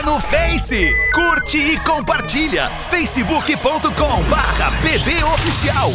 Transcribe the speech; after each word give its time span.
Tá 0.00 0.06
no 0.06 0.18
Face. 0.18 0.94
Curte 1.12 1.58
e 1.58 1.78
compartilha. 1.80 2.68
facebook.com 2.88 4.22
barra 4.30 4.70
pboficial. 4.80 5.92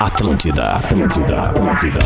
Atlântida, 0.00 0.72
Atlântida, 0.72 1.42
Atlântida. 1.42 1.98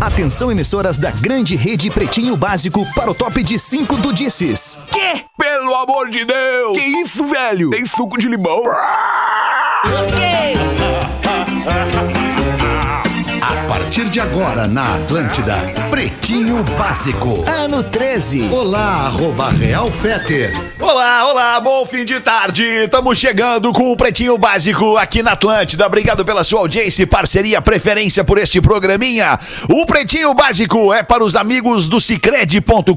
Atenção 0.00 0.52
emissoras 0.52 0.98
da 0.98 1.10
grande 1.10 1.56
rede 1.56 1.90
Pretinho 1.90 2.36
Básico 2.36 2.86
para 2.94 3.10
o 3.10 3.14
top 3.14 3.42
de 3.42 3.58
5 3.58 3.96
do 3.96 4.12
Disses. 4.12 4.78
Que? 4.86 5.24
Pelo 5.36 5.74
amor 5.74 6.10
de 6.10 6.24
Deus! 6.24 6.78
Que 6.78 6.84
isso, 6.84 7.24
velho? 7.24 7.70
Tem 7.70 7.84
suco 7.86 8.16
de 8.18 8.28
limão? 8.28 8.62
A 8.68 10.23
de 14.14 14.20
agora 14.20 14.68
na 14.68 14.94
Atlântida, 14.94 15.56
Pretinho 15.90 16.62
Básico. 16.78 17.44
Ano 17.48 17.82
13. 17.82 18.42
Olá, 18.42 19.06
arroba 19.06 19.50
Real 19.50 19.90
Feter. 19.90 20.56
Olá, 20.78 21.28
olá, 21.28 21.60
bom 21.60 21.84
fim 21.84 22.04
de 22.04 22.20
tarde. 22.20 22.62
Estamos 22.62 23.18
chegando 23.18 23.72
com 23.72 23.90
o 23.90 23.96
Pretinho 23.96 24.38
Básico 24.38 24.96
aqui 24.96 25.20
na 25.20 25.32
Atlântida. 25.32 25.84
Obrigado 25.84 26.24
pela 26.24 26.44
sua 26.44 26.60
audiência 26.60 27.02
e 27.02 27.06
parceria, 27.06 27.60
preferência 27.60 28.22
por 28.22 28.38
este 28.38 28.60
programinha. 28.60 29.36
O 29.68 29.84
Pretinho 29.84 30.32
Básico 30.32 30.94
é 30.94 31.02
para 31.02 31.24
os 31.24 31.34
amigos 31.34 31.88
do 31.88 32.00
cicred.com.br. 32.00 32.92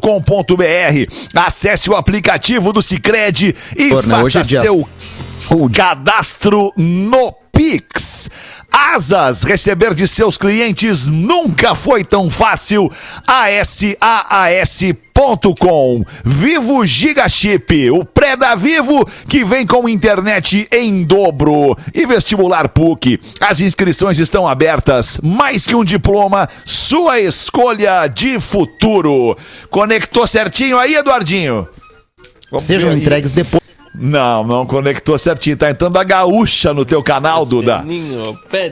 Acesse 1.33 1.89
o 1.89 1.95
aplicativo 1.95 2.71
do 2.71 2.81
Cicred 2.83 3.55
e 3.75 3.89
Torna, 3.89 4.21
hoje 4.21 4.37
faça 4.37 4.39
é 4.39 4.43
dia- 4.43 4.61
seu 4.61 4.87
o 5.49 5.67
cadastro 5.67 6.71
no 6.77 7.33
Pix. 7.51 8.29
Asas, 8.71 9.43
receber 9.43 9.93
de 9.93 10.07
seus 10.07 10.37
clientes 10.37 11.07
nunca 11.07 11.73
foi 11.73 12.03
tão 12.03 12.29
fácil. 12.29 12.91
ASAAS.com. 13.25 13.95
Vivo 16.23 16.85
Gigachip, 16.85 17.89
o 17.91 18.05
pré 18.05 18.35
da 18.35 18.55
Vivo 18.55 19.07
que 19.27 19.43
vem 19.43 19.65
com 19.65 19.89
internet 19.89 20.67
em 20.71 21.03
dobro. 21.03 21.77
E 21.93 22.05
vestibular 22.05 22.69
PUC. 22.69 23.19
As 23.39 23.59
inscrições 23.59 24.19
estão 24.19 24.47
abertas. 24.47 25.19
Mais 25.23 25.65
que 25.65 25.75
um 25.75 25.83
diploma, 25.83 26.47
sua 26.63 27.19
escolha 27.19 28.07
de 28.07 28.39
futuro. 28.39 29.37
Conectou 29.69 30.27
certinho 30.27 30.77
aí, 30.77 30.95
Eduardinho? 30.95 31.67
Vamos 32.49 32.63
Sejam 32.63 32.93
entregues 32.93 33.31
depois. 33.31 33.66
Não, 33.99 34.43
não 34.45 34.65
conectou 34.65 35.17
certinho. 35.17 35.57
Tá 35.57 35.71
entrando 35.71 35.97
a 35.97 36.03
gaúcha 36.03 36.73
no 36.73 36.85
teu 36.85 37.01
canal, 37.01 37.45
Duda. 37.45 37.83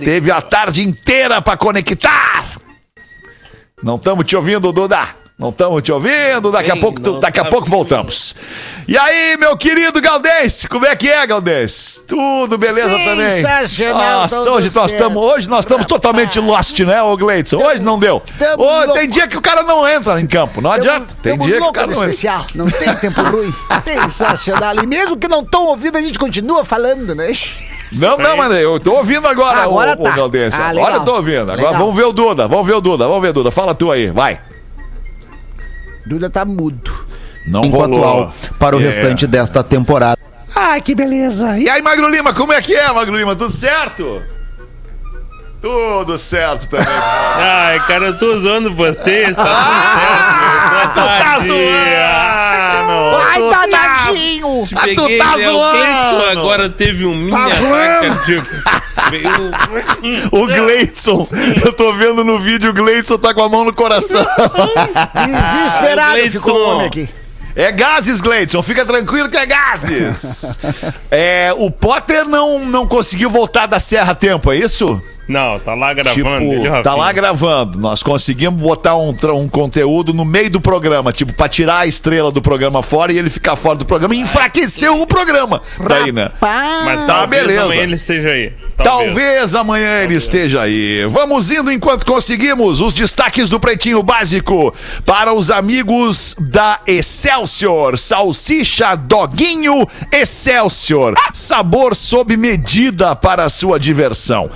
Teve 0.04 0.32
a 0.32 0.42
tarde 0.42 0.84
inteira 0.84 1.42
pra 1.42 1.58
conectar. 1.58 2.46
Não 3.82 3.96
estamos 3.96 4.26
te 4.26 4.36
ouvindo, 4.36 4.72
Duda. 4.72 5.25
Não 5.38 5.50
estamos 5.50 5.84
te 5.84 5.92
ouvindo. 5.92 6.50
Daqui 6.50 6.72
a 6.72 6.78
pouco, 6.78 7.02
tu- 7.02 7.20
daqui 7.20 7.42
a 7.42 7.44
tá 7.44 7.50
pouco 7.50 7.70
voltamos. 7.70 8.34
E 8.88 8.98
aí, 8.98 9.36
meu 9.36 9.58
querido 9.58 10.00
Galdense, 10.00 10.66
como 10.70 10.86
é 10.86 10.96
que 10.96 11.10
é, 11.10 11.28
Galdense? 11.28 12.02
Tudo 12.04 12.58
beleza 12.58 12.98
também? 12.98 13.30
Sensacional, 13.42 14.22
Nossa, 14.22 14.50
hoje 14.52 14.72
nós 14.74 14.94
estamos, 14.94 15.18
hoje 15.22 15.50
nós 15.50 15.66
estamos 15.66 15.86
totalmente 15.88 16.40
lost, 16.40 16.80
né, 16.80 17.02
ô 17.04 17.18
Gleidson? 17.18 17.58
Hoje 17.58 17.82
não 17.82 18.00
deu. 18.00 18.24
Ô, 18.58 18.94
tem 18.94 19.10
dia 19.10 19.28
que 19.28 19.36
o 19.36 19.42
cara 19.42 19.62
não 19.64 19.86
entra 19.86 20.22
em 20.22 20.26
campo, 20.28 20.62
não 20.62 20.72
adianta. 20.72 21.14
Tem 21.22 21.38
dia 21.38 21.58
que 21.58 21.64
o 21.64 21.72
cara 21.74 21.88
não 21.88 21.94
entra. 21.96 22.10
especial. 22.12 22.46
Não 22.56 22.70
tem 22.70 22.96
tempo 22.96 23.22
ruim. 23.22 23.54
Sensacional. 23.84 24.76
E 24.82 24.88
mesmo 24.88 25.18
que 25.18 25.28
não 25.28 25.42
estão 25.42 25.66
ouvindo, 25.66 25.98
a 25.98 26.02
gente 26.02 26.18
continua 26.18 26.64
falando, 26.64 27.14
né? 27.14 27.34
Não, 27.92 28.18
não, 28.18 28.38
mas 28.38 28.54
eu 28.56 28.80
tô 28.80 28.94
ouvindo 28.96 29.28
agora, 29.28 29.64
Agora 29.64 29.94
o, 30.00 30.04
tá. 30.04 30.12
o 30.12 30.16
Galdense. 30.16 30.62
Ah, 30.62 30.70
agora 30.70 30.96
eu 30.96 31.04
tô 31.04 31.16
ouvindo. 31.16 31.42
Agora 31.52 31.58
Legal. 31.58 31.74
vamos 31.74 31.96
ver 31.96 32.04
o 32.06 32.14
Duda, 32.14 32.48
vamos 32.48 32.66
ver 32.66 32.74
o 32.76 32.82
Duda, 32.82 33.06
vamos 33.06 33.22
ver 33.22 33.30
o 33.30 33.34
Duda. 33.34 33.52
Fala 33.52 33.76
tu 33.76 33.92
aí, 33.92 34.10
vai. 34.12 34.40
Duda 36.06 36.30
tá 36.30 36.46
mudo. 36.46 36.92
Não 37.48 37.64
Enquanto 37.66 37.94
rolou. 37.96 38.04
atual 38.24 38.34
para 38.60 38.76
o 38.76 38.80
É. 38.80 38.84
restante 38.84 39.28
desta 39.28 39.64
temporada. 39.64 40.18
Ai, 40.56 40.82
que 40.82 40.96
beleza. 40.96 41.58
E 41.60 41.70
aí, 41.70 41.82
Magro 41.82 42.10
Lima, 42.10 42.34
como 42.34 42.54
é 42.54 42.62
que 42.62 42.74
é, 42.74 42.92
Magro 42.94 43.16
Lima? 43.18 43.36
Tudo 43.36 43.52
certo? 43.54 44.22
Tudo 45.62 46.18
certo 46.18 46.68
também. 46.70 46.86
Ai, 47.38 47.80
cara, 47.88 48.08
eu 48.08 48.18
tô 48.20 48.38
zoando 48.38 48.74
vocês, 48.74 49.36
tá 49.36 49.44
Ah, 49.48 50.92
tudo 50.94 50.94
certo. 50.94 50.94
tu 50.94 50.96
tá 50.96 51.02
Boa 51.02 51.20
tarde. 51.20 51.48
zoando! 51.48 53.16
Ai, 53.26 53.42
tá- 53.50 53.66
danadinho! 53.66 54.64
Ah, 54.76 54.82
tu 54.96 55.18
tá 55.18 55.38
né, 55.38 55.50
o 55.50 55.52
zoando! 55.54 55.78
Cleiton 55.78 56.40
agora 56.40 56.70
teve 56.70 57.06
um 57.06 57.16
mini 57.16 57.34
ataque 57.36 58.08
cardíaco. 58.10 58.48
Veio- 59.10 60.30
O 60.32 60.46
Gleidson, 60.48 61.28
eu 61.66 61.74
tô 61.74 61.94
vendo 61.94 62.24
no 62.24 62.40
vídeo, 62.40 62.72
o 62.72 62.74
Gleidson 62.74 63.18
tá 63.18 63.34
com 63.34 63.42
a 63.42 63.50
mão 63.50 63.64
no 63.66 63.74
coração. 63.74 64.26
Desesperado 65.14 66.14
Gleidson. 66.14 66.40
ficou 66.40 66.56
o 66.60 66.70
homem 66.76 66.88
aqui. 66.88 67.10
É 67.58 67.72
gases, 67.72 68.20
Gleidson, 68.20 68.62
fica 68.62 68.86
tranquilo 68.86 69.30
que 69.30 69.38
é 69.38 69.46
gases. 69.46 70.60
É, 71.10 71.54
o 71.58 71.72
Potter 71.72 72.26
não, 72.28 72.60
não 72.66 72.86
conseguiu 72.86 73.30
voltar 73.30 73.66
da 73.66 73.80
Serra 73.80 74.12
a 74.12 74.16
tempo, 74.16 74.52
é 74.52 74.58
isso? 74.58 75.02
Não, 75.28 75.58
tá 75.60 75.74
lá 75.74 75.94
gravando. 75.94 76.40
Tipo, 76.40 76.68
ele, 76.68 76.84
tá 76.84 76.96
lá 76.96 77.12
gravando. 77.12 77.80
Nós 77.80 78.04
conseguimos 78.04 78.62
botar 78.62 78.96
um, 78.96 79.16
um 79.34 79.48
conteúdo 79.48 80.14
no 80.14 80.24
meio 80.24 80.50
do 80.50 80.62
programa, 80.62 81.12
tipo, 81.12 81.34
pra 81.34 81.48
tirar 81.48 81.80
a 81.80 81.88
estrela 81.88 82.32
do 82.32 82.42
programa 82.42 82.84
fora 82.84 83.12
e 83.12 83.18
ele 83.18 83.30
ficar 83.30 83.56
fora 83.56 83.78
do 83.78 83.86
programa 83.86 84.14
e 84.16 84.20
enfraqueceu 84.20 85.02
o 85.02 85.08
programa. 85.08 85.62
Daí, 85.88 86.12
né? 86.12 86.32
Mas 86.40 86.96
Tá, 87.06 87.06
talvez 87.08 87.42
beleza. 87.44 87.64
amanhã 87.64 87.84
ele 87.84 87.96
esteja 87.96 88.30
aí. 88.30 88.54
Talvez 88.78 89.56
amanhã 89.56 90.04
ele 90.04 90.16
esteja 90.16 90.62
aí. 90.62 91.06
Vamos 91.06 91.52
indo 91.52 91.72
enquanto 91.72 92.06
conseguimos 92.06 92.82
os 92.82 92.94
destaques 92.94 93.50
do 93.50 93.60
Pretinho 93.60 94.02
Básico 94.02 94.74
para 95.06 95.34
os 95.34 95.50
amigos 95.52 96.36
da 96.40 96.80
Excelsior. 96.88 97.98
Salsicha 97.98 98.96
Doguinho 98.96 99.88
Excelsior. 100.12 101.14
Sabor 101.34 101.96
sob 101.96 102.36
medida 102.38 103.16
para 103.16 103.46
a 103.46 103.50
sua 103.50 103.80
diversão. 103.80 104.50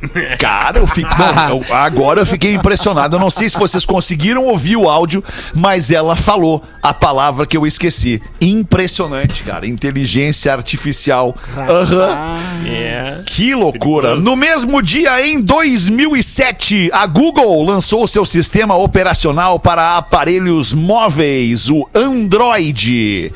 Cara, 0.38 0.78
eu 0.78 0.86
fico. 0.86 1.08
Bom, 1.14 1.62
eu- 1.68 1.74
agora 1.74 2.20
eu 2.20 2.26
fiquei 2.26 2.54
impressionado. 2.54 3.16
Eu 3.16 3.20
não 3.20 3.30
sei 3.30 3.48
se 3.50 3.58
vocês 3.58 3.84
conseguiram 3.84 4.44
ouvir 4.46 4.76
o 4.76 4.88
áudio, 4.88 5.22
mas 5.54 5.90
ela 5.90 6.16
falou 6.16 6.62
a 6.82 6.94
palavra 6.94 7.46
que 7.46 7.56
eu 7.56 7.66
esqueci. 7.66 8.20
Impressionante, 8.40 9.42
cara. 9.42 9.66
Inteligência 9.66 10.52
artificial. 10.52 11.36
Aham. 11.56 12.38
É. 12.66 13.20
Que 13.26 13.54
loucura! 13.54 14.14
No 14.16 14.34
mesmo 14.36 14.80
dia, 14.82 15.26
em 15.26 15.40
2007, 15.40 16.90
a 16.92 17.06
Google 17.06 17.62
lançou 17.64 18.06
seu 18.06 18.24
sistema 18.24 18.74
operacional 18.76 19.58
para 19.60 19.96
aparelhos 19.96 20.72
móveis, 20.72 21.68
o 21.70 21.88
Android. 21.94 23.32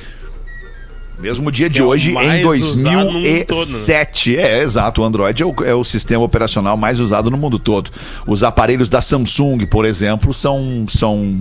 Mesmo 1.18 1.50
dia 1.52 1.70
de 1.70 1.80
é 1.80 1.84
hoje, 1.84 2.10
em 2.10 2.14
mais 2.14 2.44
usado 2.44 3.04
no 3.04 3.12
mundo 3.12 3.22
todo, 3.22 3.26
né? 3.28 3.44
2007. 3.48 4.36
É, 4.36 4.62
exato. 4.62 5.00
O 5.00 5.04
Android 5.04 5.42
é 5.42 5.46
o, 5.46 5.54
é 5.64 5.74
o 5.74 5.84
sistema 5.84 6.24
operacional 6.24 6.76
mais 6.76 6.98
usado 7.00 7.30
no 7.30 7.36
mundo 7.36 7.58
todo. 7.58 7.90
Os 8.26 8.42
aparelhos 8.42 8.90
da 8.90 9.00
Samsung, 9.00 9.64
por 9.66 9.84
exemplo, 9.84 10.34
são, 10.34 10.84
são, 10.88 11.36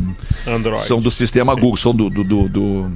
Android. 0.47 0.79
são 0.81 1.01
do 1.01 1.09
sistema 1.09 1.53
Google, 1.55 1.77
são 1.77 1.93
do, 1.93 2.09
do, 2.09 2.23
do- 2.23 2.49
do- 2.49 2.91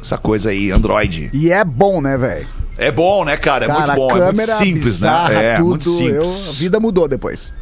essa 0.00 0.16
coisa 0.18 0.50
aí, 0.50 0.70
Android. 0.70 1.30
E 1.32 1.50
é 1.52 1.64
bom, 1.64 2.00
né, 2.00 2.16
velho? 2.18 2.46
É 2.78 2.90
bom, 2.90 3.24
né, 3.24 3.36
cara? 3.36 3.66
É 3.66 3.68
Cara, 3.68 3.94
muito 3.94 3.96
bom, 3.96 4.08
a 4.14 4.18
é 4.18 4.22
muito 4.22 4.30
câmera 4.36 4.56
simples, 4.56 4.84
bizarra, 4.84 5.28
né? 5.30 5.44
É, 5.44 5.56
tudo. 5.56 5.68
muito 5.68 5.88
eu- 6.08 6.24
simples. 6.26 6.48
a 6.48 6.52
vida 6.62 6.80
mudou 6.80 7.06
depois. 7.06 7.52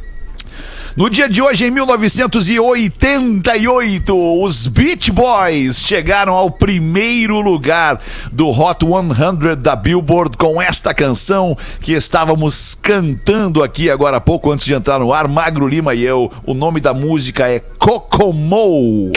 No 0.99 1.09
dia 1.09 1.27
de 1.29 1.41
hoje, 1.41 1.63
em 1.63 1.71
1988, 1.71 4.43
os 4.43 4.67
Beach 4.67 5.09
Boys 5.11 5.79
chegaram 5.79 6.33
ao 6.33 6.51
primeiro 6.51 7.39
lugar 7.39 8.01
do 8.33 8.49
Hot 8.49 8.85
100 8.85 9.61
da 9.61 9.77
Billboard 9.77 10.35
com 10.35 10.61
esta 10.61 10.93
canção 10.93 11.57
que 11.79 11.93
estávamos 11.93 12.75
cantando 12.75 13.63
aqui 13.63 13.89
agora 13.89 14.17
há 14.17 14.19
pouco, 14.19 14.51
antes 14.51 14.65
de 14.65 14.73
entrar 14.73 14.99
no 14.99 15.13
ar, 15.13 15.29
Magro 15.29 15.69
Lima 15.69 15.95
e 15.95 16.03
eu. 16.03 16.29
O 16.45 16.53
nome 16.53 16.81
da 16.81 16.93
música 16.93 17.47
é 17.47 17.59
Kokomo. 17.59 19.13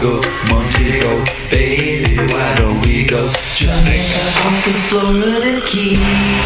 Vamos. 0.00 0.30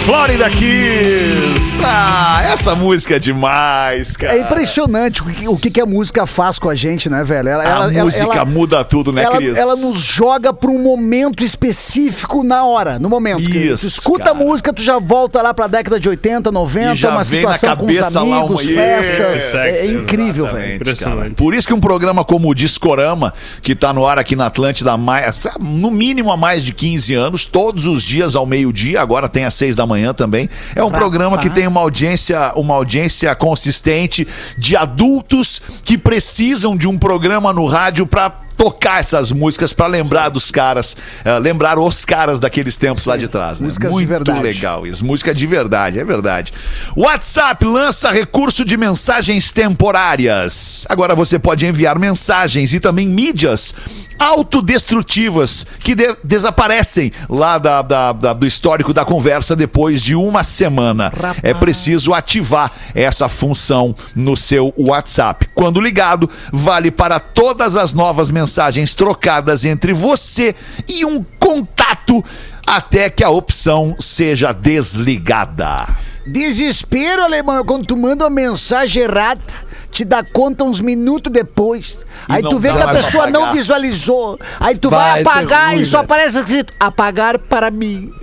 Florida 0.05 0.51
Kiss! 0.51 1.81
Ah, 1.85 2.43
essa 2.53 2.75
música 2.75 3.15
é 3.17 3.19
demais, 3.19 4.17
cara. 4.17 4.35
É 4.37 4.41
impressionante 4.41 5.23
o 5.23 5.27
que, 5.27 5.49
o 5.49 5.57
que 5.57 5.81
a 5.81 5.87
música 5.87 6.27
faz 6.27 6.59
com 6.59 6.69
a 6.69 6.75
gente, 6.75 7.09
né, 7.09 7.23
velho? 7.23 7.49
Ela, 7.49 7.63
A 7.65 7.69
ela- 7.93 8.05
música 8.05 8.25
ela- 8.25 8.45
muda 8.45 8.85
tudo, 8.85 9.13
né, 9.13 9.23
ela, 9.23 9.37
Cris? 9.37 9.57
ela 9.57 9.77
nos 9.77 10.01
joga 10.01 10.53
pra 10.53 10.71
um 10.71 10.79
momento 10.83 11.45
específico 11.45 12.43
na 12.43 12.65
hora, 12.65 12.99
no 12.99 13.09
momento. 13.09 13.39
que 13.45 13.57
Isso, 13.57 13.87
tu 13.87 13.89
escuta 13.89 14.25
cara. 14.25 14.31
a 14.33 14.35
música, 14.35 14.73
tu 14.73 14.83
já 14.83 14.99
volta 14.99 15.41
lá 15.41 15.55
pra 15.55 15.67
década 15.69 16.01
de 16.01 16.09
80, 16.09 16.51
90, 16.51 16.93
E 16.93 16.95
já 16.97 17.11
uma 17.11 17.25
situação 17.25 17.77
com 17.77 17.87
os 17.87 18.17
amigos, 18.17 18.63
uma- 18.65 18.73
festas. 18.75 19.43
Isso, 19.45 19.57
É, 19.57 19.69
é 19.71 19.85
exatamente. 19.85 20.05
incrível, 20.05 20.45
velho. 20.47 20.57
Exatamente, 20.57 20.77
Impressionante. 20.77 21.19
cara. 21.23 21.35
Por 21.37 21.55
isso 21.55 21.67
que 21.69 21.75
um 21.75 21.81
programa 21.81 22.25
como 22.25 22.51
o 22.51 22.55
Discorama, 22.55 23.33
que 23.63 23.75
tá 23.75 23.93
no 23.93 24.07
ar 24.07 24.19
aqui 24.19 24.37
na 24.37 24.47
Atlântida 24.47 24.93
há 24.93 24.97
mais, 24.97 25.39
no 25.61 25.91
mínimo 25.91 26.31
há 26.31 26.37
mais 26.37 26.63
de 26.63 26.73
15 26.73 27.15
anos, 27.15 27.47
todos 27.47 27.87
os 27.87 28.03
dias 28.03 28.35
ao 28.37 28.47
meio-dia, 28.47 29.01
agora 29.01 29.29
tem 29.29 29.45
às 29.45 29.55
6 29.55 29.77
da 29.77 29.87
manhã 29.87 30.13
também. 30.13 30.49
É 30.75 30.83
um 30.83 30.91
programa 30.91 31.39
que 31.39 31.51
tem 31.51 31.67
uma 31.67 31.81
audiência, 31.81 32.53
uma 32.55 32.75
audiência 32.75 33.35
consistente 33.35 34.27
de 34.57 34.77
adultos 34.77 35.61
que 35.83 35.97
precisam 35.99 36.77
de 36.77 36.87
um 36.87 36.99
programa 36.99 37.53
no 37.53 37.67
rádio 37.67 38.07
pra 38.07 38.44
tocar 38.57 39.01
essas 39.01 39.33
músicas 39.33 39.73
pra 39.73 39.87
lembrar 39.87 40.29
dos 40.29 40.51
caras, 40.51 40.97
eh, 41.25 41.39
lembrar 41.39 41.79
os 41.79 42.05
caras 42.05 42.39
daqueles 42.41 42.77
tempos 42.77 43.05
lá 43.05 43.17
de 43.17 43.29
trás, 43.29 43.59
né? 43.59 43.67
Músicas 43.67 43.89
de 43.89 43.95
Muito 43.95 44.09
verdade. 44.09 44.41
legal 44.41 44.87
isso, 44.87 45.05
música 45.05 45.35
de 45.35 45.47
verdade, 45.47 45.99
é 45.99 46.05
verdade. 46.05 46.53
WhatsApp 46.97 47.65
lança 47.65 48.11
recurso 48.11 48.65
de 48.65 48.77
mensagens 48.77 49.53
temporárias. 49.53 50.87
Agora 50.89 51.15
você 51.15 51.39
pode 51.39 51.67
enviar 51.67 51.99
mensagens 51.99 52.73
e 52.75 52.81
também 52.81 53.09
mídias 53.09 53.75
autodestrutivas 54.19 55.67
que 55.81 55.95
de- 55.95 56.17
desaparecem 56.23 57.13
lá 57.29 57.59
da- 57.59 57.83
da- 57.83 58.13
da- 58.13 58.33
do 58.33 58.47
histórico 58.47 58.93
da 58.93 59.05
conversa 59.05 59.55
depois 59.57 60.01
de 60.03 60.15
uma 60.15 60.43
semana. 60.43 61.11
É 61.43 61.53
preciso 61.55 62.13
ativar 62.15 62.71
essa 62.95 63.29
função 63.29 63.95
no 64.15 64.37
seu 64.37 64.73
WhatsApp. 64.77 65.49
Quando 65.55 65.81
ligado, 65.81 66.29
vale 66.53 66.91
para 66.91 67.19
todas 67.21 67.77
as 67.77 67.95
novas 67.95 68.31
mensagens 68.31 68.95
trocadas 68.95 69.65
entre 69.65 69.93
você 69.93 70.55
e 70.89 71.05
um 71.05 71.25
contato 71.39 72.25
até 72.67 73.11
que 73.11 73.23
a 73.23 73.31
opção 73.31 73.95
seja 73.99 74.53
desligada. 74.53 75.87
Desespero, 76.27 77.23
alemão, 77.23 77.59
é 77.59 77.65
quando 77.65 77.87
tu 77.87 77.97
manda 77.97 78.25
uma 78.25 78.31
mensagem 78.31 79.03
errada, 79.03 79.43
te 79.91 80.05
dá 80.05 80.23
conta 80.25 80.65
uns 80.65 80.81
minutos 80.81 81.31
depois. 81.31 81.99
Aí 82.29 82.43
tu 82.43 82.59
vê 82.59 82.73
que 82.73 82.83
a 82.83 82.89
pessoa 82.89 83.27
não 83.29 83.41
apagar. 83.45 83.57
visualizou. 83.57 84.39
Aí 84.61 84.77
tu 84.77 84.91
vai, 84.91 85.23
Vai 85.23 85.23
apagar 85.23 85.71
ruim, 85.73 85.81
e 85.83 85.87
só 85.87 85.99
aparece 85.99 86.39
escrito 86.39 86.73
apagar 86.81 87.39
para 87.39 87.71
mim. 87.71 88.11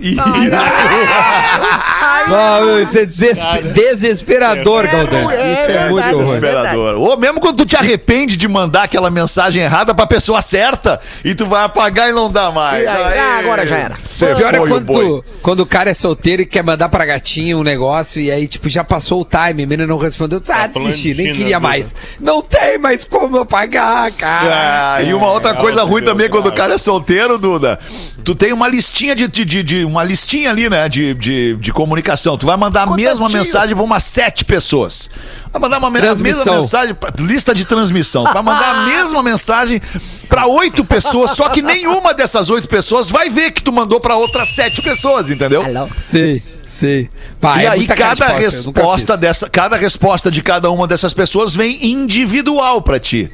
Não, 2.28 2.80
isso 2.80 2.98
é 2.98 3.06
desespe- 3.06 3.62
desesperador, 3.72 4.86
Galdêncio. 4.88 5.30
é 5.30 5.52
Isso 5.52 5.60
é 5.62 5.66
verdade, 5.66 5.90
muito 5.90 6.06
é 6.06 6.10
ruim. 6.12 6.24
Desesperador. 6.24 6.94
Ou 6.96 7.16
mesmo 7.18 7.40
quando 7.40 7.56
tu 7.58 7.66
te 7.66 7.76
arrepende 7.76 8.36
de 8.36 8.46
mandar 8.48 8.84
aquela 8.84 9.10
mensagem 9.10 9.62
errada 9.62 9.94
pra 9.94 10.06
pessoa 10.06 10.40
certa 10.42 11.00
e 11.24 11.34
tu 11.34 11.46
vai 11.46 11.64
apagar 11.64 12.08
e 12.08 12.12
não 12.12 12.30
dá 12.30 12.50
mais. 12.50 12.86
Aí, 12.86 13.18
ah, 13.18 13.38
agora 13.38 13.66
já 13.66 13.76
era. 13.76 13.96
Cê 14.02 14.32
O 14.32 14.36
pior 14.36 14.54
é 14.54 14.58
quando, 14.58 14.86
tu- 14.86 15.24
quando 15.42 15.60
o 15.60 15.66
cara 15.66 15.90
é 15.90 15.94
solteiro 15.94 16.42
e 16.42 16.46
quer 16.46 16.62
mandar 16.62 16.88
pra 16.88 17.04
gatinha 17.04 17.56
um 17.56 17.62
negócio 17.62 18.20
e 18.20 18.30
aí, 18.30 18.46
tipo, 18.46 18.68
já 18.68 18.84
passou 18.84 19.20
o 19.22 19.24
time, 19.24 19.62
a 19.64 19.66
menina 19.66 19.86
não 19.86 19.98
respondeu. 19.98 20.40
Ah, 20.48 20.68
Tá 20.68 20.78
desisti, 20.78 21.14
de 21.14 21.22
nem 21.22 21.32
queria 21.32 21.58
mais. 21.58 21.94
Não 22.20 22.40
tem 22.42 22.78
mais 22.78 23.04
como 23.04 23.36
eu 23.36 23.46
pagar, 23.82 24.12
cara. 24.12 24.94
Ah, 24.96 25.02
e 25.02 25.12
uma 25.12 25.30
outra 25.30 25.54
coisa 25.54 25.78
Deus, 25.78 25.90
ruim 25.90 26.02
também 26.02 26.28
Deus, 26.28 26.40
quando 26.42 26.52
o 26.52 26.56
cara 26.56 26.74
é 26.74 26.78
solteiro, 26.78 27.38
Duda. 27.38 27.78
Tu 28.24 28.34
tem 28.34 28.52
uma 28.52 28.68
listinha 28.68 29.14
de, 29.14 29.26
de, 29.28 29.44
de- 29.44 29.62
de- 29.62 29.84
uma 29.84 30.04
listinha 30.04 30.50
ali, 30.50 30.68
né, 30.70 30.88
de, 30.88 31.12
de, 31.14 31.56
de 31.56 31.72
comunicação. 31.72 32.38
Tu 32.38 32.46
vai 32.46 32.56
mandar 32.56 32.82
a 32.82 32.86
mesma 32.96 33.28
mensagem 33.38 33.74
pra 33.74 33.84
umas 33.84 34.04
sete 34.04 34.44
pessoas. 34.44 35.10
Vai 35.52 35.60
mandar 35.60 35.78
uma 35.78 35.90
mesma 35.90 36.24
mensagem, 36.60 36.96
lista 37.18 37.54
de 37.54 37.64
transmissão. 37.64 38.24
Tu 38.24 38.32
vai 38.32 38.42
mandar 38.42 38.74
a 38.76 38.86
mesma 38.86 39.22
mensagem 39.22 39.80
pra 40.28 40.46
oito 40.46 40.84
pessoas, 40.84 41.32
só 41.32 41.48
que 41.48 41.60
nenhuma 41.60 42.14
dessas 42.14 42.48
oito 42.48 42.68
pessoas 42.68 43.10
vai 43.10 43.28
ver 43.28 43.50
que 43.50 43.62
tu 43.62 43.72
mandou 43.72 44.00
pra 44.00 44.16
outras 44.16 44.48
sete 44.54 44.80
pessoas, 44.80 45.30
entendeu? 45.30 45.62
Sei, 45.98 46.42
sei. 46.66 47.10
Pá, 47.40 47.60
e 47.62 47.66
é 47.66 47.68
aí 47.68 47.86
cada 47.86 48.28
resposta 48.28 49.12
fiz. 49.14 49.20
dessa, 49.20 49.50
cada 49.50 49.76
resposta 49.76 50.30
de 50.30 50.42
cada 50.42 50.70
uma 50.70 50.86
dessas 50.86 51.12
pessoas 51.12 51.54
vem 51.54 51.84
individual 51.86 52.80
pra 52.80 52.98
ti. 53.00 53.30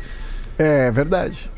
É 0.59 0.91
verdade. 0.91 1.51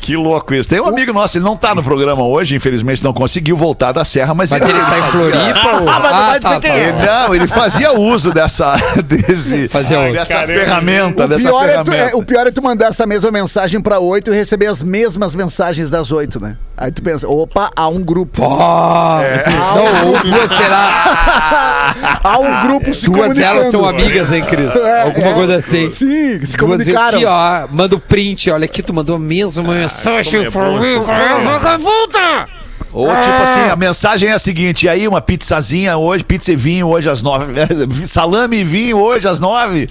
Que 0.00 0.16
louco 0.16 0.52
isso. 0.52 0.68
Tem 0.68 0.80
um 0.80 0.86
amigo 0.88 1.12
nosso, 1.12 1.38
ele 1.38 1.44
não 1.44 1.56
tá 1.56 1.76
no 1.76 1.82
programa 1.82 2.24
hoje, 2.26 2.56
infelizmente 2.56 3.04
não 3.04 3.12
conseguiu 3.12 3.56
voltar 3.56 3.92
da 3.92 4.04
serra, 4.04 4.34
mas, 4.34 4.50
Mas 4.50 4.60
ele 4.60 4.72
tá 4.72 4.98
em 4.98 5.02
Floripa 5.04 5.68
ou... 5.80 5.88
Ah, 5.88 6.00
mas 6.00 6.10
não 6.12 6.26
vai 6.26 6.40
dizer 6.40 6.54
tá, 6.54 6.60
quem 6.60 6.70
tá. 6.72 6.76
é. 6.76 6.88
Ele, 6.88 7.06
não, 7.06 7.34
ele 7.36 7.46
fazia 7.46 7.92
uso 7.96 8.32
dessa, 8.32 8.74
desse, 9.06 9.68
Fazia 9.68 10.00
uso. 10.00 10.12
dessa 10.12 10.34
Caramba. 10.34 10.52
ferramenta, 10.58 11.24
O 11.24 11.28
dessa 11.28 11.42
pior, 11.48 11.68
é 11.68 11.78
tu, 11.84 11.90
ferramenta. 11.92 12.10
é- 12.10 12.16
o 12.16 12.22
pior 12.24 12.46
é 12.48 12.50
tu 12.50 12.60
mandar 12.60 12.86
essa 12.86 13.06
mesma 13.06 13.30
mensagem 13.30 13.80
pra 13.80 14.00
oito 14.00 14.32
e 14.32 14.34
receber 14.34 14.66
as 14.66 14.82
mesmas 14.82 15.36
mensagens 15.36 15.88
das 15.88 16.10
oito, 16.10 16.40
né? 16.42 16.56
Aí 16.82 16.90
tu 16.90 17.00
pensa, 17.00 17.28
opa, 17.28 17.70
há 17.76 17.86
um 17.88 18.02
grupo. 18.02 18.42
Ó, 18.42 19.20
É. 19.20 19.44
Não, 19.48 20.06
ou 20.08 20.18
duas, 20.20 20.50
sei 20.52 20.68
lá. 20.68 21.94
Há 22.24 22.38
um 22.38 22.66
grupo 22.66 22.92
se 22.92 23.06
Duas 23.06 23.20
comunicando. 23.20 23.54
delas 23.54 23.70
são 23.70 23.84
amigas, 23.84 24.32
hein, 24.32 24.42
Cris? 24.44 24.74
É, 24.74 25.02
Alguma 25.02 25.28
é. 25.28 25.34
coisa 25.34 25.56
assim. 25.58 25.90
Sim, 25.92 26.44
se 26.44 26.56
Duas 26.56 26.56
comunicaram. 26.56 27.18
aqui, 27.18 27.24
ó. 27.24 27.68
Manda 27.70 27.94
o 27.94 28.00
print. 28.00 28.50
Olha 28.50 28.64
aqui, 28.64 28.82
tu 28.82 28.92
mandou 28.92 29.14
a 29.14 29.18
mesma 29.18 29.62
mensagem 29.74 30.50
como 30.50 30.64
é 30.66 30.70
pra 30.72 30.80
mim, 30.80 31.44
vagabunda. 31.44 32.48
Ou 32.92 33.08
tipo 33.08 33.42
assim, 33.42 33.70
a 33.70 33.76
mensagem 33.76 34.28
é 34.30 34.32
a 34.32 34.38
seguinte, 34.38 34.86
e 34.86 34.88
aí 34.88 35.06
uma 35.06 35.20
pizzazinha 35.20 35.96
hoje, 35.96 36.24
pizza 36.24 36.52
e 36.52 36.56
vinho 36.56 36.88
hoje 36.88 37.08
às 37.08 37.22
nove, 37.22 37.54
salame 38.08 38.58
e 38.58 38.64
vinho 38.64 38.98
hoje 38.98 39.28
às 39.28 39.38
nove. 39.38 39.88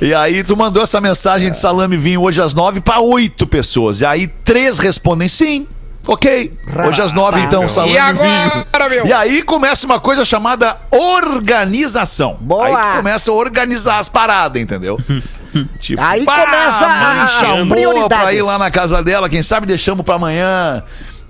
E 0.00 0.14
aí 0.14 0.42
tu 0.42 0.56
mandou 0.56 0.82
essa 0.82 1.00
mensagem 1.00 1.50
de 1.50 1.58
salame 1.58 1.94
e 1.96 1.98
vinho 1.98 2.22
hoje 2.22 2.40
às 2.40 2.54
nove 2.54 2.80
pra 2.80 3.00
oito 3.00 3.46
pessoas. 3.46 4.00
E 4.00 4.06
aí 4.06 4.26
três 4.26 4.78
respondem 4.78 5.28
sim. 5.28 5.66
Ok, 6.06 6.52
hoje 6.88 7.00
às 7.00 7.12
nove 7.12 7.40
então, 7.40 7.68
salame 7.68 7.92
E 7.92 7.96
e 7.96 7.98
agora, 7.98 8.88
vinho. 8.88 9.04
meu? 9.04 9.06
E 9.06 9.12
aí 9.12 9.42
começa 9.42 9.86
uma 9.86 10.00
coisa 10.00 10.24
chamada 10.24 10.76
organização. 10.90 12.36
Boa. 12.40 12.66
Aí 12.66 12.74
tu 12.74 12.96
começa 12.96 13.30
a 13.30 13.34
organizar 13.34 13.98
as 13.98 14.08
paradas, 14.08 14.60
entendeu? 14.60 14.98
Tipo, 15.78 16.00
Aí 16.02 16.24
pá, 16.24 16.46
começa 16.46 16.86
a 16.86 17.28
chamou 17.28 18.08
pra 18.08 18.32
ir 18.32 18.40
lá 18.40 18.58
na 18.58 18.70
casa 18.70 19.02
dela, 19.02 19.28
quem 19.28 19.42
sabe 19.42 19.66
deixamos 19.66 20.02
pra 20.02 20.14
amanhã. 20.14 20.82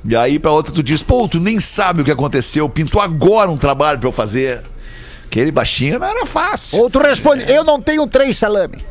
E 0.05 0.15
aí 0.15 0.39
pra 0.39 0.53
outra 0.53 0.73
tu 0.73 0.81
diz, 0.81 1.03
pô, 1.03 1.27
tu 1.27 1.41
nem 1.41 1.59
sabe 1.61 2.03
o 2.03 2.05
que 2.05 2.11
aconteceu, 2.11 2.69
pintou 2.69 3.01
agora 3.03 3.51
um 3.51 3.57
trabalho 3.57 3.99
pra 3.99 4.09
eu 4.09 4.13
fazer. 4.13 4.61
Aquele 5.27 5.51
baixinho 5.51 5.99
não 5.99 6.07
era 6.07 6.25
fácil. 6.25 6.79
Outro 6.79 7.03
responde, 7.03 7.51
eu 7.51 7.65
não 7.65 7.81
tenho 7.81 8.07
três 8.07 8.37
salame. 8.39 8.85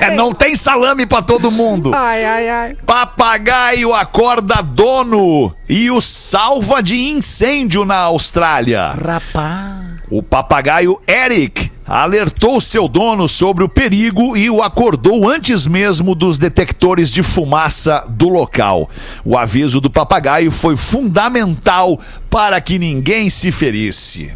É, 0.00 0.14
não 0.14 0.32
tem 0.32 0.54
salame 0.56 1.06
pra 1.06 1.22
todo 1.22 1.50
mundo. 1.50 1.92
Ai, 1.94 2.24
ai, 2.24 2.48
ai. 2.48 2.76
Papagaio 2.86 3.94
acorda 3.94 4.62
dono 4.62 5.54
e 5.68 5.90
o 5.90 6.00
salva 6.00 6.82
de 6.82 6.96
incêndio 6.96 7.84
na 7.84 7.96
Austrália. 7.96 8.92
Rapaz. 8.92 9.98
O 10.10 10.22
papagaio 10.22 11.00
Eric 11.06 11.70
alertou 11.86 12.60
seu 12.60 12.86
dono 12.86 13.28
sobre 13.28 13.64
o 13.64 13.68
perigo 13.68 14.36
e 14.36 14.50
o 14.50 14.62
acordou 14.62 15.28
antes 15.28 15.66
mesmo 15.66 16.14
dos 16.14 16.38
detectores 16.38 17.10
de 17.10 17.22
fumaça 17.22 18.04
do 18.08 18.28
local. 18.28 18.90
O 19.24 19.36
aviso 19.36 19.80
do 19.80 19.90
papagaio 19.90 20.50
foi 20.50 20.76
fundamental 20.76 21.98
para 22.28 22.60
que 22.60 22.78
ninguém 22.78 23.30
se 23.30 23.50
ferisse. 23.50 24.32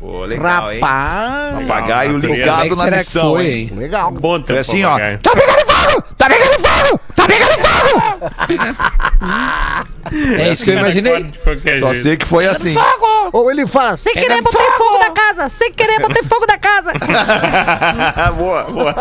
Pô, 0.00 0.24
legal, 0.24 0.72
hein? 0.72 0.80
Rapaz. 0.80 1.66
Papagaio 1.66 2.16
Legal, 2.16 2.30
é 2.30 2.36
ligado 2.36 2.76
na 2.76 2.84
que 2.90 2.96
missão, 2.96 3.32
foi, 3.32 3.46
hein? 3.46 3.68
hein? 3.70 3.78
Legal. 3.78 4.10
Bom 4.12 4.42
Foi 4.42 4.58
assim, 4.58 4.82
ó. 4.82 4.92
papagaio. 4.92 5.18
Tá 5.20 5.30
pegando 5.32 5.66
fogo! 5.66 6.02
Tá 6.16 6.28
pegando 6.30 6.58
fogo! 6.58 7.00
Tá 7.14 7.26
pegando 7.26 7.52
fogo! 7.58 8.00
É 10.36 10.48
isso 10.50 10.64
que 10.64 10.70
eu 10.70 10.78
imaginei. 10.78 11.30
Só 11.78 11.92
jeito. 11.92 12.02
sei 12.02 12.16
que 12.16 12.26
foi 12.26 12.46
assim. 12.46 12.74
Ou 13.32 13.50
ele 13.50 13.66
fala, 13.66 13.96
sem 13.96 14.12
querer 14.14 14.42
botei 14.42 14.66
fogo 14.72 14.98
na 14.98 15.10
casa, 15.10 15.48
sem 15.48 15.72
querer 15.72 16.00
botei 16.00 16.22
fogo 16.24 16.46
na 16.48 16.58
casa. 16.58 16.92
boa, 18.36 18.64
boa. 18.64 18.94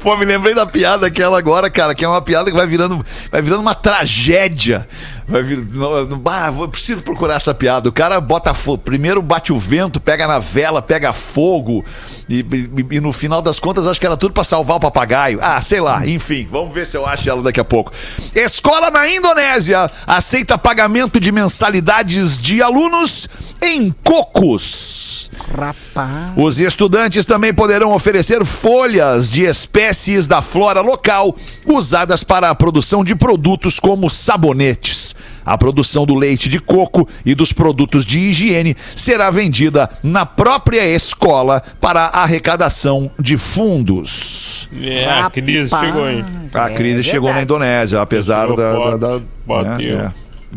Pô, 0.00 0.16
me 0.16 0.24
lembrei 0.24 0.54
da 0.54 0.66
piada 0.66 1.06
aquela 1.06 1.38
agora, 1.38 1.70
cara, 1.70 1.94
que 1.94 2.04
é 2.04 2.08
uma 2.08 2.22
piada 2.22 2.50
que 2.50 2.56
vai 2.56 2.66
virando, 2.66 3.04
vai 3.30 3.40
virando 3.42 3.60
uma 3.60 3.74
tragédia. 3.74 4.88
Vai 5.26 5.42
vir, 5.42 5.58
no, 5.64 6.04
no, 6.06 6.22
vou- 6.52 6.68
preciso 6.68 7.00
procurar 7.02 7.36
essa 7.36 7.54
piada. 7.54 7.88
O 7.88 7.92
cara 7.92 8.20
bota 8.20 8.52
fogo, 8.52 8.78
primeiro 8.82 9.22
bate 9.22 9.52
o 9.52 9.58
vento, 9.58 9.98
pega 9.98 10.26
na 10.26 10.38
vela, 10.38 10.82
pega 10.82 11.12
fogo. 11.14 11.84
E, 12.28 12.40
e- 12.40 12.96
e 12.96 13.00
no 13.00 13.12
final 13.12 13.42
das 13.42 13.58
contas, 13.58 13.86
acho 13.86 14.00
que 14.00 14.06
era 14.06 14.16
tudo 14.16 14.32
pra 14.32 14.44
salvar 14.44 14.76
o 14.76 14.80
papagaio. 14.80 15.38
Ah, 15.42 15.60
sei 15.60 15.80
lá, 15.80 16.06
enfim, 16.06 16.46
vamos 16.50 16.72
ver 16.74 16.86
se 16.86 16.96
eu 16.96 17.06
acho 17.06 17.28
ela 17.28 17.42
daqui 17.42 17.60
a 17.60 17.64
pouco. 17.64 17.92
Escola 18.34 18.90
na 18.90 19.08
Indonésia 19.08 19.90
aceita 20.06 20.56
pagamento 20.56 21.20
de 21.20 21.30
mensalidades 21.30 22.38
de 22.38 22.62
alunos 22.62 23.28
em 23.62 23.94
cocos. 24.02 25.30
Rapaz. 25.56 26.32
Os 26.36 26.58
estudantes 26.60 27.26
também 27.26 27.52
poderão 27.52 27.92
oferecer 27.92 28.44
folhas 28.44 29.30
de 29.30 29.42
espécies 29.44 30.26
da 30.26 30.40
flora 30.40 30.80
local 30.80 31.34
usadas 31.66 32.24
para 32.24 32.50
a 32.50 32.54
produção 32.54 33.04
de 33.04 33.14
produtos 33.14 33.78
como 33.78 34.08
sabonetes. 34.08 35.14
A 35.44 35.58
produção 35.58 36.06
do 36.06 36.14
leite 36.14 36.48
de 36.48 36.58
coco 36.58 37.06
e 37.24 37.34
dos 37.34 37.52
produtos 37.52 38.04
de 38.06 38.18
higiene 38.18 38.76
será 38.96 39.30
vendida 39.30 39.90
na 40.02 40.24
própria 40.24 40.86
escola 40.86 41.62
para 41.80 42.06
arrecadação 42.06 43.10
de 43.18 43.36
fundos. 43.36 44.68
É, 44.82 45.08
a 45.08 45.30
crise 45.30 45.70
Rapaz. 45.70 45.86
chegou, 45.92 46.10
hein? 46.10 46.24
A 46.52 46.70
É 46.70 46.74
crise 46.74 47.02
chegou 47.02 47.32
na. 47.32 47.42
Indonésia, 47.42 48.00
apesar 48.00 48.46
da. 48.54 48.72
da, 48.72 48.96
da- 48.96 49.20
bateu. 49.46 50.00
é, 50.00 50.04
é. 50.06 50.12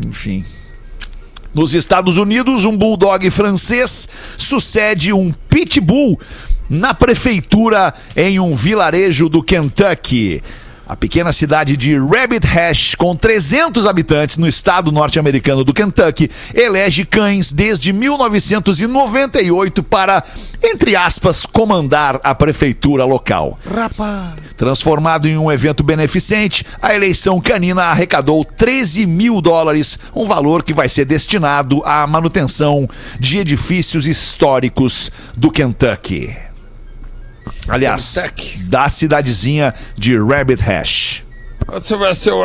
enfim. 0.08 0.44
Nos 1.54 1.74
Estados 1.74 2.16
Unidos, 2.16 2.64
um 2.64 2.76
bulldog 2.76 3.30
francês 3.30 4.08
sucede 4.36 5.12
um 5.12 5.32
pitbull 5.48 6.18
na 6.68 6.92
prefeitura 6.94 7.92
em 8.16 8.38
um 8.38 8.54
vilarejo 8.54 9.28
do 9.28 9.42
Kentucky. 9.42 10.42
A 10.88 10.96
pequena 10.96 11.34
cidade 11.34 11.76
de 11.76 11.98
Rabbit 11.98 12.46
Hash, 12.46 12.94
com 12.94 13.14
300 13.14 13.84
habitantes 13.84 14.38
no 14.38 14.48
estado 14.48 14.90
norte-americano 14.90 15.62
do 15.62 15.74
Kentucky, 15.74 16.30
elege 16.54 17.04
cães 17.04 17.52
desde 17.52 17.92
1998 17.92 19.82
para, 19.82 20.24
entre 20.62 20.96
aspas, 20.96 21.44
comandar 21.44 22.18
a 22.24 22.34
prefeitura 22.34 23.04
local. 23.04 23.58
Rapaz. 23.70 24.36
Transformado 24.56 25.28
em 25.28 25.36
um 25.36 25.52
evento 25.52 25.82
beneficente, 25.82 26.64
a 26.80 26.94
eleição 26.94 27.38
canina 27.38 27.82
arrecadou 27.82 28.42
13 28.42 29.04
mil 29.04 29.42
dólares, 29.42 29.98
um 30.16 30.24
valor 30.24 30.62
que 30.62 30.72
vai 30.72 30.88
ser 30.88 31.04
destinado 31.04 31.82
à 31.84 32.06
manutenção 32.06 32.88
de 33.20 33.36
edifícios 33.36 34.06
históricos 34.06 35.12
do 35.36 35.50
Kentucky. 35.50 36.47
Aliás, 37.68 38.14
da 38.68 38.88
cidadezinha 38.88 39.74
de 39.96 40.16
Rabbit 40.18 40.62
Hash. 40.62 41.22
Você 41.66 41.96
vai 41.96 42.14
ser 42.14 42.32
o? 42.32 42.42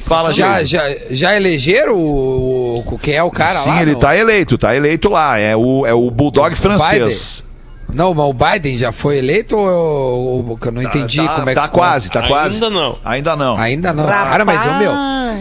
Fala, 0.00 0.32
Já, 0.32 0.64
já, 0.64 0.82
já 1.10 1.36
elegeram 1.36 1.94
o, 1.96 2.82
o- 2.84 2.98
quem 2.98 3.14
é 3.14 3.22
o 3.22 3.30
cara 3.30 3.60
Sim, 3.60 3.68
lá? 3.70 3.82
ele 3.82 3.92
não? 3.92 4.00
tá 4.00 4.16
eleito, 4.16 4.58
tá 4.58 4.74
eleito 4.74 5.08
lá. 5.08 5.38
É 5.38 5.54
o, 5.56 5.86
é 5.86 5.94
o 5.94 6.10
Bulldog 6.10 6.54
francês. 6.56 7.44
Não, 7.92 8.14
mas 8.14 8.24
o 8.26 8.32
Biden 8.32 8.76
já 8.76 8.92
foi 8.92 9.18
eleito 9.18 9.56
ou, 9.56 10.56
que 10.56 10.68
eu 10.68 10.72
não 10.72 10.82
entendi 10.82 11.16
tá, 11.18 11.34
como 11.36 11.50
é 11.50 11.54
que 11.54 11.60
tá 11.60 11.64
ficou? 11.66 11.80
quase, 11.80 12.08
tá 12.10 12.20
Ainda 12.20 12.28
quase. 12.28 12.60
não. 12.60 12.98
Ainda 13.04 13.36
não. 13.36 13.56
Ainda 13.58 13.92
não. 13.92 14.06
Rapaz. 14.06 14.28
Cara, 14.30 14.44
mas, 14.44 14.66
ô, 14.66 14.74
meu, 14.78 14.92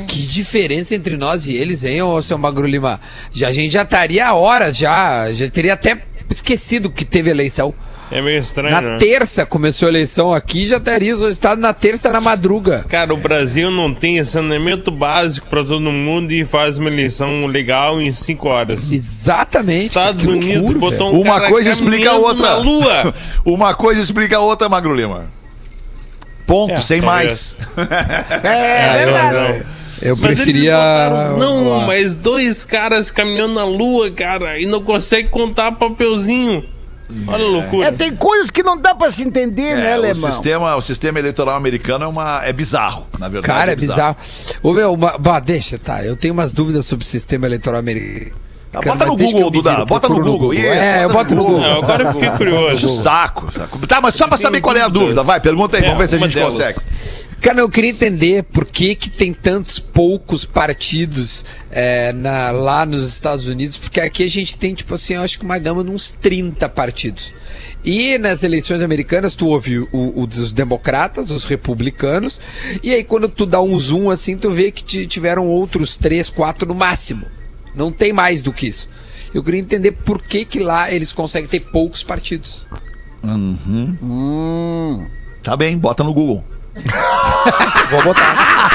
que 0.07 0.21
diferença 0.27 0.95
entre 0.95 1.15
nós 1.15 1.47
e 1.47 1.55
eles, 1.55 1.83
hein, 1.83 2.01
ô 2.01 2.19
seu 2.21 2.37
Magro 2.39 2.65
Lima? 2.67 2.99
Já, 3.31 3.49
a 3.49 3.53
gente 3.53 3.73
já 3.73 3.83
estaria 3.83 4.27
há 4.27 4.33
horas, 4.33 4.75
já. 4.77 5.31
Já 5.31 5.47
teria 5.49 5.73
até 5.73 5.99
esquecido 6.29 6.89
que 6.89 7.05
teve 7.05 7.29
eleição. 7.29 7.73
É 8.11 8.21
meio 8.23 8.39
estranho, 8.39 8.71
Na 8.73 8.81
né? 8.81 8.97
terça 8.97 9.45
começou 9.45 9.85
a 9.85 9.89
eleição 9.89 10.33
aqui, 10.33 10.65
já 10.65 10.79
teria 10.79 11.13
os 11.13 11.21
resultados 11.21 11.61
na 11.61 11.71
terça 11.73 12.09
na 12.11 12.19
madruga. 12.19 12.83
Cara, 12.89 13.13
o 13.13 13.17
Brasil 13.17 13.69
não 13.69 13.93
tem 13.93 14.23
saneamento 14.23 14.89
básico 14.89 15.45
pra 15.47 15.63
todo 15.63 15.79
mundo 15.91 16.31
e 16.31 16.43
faz 16.43 16.79
uma 16.79 16.89
eleição 16.89 17.45
legal 17.45 18.01
em 18.01 18.11
5 18.11 18.47
horas. 18.47 18.91
Exatamente. 18.91 19.85
Estados 19.87 20.23
que 20.25 20.29
Unidos 20.31 20.55
loucura, 20.55 20.79
botou 20.79 21.13
um 21.13 21.21
Uma 21.21 21.35
cara 21.35 21.49
coisa 21.49 21.69
explica 21.69 22.09
a 22.09 22.13
caminhando 22.13 22.25
outra. 22.27 22.47
Na 22.49 22.55
lua. 22.57 23.13
Uma 23.45 23.73
coisa 23.75 24.01
explica 24.01 24.37
a 24.37 24.39
outra, 24.41 24.67
Magro 24.67 24.95
Lima. 24.95 25.25
Ponto, 26.47 26.73
É, 26.73 26.81
sem 26.81 27.01
talvez. 27.01 27.57
mais. 27.67 27.77
É, 28.43 28.89
eu- 29.03 29.05
verdade. 29.05 29.35
eu- 29.59 29.79
Eu 30.01 30.15
Mas 30.15 30.25
eles 30.25 30.39
preferia. 30.39 30.71
botaram- 30.77 31.37
não, 31.37 31.81
mas 31.85 32.15
dois 32.15 32.63
caras 32.63 33.11
caminhando 33.11 33.53
na 33.55 33.65
lua, 33.65 34.09
cara, 34.09 34.57
e 34.57 34.65
não 34.65 34.81
consegue 34.81 35.27
contar 35.27 35.73
papelzinho. 35.73 36.63
Olha 37.27 37.43
a 37.43 37.47
loucura. 37.47 37.87
É, 37.87 37.91
tem 37.91 38.15
coisas 38.15 38.49
que 38.49 38.61
não 38.61 38.77
dá 38.77 38.93
pra 38.93 39.09
se 39.11 39.23
entender, 39.23 39.75
né, 39.75 39.91
É, 39.91 39.95
o 39.95 39.97
alemão? 39.99 40.31
sistema, 40.31 40.75
o 40.75 40.81
sistema 40.81 41.17
eleitoral 41.19 41.55
americano 41.55 42.05
é, 42.05 42.07
uma, 42.07 42.41
é 42.45 42.53
bizarro, 42.53 43.07
na 43.17 43.27
verdade. 43.27 43.51
Cara, 43.59 43.71
é 43.71 43.75
bizarro. 43.75 44.15
Ô, 44.61 44.73
meu, 44.73 44.93
uma- 44.93 45.17
bah, 45.17 45.39
deixa, 45.39 45.77
tá. 45.79 46.03
Eu 46.05 46.15
tenho 46.15 46.33
umas 46.33 46.53
dúvidas 46.53 46.85
sobre 46.85 47.03
o 47.03 47.07
sistema 47.07 47.45
eleitoral 47.47 47.79
americano. 47.79 48.35
Tá, 48.71 48.81
bota 48.81 49.03
no 49.07 49.17
Google, 49.17 49.39
eu 49.39 49.45
me 49.47 49.51
Duda. 49.51 49.71
viro, 49.71 49.85
Bota 49.87 50.07
no 50.09 50.23
Google. 50.23 50.53
Isso, 50.53 50.63
é, 50.67 51.03
eu 51.03 51.09
boto 51.09 51.33
no 51.33 51.43
Google. 51.43 51.59
Não, 51.61 51.77
agora 51.79 52.03
eu 52.03 52.11
fiquei 52.13 52.29
o 52.29 52.37
curioso. 52.37 52.87
saco, 53.01 53.51
saco. 53.51 53.87
Tá, 53.87 53.99
mas 53.99 54.13
só 54.13 54.27
pra 54.27 54.37
saber 54.37 54.61
qual 54.61 54.75
é 54.77 54.81
a 54.81 54.87
dúvida. 54.87 55.23
Vai, 55.23 55.39
pergunta 55.39 55.75
aí, 55.77 55.81
É, 55.83 55.85
vamos 55.87 55.99
ver 56.01 56.07
se 56.07 56.13
a 56.15 56.19
gente 56.19 56.35
delas. 56.35 56.53
consegue. 56.53 56.79
Cara, 57.41 57.61
eu 57.61 57.69
queria 57.69 57.91
entender 57.91 58.43
por 58.43 58.65
que, 58.65 58.95
que 58.95 59.09
tem 59.09 59.33
tantos 59.33 59.79
poucos 59.79 60.43
partidos 60.43 61.45
é, 61.71 62.11
na- 62.11 62.51
lá 62.51 62.85
nos 62.85 63.07
Estados 63.07 63.47
Unidos, 63.47 63.77
porque 63.77 64.01
aqui 64.01 64.23
a 64.23 64.29
gente 64.29 64.57
tem, 64.57 64.73
tipo 64.73 64.93
assim, 64.93 65.13
eu 65.13 65.21
acho 65.21 65.39
que 65.39 65.45
uma 65.45 65.57
gama 65.57 65.83
de 65.83 65.89
uns 65.89 66.11
30 66.11 66.67
partidos. 66.67 67.33
E 67.83 68.17
nas 68.17 68.43
eleições 68.43 68.81
americanas, 68.81 69.35
tu 69.35 69.47
ouve 69.47 69.79
o, 69.79 69.87
o 70.21 70.27
dos 70.27 70.51
democratas, 70.51 71.29
os 71.31 71.45
republicanos, 71.45 72.41
e 72.83 72.93
aí 72.93 73.05
quando 73.05 73.29
tu 73.29 73.45
dá 73.45 73.61
um 73.61 73.79
zoom 73.79 74.09
assim, 74.11 74.35
tu 74.37 74.51
vê 74.51 74.69
que 74.69 74.83
ti- 74.83 75.07
tiveram 75.07 75.47
outros 75.47 75.95
três, 75.95 76.29
quatro 76.29 76.67
no 76.67 76.75
máximo. 76.75 77.25
Não 77.73 77.89
tem 77.89 78.11
mais 78.11 78.43
do 78.43 78.51
que 78.51 78.67
isso. 78.67 78.89
Eu 79.33 79.41
queria 79.43 79.61
entender 79.61 79.91
por 79.93 80.21
que, 80.21 80.43
que 80.43 80.59
lá 80.59 80.91
eles 80.91 81.13
conseguem 81.13 81.47
ter 81.47 81.61
poucos 81.61 82.03
partidos. 82.03 82.65
Tá 85.41 85.55
bem, 85.55 85.77
bota 85.77 86.03
no 86.03 86.13
Google. 86.13 86.43
Vou 87.91 88.03
botar. 88.03 88.69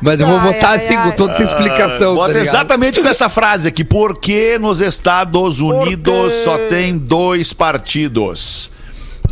Mas 0.00 0.20
eu 0.20 0.26
vou 0.26 0.38
Ai, 0.38 0.52
botar 0.52 0.70
ai, 0.70 0.76
assim, 0.84 0.96
ai. 0.96 1.10
com 1.10 1.16
toda 1.16 1.32
essa 1.34 1.44
explicação. 1.44 2.14
Bota 2.16 2.32
tá 2.34 2.40
exatamente 2.40 3.00
com 3.00 3.06
essa 3.08 3.28
frase 3.28 3.68
aqui. 3.68 3.84
Por 3.84 4.18
que 4.18 4.58
nos 4.58 4.80
Estados 4.80 5.60
Unidos 5.60 6.32
só 6.44 6.58
tem 6.68 6.98
dois 6.98 7.52
partidos? 7.52 8.68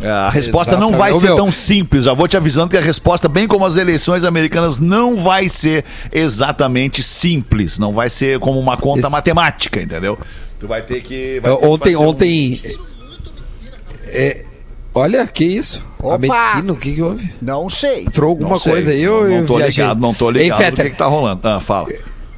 É, 0.00 0.08
A 0.08 0.30
resposta 0.30 0.76
não 0.76 0.92
vai 0.92 1.10
Exatamente. 1.10 1.36
ser 1.36 1.42
tão 1.42 1.50
simples. 1.52 2.04
Já 2.04 2.12
vou 2.12 2.28
te 2.28 2.36
avisando 2.36 2.68
que 2.70 2.76
a 2.76 2.80
resposta, 2.80 3.28
bem 3.28 3.48
como 3.48 3.66
as 3.66 3.76
eleições 3.76 4.22
americanas, 4.22 4.78
não 4.78 5.16
vai 5.16 5.48
ser 5.48 5.84
exatamente 6.12 7.02
simples. 7.02 7.76
Não 7.78 7.92
vai 7.92 8.08
ser 8.08 8.38
como 8.38 8.58
uma 8.60 8.76
conta 8.76 9.00
Esse- 9.00 9.10
matemática, 9.10 9.82
entendeu? 9.82 10.16
Tu 10.60 10.68
vai 10.68 10.82
ter 10.82 11.00
que. 11.02 11.40
vai 11.40 11.52
ter 11.52 11.58
que 11.60 11.66
Ontem, 11.66 11.96
um- 11.96 12.06
ontem. 12.06 12.62
é, 14.06 14.44
olha, 14.94 15.26
que 15.26 15.44
isso? 15.44 15.84
Opa! 15.98 16.14
A 16.14 16.18
medicina, 16.18 16.72
o 16.72 16.76
que, 16.76 16.94
que 16.94 17.02
houve? 17.02 17.30
Não 17.40 17.68
sei. 17.68 18.02
Entrou 18.02 18.30
alguma 18.30 18.58
sei, 18.58 18.72
coisa 18.72 18.90
aí? 18.90 19.02
Eu, 19.02 19.28
não, 19.28 19.46
tô 19.46 19.56
viajei. 19.56 19.84
ligado, 19.84 20.00
não 20.00 20.14
tô 20.14 20.30
Ei, 20.30 20.44
ligado 20.44 20.58
do 20.58 20.64
Fetter, 20.64 20.84
que, 20.86 20.90
que 20.92 20.96
tá 20.96 21.06
rolando. 21.06 21.40
Ah, 21.46 21.60
fala. 21.60 21.88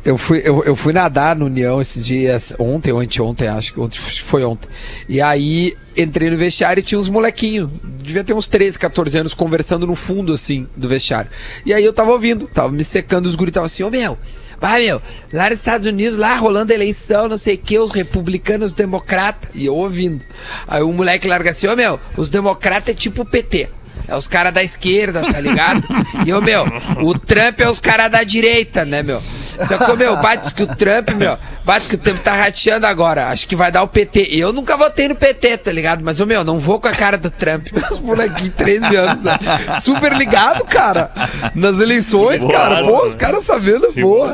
Eu 0.04 0.18
fui, 0.18 0.42
eu, 0.44 0.64
eu 0.64 0.74
fui 0.74 0.92
nadar 0.92 1.36
no 1.36 1.46
União 1.46 1.80
esses 1.80 2.04
dias, 2.04 2.52
ontem 2.58 2.90
ou 2.90 2.98
anteontem, 2.98 3.46
acho 3.46 3.72
que 3.72 3.78
ontem, 3.78 3.96
foi 3.98 4.44
ontem. 4.44 4.68
E 5.08 5.20
aí 5.20 5.76
entrei 5.96 6.28
no 6.28 6.36
vestiário 6.36 6.80
e 6.80 6.82
tinha 6.82 6.98
uns 6.98 7.08
molequinhos, 7.08 7.70
devia 8.02 8.24
ter 8.24 8.34
uns 8.34 8.48
13, 8.48 8.78
14 8.80 9.18
anos, 9.18 9.32
conversando 9.34 9.86
no 9.86 9.94
fundo, 9.94 10.32
assim, 10.32 10.66
do 10.76 10.88
vestiário. 10.88 11.30
E 11.64 11.72
aí 11.72 11.84
eu 11.84 11.92
tava 11.92 12.10
ouvindo, 12.10 12.48
tava 12.48 12.72
me 12.72 12.82
secando, 12.82 13.26
os 13.26 13.36
guris 13.36 13.52
tava 13.54 13.66
assim, 13.66 13.84
ô 13.84 13.90
meu, 13.90 14.18
Vai, 14.62 14.84
meu, 14.84 15.02
lá 15.32 15.50
nos 15.50 15.58
Estados 15.58 15.88
Unidos, 15.88 16.16
lá 16.16 16.36
rolando 16.36 16.72
eleição, 16.72 17.26
não 17.26 17.36
sei 17.36 17.56
o 17.56 17.58
que, 17.58 17.76
os 17.80 17.90
republicanos, 17.90 18.66
os 18.66 18.72
democratas. 18.72 19.50
E 19.52 19.66
eu 19.66 19.74
ouvindo. 19.74 20.24
Aí 20.68 20.80
o 20.80 20.92
moleque 20.92 21.26
larga 21.26 21.50
assim, 21.50 21.66
ô 21.66 21.74
meu, 21.74 21.98
os 22.16 22.30
democratas 22.30 22.90
é 22.90 22.94
tipo 22.94 23.22
o 23.22 23.24
PT. 23.24 23.68
É 24.06 24.14
os 24.14 24.28
caras 24.28 24.54
da 24.54 24.62
esquerda, 24.62 25.20
tá 25.20 25.40
ligado? 25.40 25.82
E, 26.24 26.32
ô, 26.32 26.40
meu, 26.40 26.64
o 27.02 27.18
Trump 27.18 27.58
é 27.58 27.68
os 27.68 27.80
caras 27.80 28.08
da 28.08 28.22
direita, 28.22 28.84
né, 28.84 29.02
meu? 29.02 29.20
Só 29.66 29.78
que, 29.78 29.96
meu, 29.96 30.16
bate 30.16 30.54
que 30.54 30.62
o 30.62 30.66
Trump, 30.66 31.10
meu, 31.10 31.38
bate 31.64 31.88
que 31.88 31.94
o 31.94 31.98
Trump 31.98 32.18
tá 32.18 32.34
rateando 32.34 32.86
agora. 32.86 33.28
Acho 33.28 33.46
que 33.46 33.56
vai 33.56 33.70
dar 33.70 33.82
o 33.82 33.88
PT. 33.88 34.28
Eu 34.30 34.52
nunca 34.52 34.76
votei 34.76 35.08
no 35.08 35.14
PT, 35.14 35.58
tá 35.58 35.72
ligado? 35.72 36.04
Mas, 36.04 36.20
ô, 36.20 36.26
meu, 36.26 36.44
não 36.44 36.58
vou 36.58 36.80
com 36.80 36.88
a 36.88 36.92
cara 36.92 37.16
do 37.16 37.30
Trump. 37.30 37.68
Os 37.90 38.00
molequinhos, 38.00 38.54
13 38.56 38.96
anos, 38.96 39.22
né? 39.22 39.38
Super 39.80 40.12
ligado, 40.12 40.64
cara. 40.64 41.10
Nas 41.54 41.78
eleições, 41.78 42.44
cara. 42.44 42.84
Pô, 42.84 43.04
os 43.04 43.14
caras 43.14 43.44
sabendo, 43.44 43.92
boa. 43.92 44.32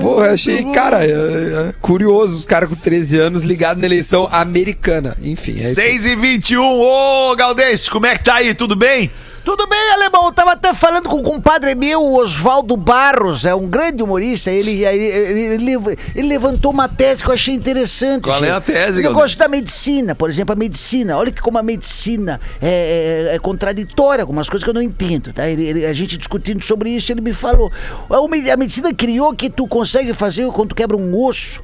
Pô, 0.00 0.24
eu 0.24 0.32
achei, 0.32 0.64
cara, 0.72 1.04
é, 1.04 1.08
é 1.08 1.72
curioso 1.80 2.36
os 2.36 2.44
caras 2.44 2.70
com 2.70 2.76
13 2.76 3.18
anos 3.18 3.42
ligados 3.42 3.80
na 3.80 3.86
eleição 3.86 4.28
americana. 4.30 5.16
Enfim, 5.22 5.52
é 5.52 5.70
isso. 5.70 5.80
aí. 5.80 6.00
6 6.00 6.06
e 6.06 6.16
21 6.16 6.62
Ô, 6.62 7.36
Galdês, 7.36 7.88
como 7.88 8.06
é 8.06 8.16
que 8.16 8.24
tá 8.24 8.34
aí? 8.36 8.54
Tudo 8.54 8.76
bem? 8.76 9.10
Tudo 9.44 9.66
bem, 9.66 9.90
alemão? 9.94 10.26
Eu 10.26 10.32
tava 10.32 10.52
até 10.52 10.72
falando 10.72 11.08
com 11.08 11.16
um 11.16 11.22
compadre 11.22 11.74
meu, 11.74 12.00
o 12.00 12.16
Oswaldo 12.18 12.76
Barros, 12.76 13.44
é 13.44 13.52
um 13.52 13.66
grande 13.66 14.00
humorista. 14.00 14.52
Ele, 14.52 14.84
ele, 14.84 15.40
ele, 15.68 15.98
ele 16.14 16.28
levantou 16.28 16.70
uma 16.70 16.88
tese 16.88 17.24
que 17.24 17.28
eu 17.28 17.34
achei 17.34 17.52
interessante. 17.52 18.22
Qual 18.22 18.36
é 18.36 18.40
gente. 18.40 18.50
a 18.50 18.60
tese, 18.60 19.00
O 19.00 19.02
negócio 19.02 19.36
da 19.36 19.48
medicina, 19.48 20.14
por 20.14 20.30
exemplo, 20.30 20.52
a 20.52 20.56
medicina. 20.56 21.16
Olha 21.18 21.32
que 21.32 21.42
como 21.42 21.58
a 21.58 21.62
medicina 21.62 22.40
é, 22.60 23.28
é- 23.32 23.34
é 23.34 23.38
contraditória, 23.40 24.22
algumas 24.22 24.48
coisas 24.48 24.62
que 24.62 24.70
eu 24.70 24.74
não 24.74 24.82
entendo, 24.82 25.32
tá? 25.32 25.48
Ele- 25.48 25.86
a 25.86 25.92
gente 25.92 26.16
discutindo 26.16 26.62
sobre 26.62 26.90
isso, 26.90 27.10
ele 27.10 27.20
me 27.20 27.32
falou. 27.32 27.70
A 28.08 28.56
medicina 28.56 28.94
criou 28.94 29.34
que 29.34 29.50
tu 29.50 29.66
consegue 29.66 30.14
fazer 30.14 30.46
quando 30.52 30.68
tu 30.68 30.74
quebra 30.76 30.96
um 30.96 31.18
osso. 31.20 31.60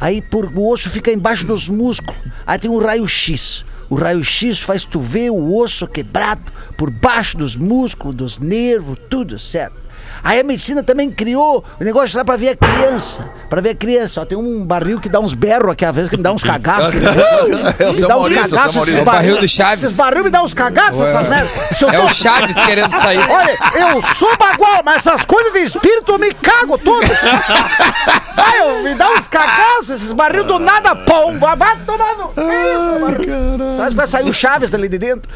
Aí 0.00 0.22
por, 0.22 0.46
o 0.46 0.66
osso 0.70 0.88
fica 0.88 1.12
embaixo 1.12 1.44
dos 1.44 1.68
músculos. 1.68 2.16
Aí 2.46 2.58
tem 2.58 2.70
um 2.70 2.78
raio-x. 2.78 3.66
O 3.90 3.94
raio-x 3.94 4.60
faz 4.60 4.84
tu 4.84 5.00
ver 5.00 5.30
o 5.30 5.56
osso 5.56 5.86
quebrado 5.86 6.52
por 6.76 6.90
baixo 6.90 7.38
dos 7.38 7.56
músculos, 7.56 8.14
dos 8.14 8.38
nervos, 8.38 8.98
tudo 9.08 9.38
certo. 9.38 9.87
Aí 10.22 10.40
a 10.40 10.44
medicina 10.44 10.82
também 10.82 11.10
criou 11.10 11.64
o 11.80 11.84
negócio 11.84 12.16
lá 12.18 12.24
pra 12.24 12.36
ver 12.36 12.50
a 12.50 12.56
criança. 12.56 13.24
Pra 13.48 13.60
ver 13.60 13.70
a 13.70 13.74
criança. 13.74 14.20
Ó, 14.20 14.24
tem 14.24 14.36
um 14.36 14.64
barril 14.64 15.00
que 15.00 15.08
dá 15.08 15.20
uns 15.20 15.34
berros 15.34 15.72
aqui, 15.72 15.84
às 15.84 15.94
vezes, 15.94 16.10
que 16.10 16.16
me 16.16 16.22
dá 16.22 16.32
uns 16.32 16.42
cagaços. 16.42 16.90
que- 16.90 16.98
É 16.98 17.92
me 17.92 18.00
dá 18.06 18.16
uns 18.18 18.30
é 18.30 18.34
cagaços. 18.34 18.76
Esses 18.76 18.98
É 18.98 19.02
o 19.02 19.04
barril 19.04 19.38
do 19.38 19.48
Chaves. 19.48 19.84
Esses 19.84 19.96
barril 19.96 20.24
me 20.24 20.30
dá 20.30 20.42
uns 20.42 20.54
cagaços, 20.54 21.00
essas 21.00 21.28
merdas. 21.28 21.50
É 21.92 21.98
o 22.00 22.08
Chaves 22.10 22.56
querendo 22.56 22.90
sair. 22.98 23.20
Olha, 23.30 23.56
eu 23.74 24.02
sou 24.14 24.36
bagual, 24.38 24.82
mas 24.84 24.98
essas 25.06 25.24
coisas 25.24 25.52
de 25.52 25.60
espírito 25.60 26.12
eu 26.12 26.18
me 26.18 26.32
cago 26.34 26.76
tudo. 26.78 27.06
Ai, 28.36 28.60
eu, 28.60 28.82
me 28.82 28.94
dá 28.94 29.10
uns 29.12 29.28
cagaços, 29.28 29.90
esses 29.90 30.12
barril 30.12 30.44
do 30.44 30.58
nada, 30.58 30.94
pomba, 30.96 31.54
vai 31.56 31.76
tomando. 31.84 32.28
Que 32.34 32.40
isso, 32.40 33.00
barril? 33.00 33.88
Que 33.90 33.94
vai 33.96 34.06
sair 34.06 34.28
o 34.28 34.32
Chaves 34.32 34.70
dali 34.70 34.88
de 34.88 34.98
dentro. 34.98 35.30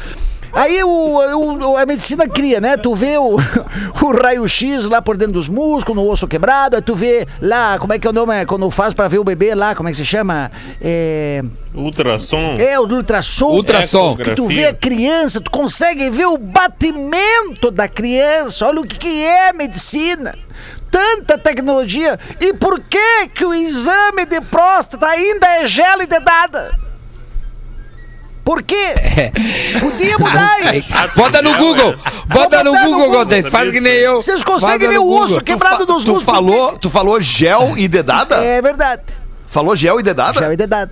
Aí 0.53 0.83
o, 0.83 1.17
o- 1.17 1.77
a 1.77 1.85
medicina 1.85 2.27
cria, 2.27 2.61
né? 2.61 2.77
Tu 2.77 2.93
vê 2.93 3.17
o, 3.17 3.37
o 4.01 4.11
raio-x 4.21 4.85
lá 4.85 5.01
por 5.01 5.17
dentro 5.17 5.33
dos 5.33 5.49
músculos, 5.49 6.01
no 6.03 6.09
osso 6.09 6.27
quebrado, 6.27 6.75
aí 6.75 6.81
tu 6.81 6.93
vê 6.95 7.27
lá, 7.41 7.79
como 7.79 7.91
é 7.93 7.97
que 7.99 8.05
é 8.05 8.09
o 8.09 8.13
nome, 8.13 8.45
quando 8.45 8.69
faz 8.69 8.93
pra 8.93 9.07
ver 9.07 9.17
o 9.17 9.23
bebê 9.23 9.55
lá, 9.55 9.73
como 9.75 9.89
é 9.89 9.91
que 9.91 9.97
se 9.97 10.05
chama? 10.05 10.51
É, 10.79 11.41
Ultrassom. 11.73 12.57
é 12.59 12.79
o 12.79 12.83
ultrassom. 12.83 13.47
Ultrassom. 13.51 14.15
Que 14.15 14.35
tu 14.35 14.47
vê 14.47 14.67
a 14.67 14.73
criança, 14.73 15.41
tu 15.41 15.49
consegue 15.49 16.09
ver 16.11 16.27
o 16.27 16.37
batimento 16.37 17.71
da 17.71 17.87
criança. 17.87 18.67
Olha 18.67 18.81
o 18.81 18.85
que, 18.87 18.97
que 18.97 19.23
é 19.25 19.51
medicina. 19.53 20.35
Tanta 20.91 21.35
tecnologia. 21.39 22.19
E 22.39 22.53
por 22.53 22.79
que 22.79 23.27
que 23.33 23.43
o 23.43 23.53
exame 23.53 24.25
de 24.25 24.39
próstata 24.41 25.07
ainda 25.07 25.47
é 25.47 25.65
gel 25.65 26.01
e 26.03 26.05
dedada? 26.05 26.71
Por 28.43 28.61
quê? 28.61 28.93
Podia 29.79 30.17
mudar 30.17 30.75
isso. 30.75 30.91
Bota 31.15 31.41
no 31.41 31.57
Google. 31.57 31.95
Bota 32.27 32.63
no 32.63 32.73
Google. 32.73 33.11
Galdês. 33.11 33.47
Faz 33.47 33.71
que 33.71 33.79
nem 33.79 33.93
eu. 33.93 34.21
Vocês 34.21 34.43
conseguem 34.43 34.89
ver 34.89 34.97
o 34.97 35.09
osso 35.09 35.41
quebrado 35.41 35.85
dos 35.85 36.03
tu 36.03 36.13
músculos. 36.13 36.23
falou, 36.23 36.77
tu 36.77 36.89
falou 36.89 37.21
gel 37.21 37.73
e 37.77 37.87
dedada? 37.87 38.43
É 38.43 38.61
verdade. 38.61 39.03
Falou 39.47 39.75
gel 39.75 39.99
e 39.99 40.03
dedada? 40.03 40.39
Gel 40.39 40.53
e 40.53 40.57
dedada. 40.57 40.91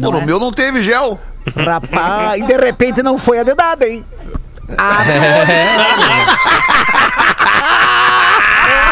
Pô, 0.00 0.10
no 0.10 0.20
é? 0.20 0.26
meu 0.26 0.38
não 0.38 0.52
teve 0.52 0.82
gel. 0.82 1.18
Rapaz, 1.56 2.40
e 2.40 2.46
de 2.46 2.56
repente 2.56 3.02
não 3.02 3.18
foi 3.18 3.38
a 3.38 3.42
dedada, 3.42 3.88
hein? 3.88 4.04
Ah, 4.78 5.04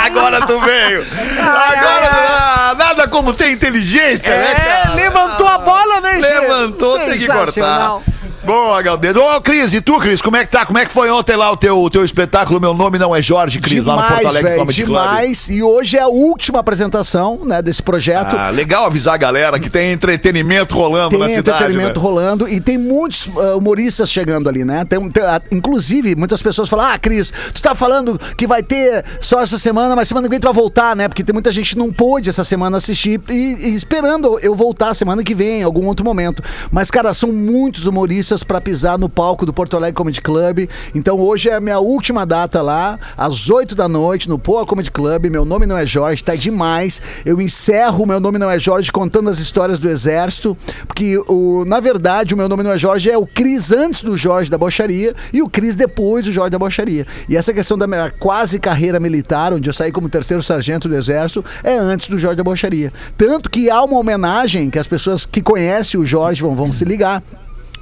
Agora 0.05 0.47
tu 0.47 0.61
veio. 0.61 1.07
Agora 1.39 2.11
ah, 2.13 2.75
nada 2.77 3.09
como 3.09 3.33
ter 3.33 3.51
inteligência, 3.51 4.37
né, 4.37 4.51
é, 4.51 4.55
cara? 4.55 4.95
levantou 4.95 5.47
a 5.47 5.59
bola, 5.59 6.01
né, 6.01 6.21
gente? 6.21 6.23
Levantou, 6.23 6.99
tem 6.99 7.19
que 7.19 7.27
cortar. 7.27 8.01
Boa, 8.45 8.83
Galdeiro. 8.83 9.23
Ô, 9.23 9.41
Cris, 9.41 9.73
e 9.73 9.81
tu, 9.81 10.01
Cris, 10.01 10.21
como 10.21 10.37
é 10.37 10.45
que 10.45 10.51
tá? 10.51 10.67
Como 10.67 10.77
é 10.77 10.85
que 10.85 10.91
foi 10.91 11.09
ontem 11.11 11.37
lá 11.37 11.53
o 11.53 11.57
teu, 11.57 11.81
o 11.81 11.89
teu 11.89 12.05
espetáculo? 12.05 12.61
Meu 12.61 12.75
nome 12.75 12.99
não 12.99 13.15
é 13.15 13.23
Jorge, 13.23 13.61
Cris, 13.61 13.85
lá 13.85 13.95
no 13.95 14.09
Porto 14.09 14.27
Alegre 14.27 14.51
véi, 14.51 14.59
Comedy 14.59 14.85
demais. 14.85 15.49
E 15.49 15.63
hoje 15.63 15.97
é 15.97 16.03
a 16.03 16.09
última 16.09 16.59
apresentação, 16.59 17.41
né, 17.45 17.63
desse 17.63 17.81
projeto. 17.81 18.31
Club. 18.31 18.41
Ah, 18.41 18.51
legal 18.51 18.85
avisar 18.85 19.15
a 19.15 19.17
galera 19.17 19.61
que 19.61 19.71
tem 19.71 19.93
entretenimento 19.93 20.75
rolando 20.75 21.11
Tem 21.11 21.21
na 21.21 21.29
cidade. 21.29 21.63
entretenimento 21.63 22.01
né? 22.01 22.05
rolando 22.05 22.49
e 22.49 22.61
tem 22.61 22.77
muitos 22.77 23.31
ah, 23.37 23.55
humoristas 23.55 24.11
chegando 24.11 24.49
ali, 24.49 24.65
né? 24.65 24.85
Tem, 24.87 25.09
tem, 25.11 25.23
ah, 25.23 25.41
inclusive, 25.53 26.17
muitas 26.17 26.43
pessoas 26.43 26.69
falam: 26.69 26.87
Ah, 26.87 26.99
Cris, 26.99 27.33
tu 27.55 27.63
tá 27.63 27.77
falando 27.77 28.21
que 28.37 28.47
vai 28.47 28.63
ter 28.63 29.05
só 29.21 29.41
essa 29.41 29.57
semana, 29.57 29.95
mas 29.95 30.09
semana 30.09 30.27
que 30.27 30.31
vem 30.31 30.41
tu 30.41 30.45
vai 30.45 30.55
voltar, 30.55 30.97
né? 30.97 31.07
Porque 31.07 31.23
tem 31.23 31.33
muita 31.33 31.53
gente 31.53 31.75
que 31.75 31.79
não 31.79 31.93
pôde 31.93 32.29
essa 32.29 32.43
semana 32.43 32.79
assistir 32.79 33.21
e, 33.29 33.69
e 33.69 33.75
esperando 33.75 34.37
eu 34.41 34.55
voltar 34.55 34.95
semana 34.95 35.23
que 35.23 35.35
vem, 35.35 35.61
em 35.61 35.63
algum 35.63 35.87
outro 35.87 36.05
momento. 36.05 36.43
Mas, 36.73 36.91
cara, 36.91 37.15
são 37.15 37.31
muitos 37.31 37.87
humoristas 37.87 38.32
pra 38.41 38.61
pisar 38.61 38.99
no 38.99 39.09
palco 39.09 39.45
do 39.45 39.53
Porto 39.53 39.77
Alegre 39.77 39.95
Comedy 39.95 40.21
Club. 40.21 40.69
Então 40.95 41.19
hoje 41.19 41.51
é 41.51 41.55
a 41.55 41.61
minha 41.61 41.79
última 41.79 42.25
data 42.25 42.63
lá, 42.63 42.99
às 43.17 43.51
8 43.51 43.75
da 43.75 43.89
noite, 43.89 44.29
no 44.29 44.39
Poa 44.39 44.65
Comedy 44.65 44.91
Club. 44.91 45.27
Meu 45.27 45.45
nome 45.45 45.67
não 45.67 45.77
é 45.77 45.85
Jorge, 45.85 46.25
tá 46.25 46.35
demais. 46.35 47.03
Eu 47.27 47.41
encerro 47.41 48.07
Meu 48.07 48.21
Nome 48.21 48.39
Não 48.39 48.51
É 48.51 48.59
Jorge 48.59 48.91
contando 48.91 49.29
as 49.29 49.39
histórias 49.39 49.79
do 49.79 49.91
Exército, 49.91 50.57
porque 50.87 51.19
o, 51.29 51.65
na 51.67 51.81
verdade 51.81 52.33
o 52.33 52.37
Meu 52.37 52.49
Nome 52.49 52.63
Não 52.63 52.73
É 52.73 52.79
Jorge 52.79 53.11
é 53.11 53.19
o 53.19 53.27
Cris 53.27 53.73
antes 53.73 54.03
do 54.03 54.17
Jorge 54.17 54.51
da 54.51 54.57
Bocharia 54.57 55.15
e 55.33 55.43
o 55.43 55.49
Cris 55.49 55.75
depois 55.75 56.25
do 56.25 56.33
Jorge 56.33 56.51
da 56.51 56.59
Bocharia. 56.59 57.07
E 57.29 57.37
essa 57.37 57.53
questão 57.53 57.77
da 57.77 57.87
minha 57.87 58.11
quase 58.11 58.59
carreira 58.59 58.99
militar, 58.99 59.53
onde 59.53 59.69
eu 59.69 59.75
saí 59.75 59.91
como 59.91 60.09
terceiro 60.09 60.43
sargento 60.43 60.89
do 60.89 60.97
Exército, 60.97 61.45
é 61.63 61.77
antes 61.77 62.09
do 62.09 62.19
Jorge 62.19 62.37
da 62.37 62.45
Bocharia. 62.45 62.93
Tanto 63.19 63.51
que 63.51 63.69
há 63.69 63.83
uma 63.83 63.99
homenagem 63.99 64.71
que 64.71 64.79
as 64.79 64.87
pessoas 64.87 65.27
que 65.27 65.43
conhecem 65.43 65.99
o 66.01 66.05
Jorge 66.05 66.43
vão, 66.43 66.55
vão 66.55 66.73
se 66.73 66.85
ligar. 66.85 67.23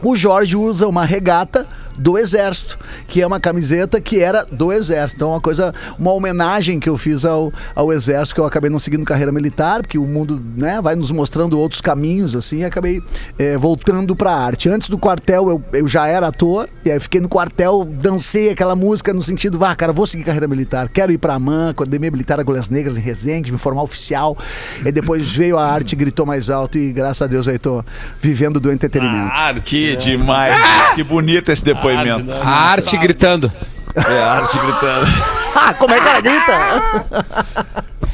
O 0.03 0.17
Jorge 0.17 0.57
usa 0.57 0.89
uma 0.89 1.05
regata 1.05 1.67
do 2.01 2.17
Exército, 2.17 2.79
que 3.07 3.21
é 3.21 3.27
uma 3.27 3.39
camiseta 3.39 4.01
que 4.01 4.21
era 4.21 4.47
do 4.51 4.73
Exército. 4.73 5.19
Então, 5.19 5.31
uma 5.31 5.41
coisa, 5.41 5.75
uma 5.99 6.13
homenagem 6.13 6.81
que 6.81 6.89
eu 6.89 6.97
fiz 6.97 7.27
ao, 7.27 7.53
ao 7.75 7.93
Exército, 7.93 8.35
que 8.35 8.41
eu 8.41 8.47
acabei 8.47 8.71
não 8.71 8.79
seguindo 8.79 9.05
carreira 9.05 9.31
militar, 9.31 9.83
porque 9.83 9.99
o 9.99 10.07
mundo 10.07 10.43
né, 10.57 10.81
vai 10.81 10.95
nos 10.95 11.11
mostrando 11.11 11.59
outros 11.59 11.83
caminhos, 11.83 12.35
assim, 12.35 12.61
e 12.61 12.65
acabei 12.65 13.03
eh, 13.39 13.59
voltando 13.59 14.17
pra 14.17 14.33
arte. 14.33 14.71
Antes 14.71 14.89
do 14.89 14.97
quartel, 14.97 15.51
eu, 15.51 15.63
eu 15.75 15.87
já 15.87 16.07
era 16.07 16.29
ator, 16.29 16.71
e 16.85 16.91
aí 16.91 16.99
fiquei 16.99 17.21
no 17.21 17.29
quartel, 17.29 17.85
dancei 17.85 18.51
aquela 18.51 18.75
música 18.75 19.13
no 19.13 19.23
sentido, 19.23 19.63
ah, 19.63 19.75
cara, 19.75 19.93
vou 19.93 20.07
seguir 20.07 20.25
carreira 20.25 20.49
militar, 20.49 20.89
quero 20.89 21.13
ir 21.13 21.19
pra 21.19 21.35
AMAN, 21.35 21.71
Academia 21.71 22.11
Militar 22.11 22.41
Agulhas 22.41 22.71
Negras 22.71 22.97
em 22.97 23.03
Resende, 23.03 23.53
me 23.53 23.59
formar 23.59 23.83
oficial. 23.83 24.39
E 24.85 24.91
depois 24.91 25.31
veio 25.33 25.59
a 25.59 25.67
arte, 25.67 25.95
gritou 25.95 26.25
mais 26.25 26.49
alto, 26.49 26.79
e 26.79 26.93
graças 26.93 27.21
a 27.21 27.27
Deus 27.27 27.47
aí 27.47 27.59
tô 27.59 27.85
vivendo 28.23 28.59
do 28.59 28.73
entretenimento. 28.73 29.33
Que 29.61 29.90
demais. 29.97 30.55
Que 30.95 31.03
bonito 31.03 31.51
esse 31.51 31.63
depoimento. 31.65 32.33
A 32.43 32.49
arte 32.73 32.97
gritando. 32.97 33.53
É, 33.95 34.23
a 34.23 34.33
arte 34.33 34.59
gritando. 34.59 35.07
Ah, 35.55 35.75
como 35.75 35.93
é 35.95 36.01
que 36.01 36.09
ela 36.09 36.21
grita? 36.21 36.53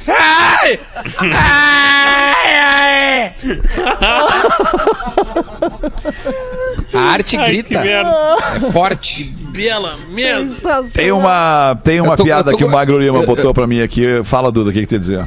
Ai! 0.09 0.81
Ai, 1.21 2.55
ai! 2.63 3.35
A 6.95 7.01
arte 7.13 7.37
Ai, 7.37 7.45
que 7.45 7.51
grita. 7.53 7.81
merda. 7.83 8.37
É 8.57 8.61
forte. 8.73 9.25
Bela 9.53 9.95
merda. 10.11 10.83
Tem 10.93 11.13
uma, 11.13 11.79
tem 11.83 12.01
uma 12.01 12.17
tô- 12.17 12.25
piada 12.25 12.51
tô- 12.53 12.57
que 12.57 12.65
o 12.65 12.71
Magro 12.71 12.99
Lima 12.99 13.25
botou 13.25 13.53
pra 13.55 13.67
mim 13.67 13.81
aqui. 13.83 14.21
Fala, 14.25 14.51
Duda, 14.53 14.71
o 14.71 14.73
que, 14.73 14.81
que 14.81 14.87
tu 14.87 14.93
ia 14.95 14.99
dizer? 14.99 15.27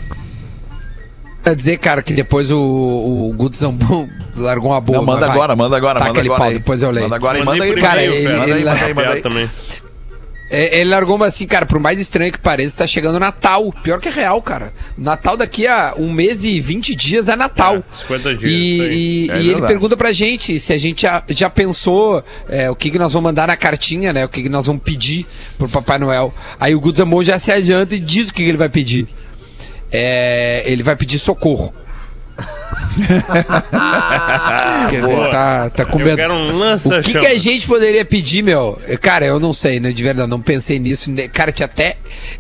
Quer 1.44 1.56
dizer, 1.56 1.78
cara, 1.78 2.02
que 2.04 2.14
depois 2.14 2.52
o, 2.52 2.60
o 2.60 3.34
Guto 3.36 3.56
Zambon 3.58 4.08
largou 4.36 4.72
uma 4.72 4.82
boa. 4.82 4.98
Não, 5.00 5.06
manda 5.06 5.26
agora, 5.32 5.56
manda 5.56 5.78
agora, 5.78 6.00
manda 6.00 6.12
aquele 6.12 6.28
agora. 6.28 6.40
pau, 6.40 6.48
aí. 6.50 6.54
depois 6.56 6.82
eu 6.84 6.92
leio. 6.92 7.06
Manda 7.06 7.16
agora 7.16 7.40
e 7.40 7.44
manda 7.44 7.64
aí. 7.64 7.76
Cara, 7.76 8.04
ele- 8.04 8.24
manda 8.28 8.44
aí, 8.44 8.52
ele- 8.52 8.66
manda 8.66 8.86
aí, 8.86 8.94
manda 8.94 9.10
aí. 9.14 9.22
também. 9.22 9.50
É, 10.52 10.80
Ele 10.82 10.90
largou 10.90 11.16
uma 11.16 11.28
assim, 11.28 11.46
cara, 11.46 11.64
por 11.64 11.80
mais 11.80 12.00
estranho 12.00 12.32
que 12.32 12.40
pareça, 12.40 12.78
tá 12.78 12.88
chegando 12.88 13.20
Natal. 13.20 13.72
Pior 13.84 14.02
que 14.02 14.10
é 14.10 14.12
real, 14.12 14.42
cara. 14.42 14.74
Natal 14.98 15.38
daqui 15.38 15.68
a 15.68 15.94
um 15.96 16.12
mês 16.12 16.44
e 16.44 16.60
20 16.60 16.96
dias 16.96 17.30
é 17.30 17.36
Natal. 17.36 17.76
É, 17.76 17.84
50 18.02 18.36
dias, 18.36 18.52
E, 18.52 18.82
aí. 18.82 18.90
e- 19.28 19.30
É 19.30 19.42
e 19.44 19.50
ele 19.52 19.62
pergunta 19.68 19.96
pra 19.96 20.12
gente 20.12 20.58
se 20.60 20.74
a 20.74 20.78
gente 20.80 21.04
já, 21.04 21.24
já 21.30 21.52
pensou 21.52 22.24
é, 22.50 22.68
o 22.68 22.76
que, 22.76 22.90
que 22.90 22.98
nós 22.98 23.14
vamos 23.14 23.30
mandar 23.30 23.48
na 23.48 23.56
cartinha, 23.56 24.12
né? 24.12 24.26
O 24.26 24.30
que, 24.30 24.42
que 24.42 24.50
nós 24.50 24.66
vamos 24.66 24.82
pedir 24.82 25.28
pro 25.56 25.70
Papai 25.70 26.00
Noel. 26.00 26.34
Aí 26.60 26.74
o 26.74 26.80
Guto 26.80 26.98
Zamon 26.98 27.22
já 27.24 27.38
se 27.38 27.52
adianta 27.52 27.94
e 27.94 28.00
diz 28.00 28.30
o 28.30 28.34
que, 28.34 28.42
que 28.42 28.50
ele 28.50 28.58
vai 28.58 28.70
pedir. 28.70 29.08
É, 29.92 30.64
ele 30.66 30.84
vai 30.84 30.96
pedir 30.96 31.20
socorro. 31.20 31.74
Ele 34.92 35.30
tá, 35.30 35.70
tá 35.70 35.86
com 35.86 36.00
Eu 36.00 36.06
medo. 36.06 36.18
quero 36.18 36.34
um 36.34 36.54
O 36.54 36.58
lança 36.58 37.02
que, 37.02 37.12
que 37.12 37.26
a 37.28 37.38
gente 37.38 37.68
poderia 37.68 38.04
pedir, 38.06 38.42
meu? 38.42 38.80
Cara, 39.02 39.26
eu 39.26 39.40
não 39.40 39.54
sei, 39.54 39.80
né? 39.80 39.92
De 39.92 40.04
verdade, 40.04 40.30
não 40.30 40.40
pensei 40.42 40.80
nisso. 40.80 41.12
Cara, 41.34 41.52
tinha 41.52 41.66
até 41.66 41.98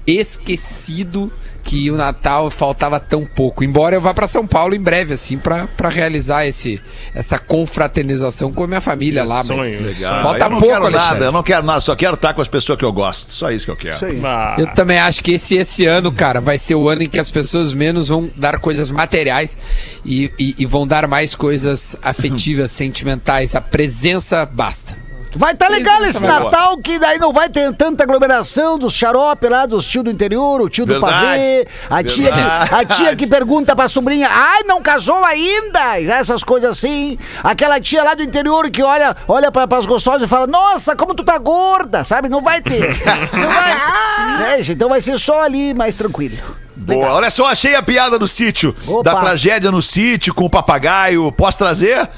esquecido 0.07 1.31
que 1.69 1.91
o 1.91 1.95
Natal 1.95 2.49
faltava 2.49 2.99
tão 2.99 3.23
pouco. 3.23 3.63
Embora 3.63 3.95
eu 3.95 4.01
vá 4.01 4.11
pra 4.11 4.27
São 4.27 4.47
Paulo 4.47 4.73
em 4.73 4.79
breve, 4.81 5.13
assim, 5.13 5.37
pra, 5.37 5.67
pra 5.67 5.87
realizar 5.87 6.47
esse, 6.47 6.81
essa 7.13 7.37
confraternização 7.37 8.51
com 8.51 8.63
a 8.63 8.67
minha 8.67 8.81
família 8.81 9.23
lá. 9.23 9.43
Mas 9.43 9.47
Sonho. 9.65 9.83
Legal. 9.83 10.19
falta 10.23 10.45
eu 10.45 10.49
não 10.49 10.57
pouco, 10.59 10.73
quero 10.73 10.85
Alexandre. 10.87 11.13
nada, 11.13 11.25
eu 11.25 11.31
não 11.31 11.43
quero 11.43 11.63
nada, 11.67 11.79
só 11.79 11.95
quero 11.95 12.15
estar 12.15 12.33
com 12.33 12.41
as 12.41 12.47
pessoas 12.47 12.79
que 12.79 12.83
eu 12.83 12.91
gosto. 12.91 13.31
Só 13.31 13.51
isso 13.51 13.65
que 13.65 13.71
eu 13.71 13.75
quero. 13.75 13.95
Isso 13.97 14.05
aí. 14.05 14.19
Ah, 14.25 14.55
Eu 14.57 14.65
também 14.73 14.97
acho 14.97 15.21
que 15.23 15.33
esse, 15.33 15.57
esse 15.57 15.85
ano, 15.85 16.11
cara, 16.11 16.41
vai 16.41 16.57
ser 16.57 16.73
o 16.73 16.89
ano 16.89 17.03
em 17.03 17.07
que 17.07 17.19
as 17.19 17.31
pessoas 17.31 17.71
menos 17.71 18.07
vão 18.07 18.31
dar 18.35 18.57
coisas 18.59 18.89
materiais 18.89 19.55
e, 20.03 20.31
e- 20.39 20.55
e 20.57 20.65
vão 20.65 20.87
dar 20.87 21.07
mais 21.07 21.35
coisas 21.35 21.95
afetivas, 22.01 22.71
sentimentais. 22.73 23.53
A 23.53 23.61
presença 23.61 24.43
basta. 24.43 24.97
Vai 25.35 25.53
tá 25.53 25.67
legal 25.67 26.03
esse 26.03 26.23
Natal, 26.23 26.77
que 26.77 26.97
daí 26.97 27.19
não 27.19 27.31
vai 27.31 27.49
ter 27.49 27.71
tanta 27.75 28.03
aglomeração 28.03 28.79
dos 28.79 28.93
xarope 28.93 29.47
lá, 29.47 29.65
dos 29.65 29.85
tio 29.85 30.01
do 30.01 30.09
interior, 30.09 30.59
o 30.61 30.69
tio 30.69 30.85
do 30.85 30.93
Verdade. 30.93 31.13
pavê, 31.13 31.67
a 31.89 32.03
tia, 32.03 32.31
que, 32.31 32.75
a 32.75 32.85
tia 32.85 33.15
que 33.15 33.27
pergunta 33.27 33.75
pra 33.75 33.87
sobrinha, 33.87 34.27
ai, 34.29 34.63
não 34.63 34.81
casou 34.81 35.23
ainda? 35.23 35.99
Essas 36.01 36.43
coisas 36.43 36.71
assim. 36.71 37.17
Aquela 37.43 37.79
tia 37.79 38.03
lá 38.03 38.15
do 38.15 38.23
interior 38.23 38.69
que 38.71 38.81
olha, 38.81 39.15
olha 39.27 39.51
pra, 39.51 39.67
pras 39.67 39.85
gostosas 39.85 40.23
e 40.23 40.27
fala, 40.27 40.47
nossa, 40.47 40.95
como 40.95 41.13
tu 41.13 41.23
tá 41.23 41.37
gorda, 41.37 42.03
sabe? 42.03 42.27
Não 42.27 42.41
vai 42.41 42.61
ter. 42.61 42.79
Não 43.33 43.49
vai. 43.49 44.53
É, 44.53 44.57
gente, 44.57 44.73
então 44.73 44.89
vai 44.89 45.01
ser 45.01 45.19
só 45.19 45.41
ali, 45.43 45.73
mais 45.73 45.95
tranquilo. 45.95 46.37
Boa, 46.75 47.13
olha 47.13 47.29
só, 47.29 47.45
achei 47.47 47.75
a 47.75 47.83
piada 47.83 48.17
do 48.17 48.27
sítio. 48.27 48.75
Opa. 48.87 49.03
Da 49.03 49.19
tragédia 49.19 49.69
no 49.69 49.81
sítio 49.81 50.33
com 50.33 50.45
o 50.45 50.49
papagaio. 50.49 51.31
Posso 51.31 51.57
trazer? 51.57 52.09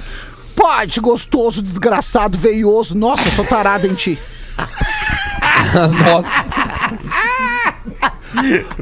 Pode, 0.55 0.99
gostoso, 0.99 1.61
desgraçado, 1.61 2.37
veioso. 2.37 2.95
Nossa, 2.95 3.27
eu 3.27 3.31
sou 3.31 3.45
tarada 3.45 3.87
em 3.87 3.93
ti. 3.93 4.17
Nossa. 6.05 6.45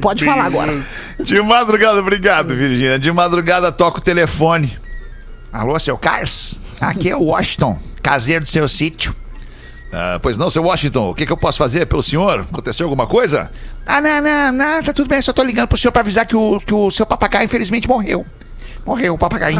Pode 0.01 0.25
falar 0.25 0.45
agora. 0.45 0.81
De 1.19 1.41
madrugada, 1.41 1.99
obrigado, 1.99 2.55
Virgínia. 2.55 2.99
De 2.99 3.11
madrugada 3.11 3.71
toca 3.71 3.99
o 3.99 4.01
telefone. 4.01 4.77
Alô, 5.51 5.77
seu 5.79 5.97
Cars? 5.97 6.59
Aqui 6.79 7.09
é 7.09 7.15
o 7.15 7.23
Washington, 7.23 7.77
caseiro 8.01 8.43
do 8.43 8.47
seu 8.47 8.67
sítio. 8.67 9.15
Ah, 9.91 10.19
pois 10.21 10.37
não, 10.37 10.49
seu 10.49 10.63
Washington, 10.63 11.09
o 11.09 11.15
que, 11.15 11.25
que 11.25 11.31
eu 11.31 11.37
posso 11.37 11.57
fazer 11.57 11.85
pelo 11.87 12.03
senhor? 12.03 12.41
Aconteceu 12.41 12.85
alguma 12.85 13.07
coisa? 13.07 13.51
Ah, 13.85 13.99
não, 13.99 14.21
não, 14.21 14.51
não, 14.51 14.83
tá 14.83 14.93
tudo 14.93 15.09
bem, 15.09 15.21
só 15.21 15.33
tô 15.33 15.43
ligando 15.43 15.67
pro 15.67 15.77
senhor 15.77 15.91
pra 15.91 16.01
avisar 16.01 16.25
que 16.27 16.35
o, 16.35 16.59
que 16.59 16.73
o 16.73 16.91
seu 16.91 17.05
papagaio 17.05 17.45
infelizmente 17.45 17.87
morreu. 17.87 18.25
Morreu 18.85 19.15
o 19.15 19.17
papagaio. 19.17 19.57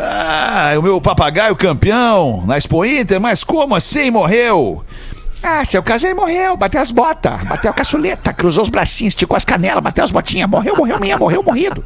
Ah, 0.00 0.74
o 0.78 0.82
meu 0.82 1.00
papagaio 1.00 1.56
campeão 1.56 2.44
na 2.46 2.56
Expo 2.56 2.84
Inter, 2.84 3.20
mas 3.20 3.42
como 3.42 3.74
assim 3.74 4.12
morreu? 4.12 4.84
Ah, 5.42 5.64
seu 5.64 5.82
caseiro 5.82 6.14
morreu, 6.14 6.56
bateu 6.56 6.80
as 6.80 6.92
botas, 6.92 7.42
bateu 7.42 7.68
a 7.68 7.74
caçuleta, 7.74 8.32
cruzou 8.32 8.62
os 8.62 8.68
bracinhos, 8.68 9.12
esticou 9.12 9.36
as 9.36 9.44
canelas, 9.44 9.82
bateu 9.82 10.04
as 10.04 10.12
botinhas, 10.12 10.48
morreu, 10.48 10.76
morreu 10.76 11.00
mesmo, 11.00 11.18
morreu, 11.18 11.42
morrido. 11.42 11.84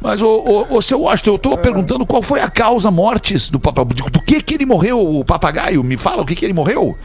Mas, 0.00 0.22
ô, 0.22 0.28
ô, 0.28 0.76
ô, 0.76 0.82
seu 0.82 1.00
Washington, 1.00 1.30
eu 1.30 1.38
tô 1.38 1.58
perguntando 1.58 2.06
qual 2.06 2.22
foi 2.22 2.40
a 2.40 2.48
causa 2.48 2.88
mortes 2.88 3.48
do 3.48 3.58
papagaio. 3.58 4.10
Do 4.10 4.22
que 4.22 4.40
que 4.40 4.54
ele 4.54 4.66
morreu, 4.66 5.00
o 5.00 5.24
papagaio? 5.24 5.82
Me 5.82 5.96
fala 5.96 6.22
o 6.22 6.26
que 6.26 6.36
que 6.36 6.44
ele 6.44 6.52
morreu? 6.52 6.96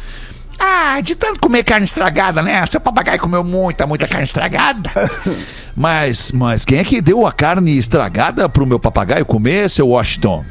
Ah, 0.59 0.99
de 1.01 1.15
tanto 1.15 1.39
comer 1.39 1.63
carne 1.63 1.85
estragada, 1.85 2.41
né? 2.41 2.65
Seu 2.65 2.81
papagaio 2.81 3.19
comeu 3.19 3.43
muita, 3.43 3.87
muita 3.87 4.07
carne 4.07 4.25
estragada. 4.25 4.91
Mas, 5.75 6.33
mas 6.33 6.65
quem 6.65 6.79
é 6.79 6.83
que 6.83 6.99
deu 6.99 7.25
a 7.25 7.31
carne 7.31 7.77
estragada 7.77 8.49
pro 8.49 8.65
meu 8.67 8.77
papagaio 8.77 9.25
comer, 9.25 9.69
seu 9.69 9.87
Washington? 9.87 10.43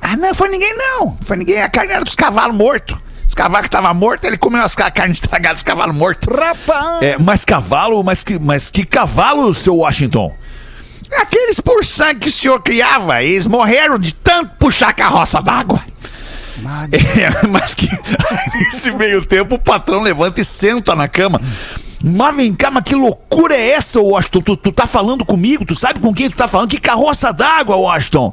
Ah, 0.00 0.16
não 0.16 0.32
foi 0.34 0.48
ninguém, 0.48 0.74
não. 0.74 1.18
Foi 1.22 1.36
ninguém. 1.36 1.60
A 1.60 1.68
carne 1.68 1.92
era 1.92 2.02
dos 2.02 2.14
cavalos 2.14 2.56
mortos. 2.56 2.96
Os 3.26 3.34
cavalos 3.34 3.62
que 3.62 3.66
estavam 3.68 3.92
mortos, 3.92 4.26
ele 4.26 4.38
comeu 4.38 4.62
as 4.62 4.74
ca- 4.74 4.90
carne 4.90 5.12
estragada 5.12 5.54
dos 5.54 5.62
cavalos 5.62 5.94
mortos. 5.94 6.26
Rapaz! 6.34 7.02
É, 7.02 7.18
mas 7.18 7.44
cavalo, 7.44 8.02
mas 8.02 8.24
que, 8.24 8.38
mas 8.38 8.70
que 8.70 8.86
cavalo, 8.86 9.52
seu 9.54 9.76
Washington? 9.76 10.34
Aqueles 11.20 11.60
por 11.60 11.84
sangue 11.84 12.20
que 12.20 12.28
o 12.28 12.32
senhor 12.32 12.62
criava, 12.62 13.22
eles 13.22 13.46
morreram 13.46 13.98
de 13.98 14.14
tanto 14.14 14.52
puxar 14.54 14.88
a 14.90 14.94
carroça 14.94 15.42
d'água. 15.42 15.82
É, 16.92 17.46
mas 17.48 17.74
que 17.74 17.88
nesse 18.58 18.90
meio 18.92 19.24
tempo 19.24 19.56
o 19.56 19.58
patrão 19.58 20.00
levanta 20.00 20.40
e 20.40 20.44
senta 20.44 20.94
na 20.94 21.08
cama. 21.08 21.40
Mas 22.02 22.36
vem 22.36 22.54
cá, 22.54 22.70
mas 22.70 22.84
que 22.84 22.94
loucura 22.94 23.54
é 23.56 23.70
essa, 23.70 24.00
Washington? 24.00 24.40
Tu, 24.42 24.56
tu 24.58 24.72
tá 24.72 24.86
falando 24.86 25.24
comigo? 25.24 25.64
Tu 25.64 25.74
sabe 25.74 26.00
com 26.00 26.12
quem 26.12 26.28
tu 26.28 26.36
tá 26.36 26.46
falando? 26.46 26.68
Que 26.70 26.78
carroça 26.78 27.32
d'água, 27.32 27.76
Washington? 27.76 28.32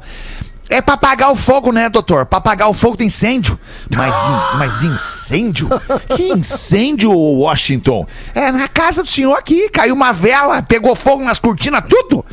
É 0.68 0.80
pra 0.80 0.94
apagar 0.94 1.30
o 1.30 1.36
fogo, 1.36 1.70
né, 1.72 1.88
doutor? 1.88 2.24
Pra 2.26 2.38
apagar 2.38 2.68
o 2.68 2.74
fogo 2.74 2.96
tem 2.96 3.06
incêndio. 3.08 3.58
Mas, 3.90 4.14
in- 4.14 4.58
mas 4.58 4.82
incêndio? 4.82 5.68
Que 6.16 6.32
incêndio, 6.32 7.12
Washington? 7.12 8.06
É 8.34 8.50
na 8.52 8.68
casa 8.68 9.02
do 9.02 9.08
senhor 9.08 9.34
aqui. 9.34 9.68
Caiu 9.70 9.94
uma 9.94 10.12
vela, 10.12 10.62
pegou 10.62 10.94
fogo 10.94 11.22
nas 11.24 11.38
cortinas, 11.38 11.84
tudo. 11.88 12.24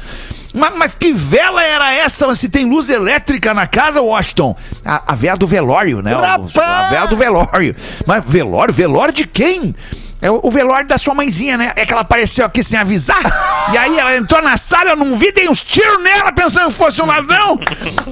Mas, 0.53 0.75
mas 0.75 0.95
que 0.95 1.11
vela 1.13 1.63
era 1.63 1.93
essa? 1.93 2.33
Se 2.35 2.49
tem 2.49 2.65
luz 2.65 2.89
elétrica 2.89 3.53
na 3.53 3.67
casa, 3.67 4.01
Washington? 4.01 4.55
A, 4.83 5.13
a 5.13 5.15
vela 5.15 5.37
do 5.37 5.47
velório, 5.47 6.01
né? 6.01 6.13
Rapaz! 6.13 6.57
A 6.57 6.89
vela 6.89 7.05
do 7.07 7.15
velório. 7.15 7.75
Mas 8.05 8.23
velório? 8.25 8.73
Velório 8.73 9.13
de 9.13 9.27
quem? 9.27 9.75
É 10.21 10.29
o, 10.29 10.39
o 10.43 10.51
velório 10.51 10.85
da 10.87 10.97
sua 10.97 11.13
mãezinha, 11.13 11.57
né? 11.57 11.71
É 11.75 11.85
que 11.85 11.91
ela 11.93 12.01
apareceu 12.01 12.45
aqui 12.45 12.61
sem 12.61 12.77
avisar. 12.77 13.69
E 13.71 13.77
aí 13.77 13.97
ela 13.97 14.15
entrou 14.17 14.41
na 14.41 14.57
sala, 14.57 14.89
eu 14.91 14.95
não 14.97 15.17
vi, 15.17 15.31
dei 15.31 15.47
uns 15.47 15.63
tiros 15.63 16.03
nela 16.03 16.31
pensando 16.31 16.67
que 16.71 16.77
fosse 16.77 17.01
um 17.01 17.05
ladrão. 17.05 17.57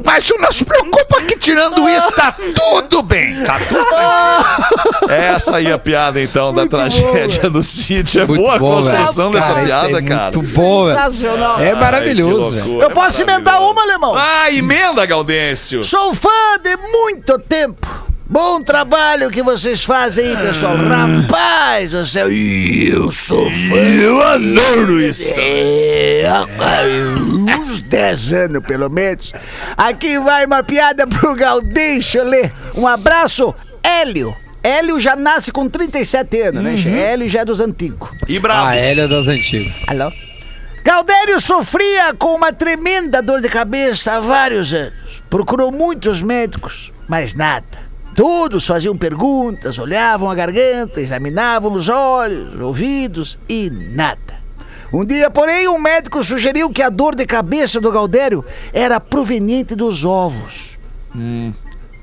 Mas 0.05 0.29
não 0.39 0.51
se 0.51 0.63
preocupa 0.63 1.21
que 1.21 1.37
tirando 1.37 1.87
isso 1.89 2.09
tá 2.11 2.33
tudo 2.55 3.01
bem. 3.03 3.43
Tá 3.43 3.59
tudo 3.59 3.85
bem. 5.07 5.15
Essa 5.17 5.57
aí 5.57 5.67
é 5.67 5.73
a 5.73 5.79
piada, 5.79 6.21
então, 6.21 6.53
da 6.53 6.65
tragédia 6.65 7.49
do 7.49 7.61
sítio. 7.61 8.21
É 8.21 8.25
Muito 8.25 8.41
boa 8.41 8.55
a 8.55 8.57
velho. 8.57 8.71
construção 8.97 9.31
dessa 9.31 9.47
Cara, 9.47 9.59
isso 9.59 9.67
piada, 9.67 9.99
é 9.99 10.01
cara. 10.01 10.23
Muito 10.37 10.41
bom, 10.53 10.85
velho. 10.85 10.97
Sensacional. 10.97 11.59
É 11.59 11.75
maravilhoso, 11.75 12.55
Ai, 12.55 12.61
loucura, 12.61 12.85
Eu 12.85 12.91
posso 12.91 13.19
é 13.19 13.23
emendar 13.23 13.59
maravilhoso. 13.59 13.71
uma, 13.73 13.81
alemão? 13.83 14.15
Ah, 14.15 14.51
emenda, 14.51 15.05
Gaudêncio. 15.05 15.83
Sou 15.83 16.13
fã 16.13 16.29
de 16.63 16.77
muito 16.77 17.37
tempo. 17.39 18.06
Bom 18.29 18.61
trabalho 18.61 19.29
que 19.31 19.41
vocês 19.41 19.85
fazem 19.85 20.25
aí, 20.25 20.37
pessoal. 20.37 20.75
Rapaz, 20.75 21.93
você... 21.93 22.23
Eu 22.23 23.09
sou 23.09 23.49
fã. 23.49 23.75
Eu 23.75 24.21
adoro 24.21 24.99
isso. 24.99 25.33
É, 25.37 26.25
uns 27.57 27.79
10 27.79 28.33
anos, 28.33 28.63
pelo 28.65 28.89
menos. 28.89 29.31
Aqui 29.77 30.19
vai 30.19 30.45
uma 30.45 30.61
piada 30.61 31.07
pro 31.07 31.35
Gaudêncio 31.35 32.21
ler. 32.25 32.51
Um 32.75 32.85
abraço, 32.85 33.55
Hélio. 33.81 34.35
Hélio 34.61 34.99
já 34.99 35.15
nasce 35.15 35.49
com 35.49 35.69
37 35.69 36.41
anos, 36.41 36.63
né? 36.63 36.77
che? 36.77 36.89
Hélio 36.89 37.29
já 37.29 37.41
é 37.41 37.45
dos 37.45 37.61
antigos. 37.61 38.09
E 38.27 38.39
brabo. 38.39 38.67
Ah, 38.67 38.75
ele 38.75 38.99
é 38.99 39.07
das 39.07 39.27
antigas. 39.27 39.73
Alô? 39.87 40.11
Galdério 40.83 41.39
sofria 41.39 42.13
com 42.13 42.35
uma 42.35 42.51
tremenda 42.51 43.21
dor 43.21 43.39
de 43.39 43.47
cabeça 43.47 44.13
há 44.13 44.19
vários 44.19 44.73
anos. 44.73 44.93
Procurou 45.29 45.71
muitos 45.71 46.21
médicos, 46.21 46.91
mas 47.07 47.33
nada. 47.33 47.86
Todos 48.17 48.65
faziam 48.65 48.97
perguntas, 48.97 49.77
olhavam 49.77 50.27
a 50.27 50.33
garganta, 50.33 50.99
examinavam 50.99 51.71
os 51.73 51.87
olhos, 51.87 52.59
ouvidos 52.59 53.37
e 53.47 53.69
nada. 53.69 54.41
Um 54.91 55.05
dia, 55.05 55.29
porém, 55.29 55.67
um 55.67 55.77
médico 55.77 56.23
sugeriu 56.23 56.71
que 56.71 56.81
a 56.81 56.89
dor 56.89 57.13
de 57.13 57.27
cabeça 57.27 57.79
do 57.79 57.91
Galdério 57.91 58.43
era 58.73 58.99
proveniente 58.99 59.75
dos 59.75 60.03
ovos. 60.03 60.79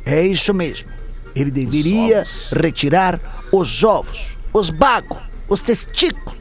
É 0.07 0.25
isso 0.25 0.55
mesmo. 0.55 0.89
Ele 1.35 1.51
deveria 1.51 2.21
ovos. 2.21 2.53
retirar 2.53 3.21
os 3.51 3.83
ovos, 3.83 4.39
os 4.53 4.71
bagos, 4.71 5.19
os 5.49 5.61
testículos 5.61 6.39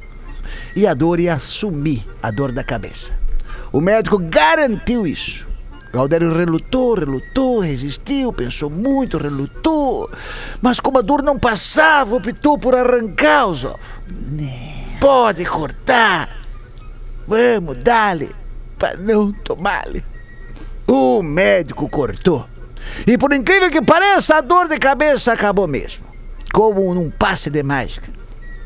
e 0.76 0.86
a 0.86 0.94
dor 0.94 1.20
ia 1.20 1.40
sumir, 1.40 2.06
a 2.22 2.30
dor 2.30 2.52
da 2.52 2.64
cabeça. 2.64 3.12
O 3.72 3.82
médico 3.82 4.20
garantiu 4.20 5.08
isso. 5.08 5.48
Galdério 5.94 6.36
relutou, 6.36 6.96
relutou, 6.96 7.60
resistiu, 7.60 8.34
pensou 8.34 8.68
muito, 8.68 9.20
relutou. 9.20 10.10
Mas 10.60 10.80
como 10.80 10.98
a 10.98 11.02
dor 11.04 11.22
não 11.22 11.38
passava, 11.38 12.16
optou 12.16 12.58
por 12.58 12.76
arrancar 12.76 13.46
os 13.46 13.64
ovos. 13.64 13.80
Pode 15.00 15.46
cortar. 15.46 16.30
Vamos, 17.28 17.78
dale, 17.78 18.36
para 18.80 18.98
não 18.98 19.32
tomar-lhe. 19.32 20.04
O 20.88 21.22
médico 21.22 21.88
cortou. 21.88 22.48
E 23.06 23.16
por 23.16 23.32
incrível 23.32 23.70
que 23.70 23.82
pareça, 23.82 24.38
a 24.38 24.42
dor 24.42 24.68
de 24.68 24.80
cabeça 24.80 25.32
acabou 25.32 25.68
mesmo. 25.68 26.06
Como 26.52 26.92
num 26.96 27.12
passe 27.12 27.52
de 27.52 27.62
mágica. 27.62 28.10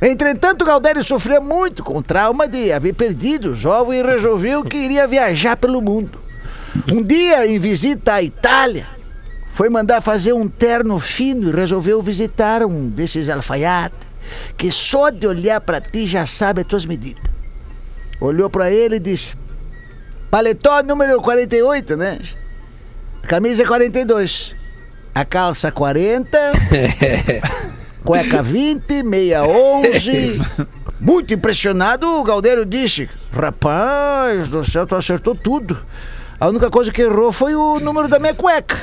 Entretanto, 0.01 0.63
Galdério 0.63 1.03
sofria 1.03 1.41
muito 1.41 1.83
com 1.83 1.97
o 1.97 2.03
trauma 2.03 2.47
de 2.47 2.71
haver 2.71 2.93
perdido 2.93 3.51
os 3.51 3.65
ovos 3.65 3.95
e 3.95 4.01
resolveu 4.01 4.63
que 4.63 4.77
iria 4.77 5.05
viajar 5.05 5.57
pelo 5.57 5.81
mundo. 5.81 6.26
Um 6.87 7.03
dia, 7.03 7.47
em 7.47 7.59
visita 7.59 8.15
à 8.15 8.23
Itália, 8.23 8.87
foi 9.53 9.69
mandar 9.69 10.01
fazer 10.01 10.33
um 10.33 10.47
terno 10.47 10.99
fino 10.99 11.49
e 11.49 11.51
resolveu 11.51 12.01
visitar 12.01 12.63
um 12.63 12.89
desses 12.89 13.29
alfaiates 13.29 14.07
que 14.57 14.71
só 14.71 15.09
de 15.09 15.25
olhar 15.25 15.61
para 15.61 15.81
ti 15.81 16.05
já 16.05 16.25
sabe 16.25 16.61
as 16.61 16.67
tuas 16.67 16.85
medidas. 16.85 17.23
olhou 18.19 18.49
pra 18.49 18.71
ele 18.71 18.97
e 18.97 18.99
disse: 18.99 19.35
Paletó 20.29 20.83
número 20.83 21.21
48, 21.21 21.95
né? 21.95 22.19
Camisa 23.23 23.65
42. 23.65 24.55
A 25.15 25.25
calça 25.25 25.71
40. 25.71 26.37
cueca 28.03 28.43
20, 28.43 29.03
meia 29.03 29.43
11. 29.43 30.41
Muito 30.99 31.33
impressionado, 31.33 32.07
o 32.07 32.23
Galdeiro 32.23 32.65
disse: 32.65 33.09
Rapaz 33.31 34.47
do 34.47 34.65
céu, 34.65 34.87
tu 34.87 34.95
acertou 34.95 35.35
tudo. 35.35 35.77
A 36.39 36.47
única 36.47 36.69
coisa 36.69 36.91
que 36.91 37.01
errou 37.01 37.31
foi 37.31 37.55
o 37.55 37.79
número 37.79 38.07
da 38.07 38.19
minha 38.19 38.33
cueca. 38.33 38.79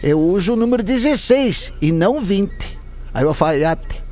Eu 0.00 0.20
uso 0.20 0.52
o 0.52 0.56
número 0.56 0.80
16 0.80 1.72
e 1.82 1.90
não 1.90 2.20
20. 2.20 2.78
Aí 3.12 3.24
o 3.24 3.28
alfaiate 3.28 4.02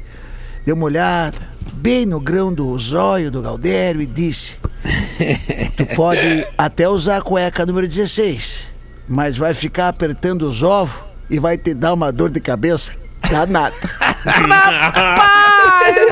deu 0.66 0.74
uma 0.74 0.86
olhada 0.86 1.38
bem 1.74 2.04
no 2.04 2.18
grão 2.18 2.52
do 2.52 2.76
zóio 2.78 3.30
do 3.30 3.40
Galdério 3.40 4.02
e 4.02 4.06
disse: 4.06 4.56
Tu 5.76 5.86
pode 5.94 6.44
até 6.58 6.88
usar 6.88 7.18
a 7.18 7.22
cueca 7.22 7.64
número 7.64 7.86
16, 7.86 8.64
mas 9.08 9.38
vai 9.38 9.54
ficar 9.54 9.88
apertando 9.88 10.42
os 10.42 10.62
ovos 10.62 11.04
e 11.30 11.38
vai 11.38 11.56
te 11.56 11.74
dar 11.74 11.92
uma 11.92 12.10
dor 12.10 12.30
de 12.32 12.40
cabeça 12.40 12.92
danada. 13.30 13.76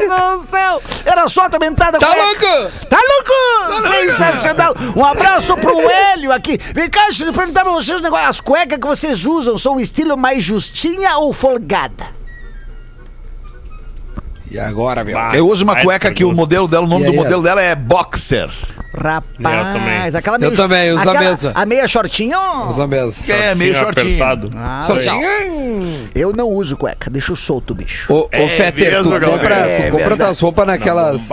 Rapaz 0.09 0.39
do 0.41 0.51
céu! 0.51 0.83
Era 1.05 1.29
só 1.29 1.43
atormentada 1.43 1.99
Tá 1.99 2.07
cueca. 2.07 2.23
louco? 2.25 2.73
Tá 2.89 2.99
louco? 2.99 3.89
Sensacional! 3.97 4.75
Um 4.97 5.05
abraço 5.05 5.57
pro 5.57 5.79
Hélio 5.91 6.33
aqui. 6.33 6.59
Vem 6.75 6.89
cá, 6.91 7.05
deixa 7.05 7.25
eu 7.25 7.33
perguntar 7.33 7.63
pra 7.63 7.73
vocês 7.73 7.99
um 7.99 8.03
negócio. 8.03 8.29
As 8.29 8.41
cuecas 8.41 8.79
que 8.79 8.87
vocês 8.87 9.25
usam 9.25 9.57
são 9.59 9.77
o 9.77 9.81
estilo 9.81 10.17
mais 10.17 10.43
justinha 10.45 11.17
ou 11.19 11.33
folgada? 11.33 12.20
E 14.51 14.59
agora, 14.59 15.05
meu? 15.05 15.15
Bah. 15.17 15.33
Eu 15.35 15.47
uso 15.49 15.63
uma 15.65 15.77
cueca 15.77 16.11
que 16.13 16.25
o 16.25 16.33
modelo 16.33 16.67
dela, 16.67 16.85
o 16.85 16.89
nome 16.89 17.07
do 17.07 17.13
modelo 17.13 17.43
dela 17.43 17.63
é 17.63 17.75
Boxer. 17.75 18.51
Rapaz, 18.93 19.73
também. 19.73 20.19
aquela 20.19 20.39
Eu 20.41 20.55
também, 20.57 20.91
uso 20.91 20.99
a 20.99 21.13
aquela- 21.13 21.21
mesma. 21.21 21.53
A 21.55 21.65
meia 21.65 21.87
shortinho? 21.87 22.39
Usa 22.69 22.87
mesmo. 22.89 23.33
É, 23.33 23.55
meio 23.55 23.75
shortinho. 23.77 24.23
apertado. 24.25 24.51
Ah, 24.57 24.83
chega. 24.99 25.17
Eu 26.15 26.33
não 26.33 26.49
uso 26.49 26.77
cueca, 26.77 27.09
deixa 27.09 27.31
eu 27.31 27.37
solto 27.37 27.71
o 27.71 27.75
bicho. 27.77 28.13
Ô, 28.13 28.29
É 28.33 28.49
Fetter, 28.49 28.93
mesmo, 28.95 29.13
tu 29.21 29.27
compra, 29.31 29.55
É 29.55 29.83
tu 29.89 29.93
compra 29.97 30.17
tuas 30.17 30.41
roupas 30.41 30.67
naquelas. 30.67 31.29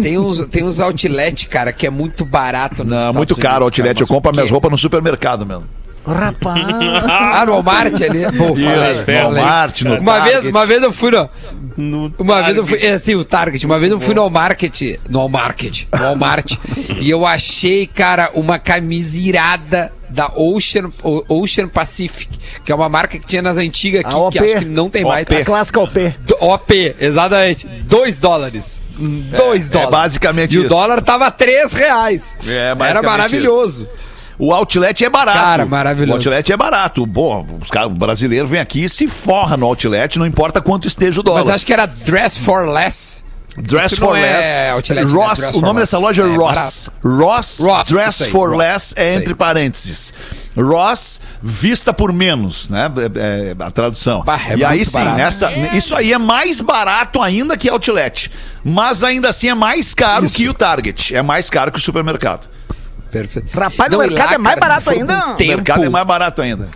Tem 0.00 0.18
uns, 0.18 0.46
tem 0.46 0.64
uns 0.64 0.80
outlet, 0.80 1.48
cara, 1.48 1.72
que 1.72 1.86
é 1.86 1.90
muito 1.90 2.24
barato 2.24 2.84
Não, 2.84 2.96
Estados 2.98 3.16
muito 3.16 3.36
caro 3.36 3.64
o 3.64 3.68
Unidos, 3.68 3.78
outlet. 3.78 3.94
cara, 3.94 4.04
Eu 4.04 4.08
compro 4.08 4.30
o 4.32 4.34
minhas 4.34 4.50
roupas 4.50 4.70
no 4.70 4.78
supermercado 4.78 5.46
mesmo. 5.46 5.64
Rapaz. 6.06 6.64
Ah, 7.06 7.44
no 7.46 7.52
Walmart 7.54 7.94
ali? 8.02 8.22
Pô, 8.36 8.48
falei, 8.54 8.90
Isso, 8.92 9.04
falei. 9.04 9.20
no 9.22 9.28
Walmart, 9.34 9.82
no 9.82 9.94
Uma 9.98 10.20
vez, 10.20 10.32
Target. 10.34 10.50
uma 10.50 10.66
vez 10.66 10.82
eu 10.82 10.92
fui 10.92 11.10
no, 11.10 11.30
No 11.76 12.14
uma 12.18 12.42
vez 12.42 12.56
eu 12.56 12.66
fui, 12.66 12.76
Target. 12.78 12.92
é, 12.92 12.96
assim, 12.96 13.14
o 13.14 13.24
Target, 13.24 13.66
uma 13.66 13.78
vez 13.78 13.90
eu 13.90 13.98
fui 14.00 14.14
no 14.14 14.20
Walmart, 14.22 14.60
no 15.08 15.18
Walmart, 15.20 15.62
no 15.92 15.98
Walmart, 16.04 16.52
e 17.00 17.10
eu 17.10 17.26
achei, 17.26 17.86
cara, 17.86 18.30
uma 18.34 18.58
camisa 18.58 19.18
irada 19.18 19.92
da 20.10 20.28
Ocean, 20.36 20.90
O- 21.02 21.24
Ocean 21.42 21.66
Pacific, 21.68 22.38
que 22.64 22.70
é 22.70 22.74
uma 22.74 22.88
marca 22.88 23.18
que 23.18 23.26
tinha 23.26 23.42
nas 23.42 23.56
antigas 23.58 24.04
aqui, 24.04 24.14
OP. 24.14 24.32
que 24.32 24.38
acho 24.38 24.58
que 24.58 24.64
não 24.66 24.88
tem 24.88 25.04
mais. 25.04 25.26
A 25.28 25.44
clássica 25.44 25.80
OP. 25.80 26.14
Do- 26.20 26.36
OP, 26.40 26.96
exatamente. 27.00 27.66
2 27.66 28.20
dólares. 28.20 28.80
2 28.96 29.70
é 29.70 29.72
dólares. 29.72 29.90
basicamente 29.90 30.54
E 30.54 30.58
o 30.58 30.60
isso. 30.60 30.68
dólar 30.68 31.02
tava 31.02 31.28
3 31.32 31.72
reais. 31.72 32.36
É, 32.46 32.76
Era 32.88 33.02
maravilhoso. 33.02 33.88
O 34.38 34.52
outlet 34.52 35.04
é 35.04 35.08
barato. 35.08 35.38
Cara, 35.38 35.66
maravilhoso. 35.66 36.12
O 36.12 36.16
outlet 36.16 36.52
é 36.52 36.56
barato. 36.56 37.06
Bom, 37.06 37.46
os 37.60 37.70
caras, 37.70 37.88
o 37.88 37.94
brasileiro 37.94 38.46
vem 38.46 38.60
aqui 38.60 38.84
e 38.84 38.88
se 38.88 39.06
forra 39.06 39.56
no 39.56 39.66
outlet, 39.66 40.18
não 40.18 40.26
importa 40.26 40.60
quanto 40.60 40.88
esteja 40.88 41.20
o 41.20 41.22
dólar. 41.22 41.40
Mas 41.40 41.54
acho 41.54 41.66
que 41.66 41.72
era 41.72 41.86
Dress 41.86 42.38
for 42.38 42.68
Less. 42.68 43.24
Dress 43.56 43.94
Isso 43.94 44.04
for 44.04 44.16
é 44.16 44.20
Less. 44.20 44.70
outlet, 44.72 45.04
né? 45.04 45.12
Ross, 45.12 45.38
Dress 45.38 45.56
o 45.56 45.60
nome 45.60 45.78
dessa 45.78 45.96
loja 45.96 46.22
é, 46.22 46.26
É 46.26 46.36
Ross. 46.36 46.90
Ross. 47.04 47.60
Ross, 47.60 47.88
Dress 47.88 48.24
for 48.30 48.48
Ross, 48.50 48.58
Less 48.58 48.94
é 48.96 49.14
entre 49.14 49.32
parênteses. 49.34 50.12
Ross, 50.56 51.20
vista 51.40 51.92
por 51.92 52.12
menos, 52.12 52.68
né? 52.68 52.90
É, 53.16 53.54
é 53.60 53.64
a 53.64 53.70
tradução. 53.70 54.24
Bah, 54.24 54.40
é 54.48 54.56
e 54.56 54.64
aí 54.64 54.84
sim, 54.84 54.92
barato. 54.92 55.20
essa, 55.20 55.52
isso 55.52 55.94
aí 55.94 56.12
é 56.12 56.18
mais 56.18 56.60
barato 56.60 57.22
ainda 57.22 57.56
que 57.56 57.68
outlet. 57.68 58.30
Mas 58.64 59.04
ainda 59.04 59.28
assim 59.28 59.48
é 59.48 59.54
mais 59.54 59.94
caro 59.94 60.26
Isso. 60.26 60.34
que 60.34 60.48
o 60.48 60.54
Target. 60.54 61.14
É 61.14 61.22
mais 61.22 61.48
caro 61.48 61.70
que 61.70 61.78
o 61.78 61.82
supermercado. 61.82 62.48
Perfeito. 63.18 63.58
Rapaz, 63.58 63.90
Não, 63.90 64.02
e 64.04 64.08
mercado 64.08 64.28
lá, 64.30 64.34
é 64.34 64.38
mais 64.38 64.54
cara, 64.58 64.68
barato 64.68 64.90
ainda. 64.90 65.20
com 65.22 65.30
O 65.30 65.34
Tempo, 65.36 65.54
mercado 65.56 65.84
é 65.84 65.88
mais 65.88 66.06
barato 66.06 66.42
ainda. 66.42 66.68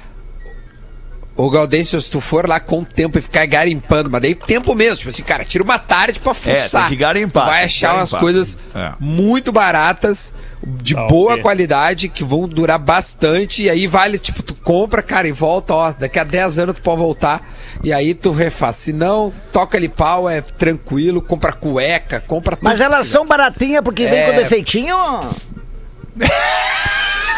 Ô, 1.37 1.49
Gaudêncio, 1.51 2.01
se 2.03 2.11
tu 2.11 2.21
for 2.21 2.49
lá 2.49 2.59
com 2.59 2.81
o 2.81 2.85
tempo 2.85 3.17
e 3.17 3.23
ficar 3.23 3.47
garimpando, 3.47 4.11
mas 4.11 4.21
daí 4.21 4.35
tempo 4.35 4.75
mesmo, 4.75 4.97
tipo 4.97 5.09
assim, 5.11 5.23
cara, 5.23 5.45
tira 5.45 5.63
uma 5.63 5.79
tarde 5.79 6.19
pra 6.19 6.35
fuçar. 6.35 6.83
tem 6.89 6.91
que 6.91 6.97
garimpar, 6.97 7.45
Tu 7.45 7.47
vai 7.51 7.63
achar 7.65 7.95
umas 7.95 8.11
coisas 8.13 8.59
É. 8.75 8.93
muito 8.99 9.53
baratas, 9.53 10.35
de 10.67 10.97
Tá, 10.97 11.07
boa 11.07 11.35
ok. 11.35 11.43
qualidade, 11.45 12.09
que 12.09 12.25
vão 12.25 12.49
durar 12.49 12.77
bastante, 12.81 13.63
e 13.63 13.71
aí 13.71 13.87
vale, 13.87 14.19
tipo, 14.19 14.43
tu 14.43 14.53
compra, 14.53 15.01
cara, 15.01 15.29
e 15.29 15.33
volta, 15.33 15.73
ó, 15.75 15.93
daqui 15.97 16.19
a 16.19 16.25
10 16.25 16.59
anos 16.59 16.75
tu 16.75 16.83
pode 16.83 17.01
voltar, 17.01 17.41
e 17.85 17.93
aí 17.93 18.15
tu 18.15 18.33
refaz. 18.33 18.75
Se 18.75 18.93
não, 18.93 19.33
toca 19.53 19.79
ali 19.79 19.89
pau, 19.89 20.29
é 20.29 20.41
tranquilo, 20.41 21.23
compra 21.23 21.53
cueca, 21.53 22.21
compra 22.21 22.57
tudo. 22.57 22.65
Mas 22.65 22.81
elas 22.81 23.07
são 23.07 23.25
baratinhas 23.25 23.85
porque 23.85 24.09
vem 24.09 24.19
É. 24.19 24.27
com 24.33 24.37
defeitinho. 24.37 24.97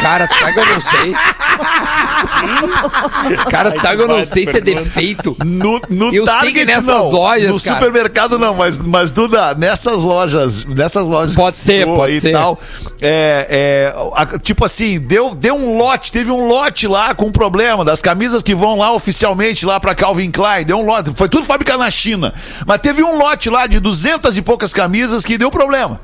Cara, 0.01 0.27
tu 0.27 0.41
sabe 0.41 0.55
que 0.55 0.61
eu 0.61 0.65
não 0.67 0.81
sei. 0.81 1.15
Cara, 3.51 3.71
tu 3.71 3.81
sabe 3.83 3.97
que 3.97 4.03
eu 4.03 4.09
não 4.09 4.25
sei 4.25 4.47
se 4.47 4.57
é 4.57 4.61
defeito. 4.61 5.37
No, 5.45 5.79
no 5.91 6.07
Eu 6.07 6.25
sei 6.25 6.35
Target 6.35 6.55
que 6.55 6.65
nessas 6.65 6.87
não. 6.87 7.11
lojas, 7.11 7.49
no 7.51 7.61
cara. 7.61 7.77
supermercado 7.77 8.39
não, 8.39 8.55
mas, 8.55 8.79
mas 8.79 9.13
Duda, 9.13 9.55
nessas 9.55 9.97
lojas, 9.99 10.65
nessas 10.65 11.07
lojas 11.07 11.35
Pode 11.37 11.57
que 11.57 11.63
ser, 11.63 11.87
pode 11.87 12.19
ser. 12.21 12.33
tal, 12.33 12.59
é, 13.01 13.93
é, 13.93 13.95
a- 14.15 14.39
tipo 14.39 14.65
assim, 14.65 14.99
deu, 14.99 15.35
deu 15.35 15.55
um 15.55 15.77
lote, 15.77 16.11
teve 16.11 16.31
um 16.31 16.49
lote 16.49 16.87
lá 16.87 17.15
com 17.15 17.27
um 17.27 17.33
problema 17.33 17.85
das 17.85 18.01
camisas 18.01 18.43
que 18.43 18.55
vão 18.55 18.79
lá 18.79 18.93
oficialmente 18.93 19.67
lá 19.67 19.79
pra 19.79 19.95
Calvin 19.95 20.31
Klein, 20.31 20.65
deu 20.65 20.79
um 20.79 20.87
lote, 20.87 21.13
foi 21.15 21.29
tudo 21.29 21.45
fabricado 21.45 21.79
na 21.81 21.91
China, 21.91 22.33
mas 22.67 22.81
teve 22.81 23.03
um 23.03 23.19
lote 23.19 23.51
lá 23.51 23.67
de 23.67 23.79
duzentas 23.81 24.37
e 24.37 24.43
poucas 24.43 24.73
camisas 24.73 25.25
que 25.27 25.37
deu 25.37 25.51
problema. 25.51 26.01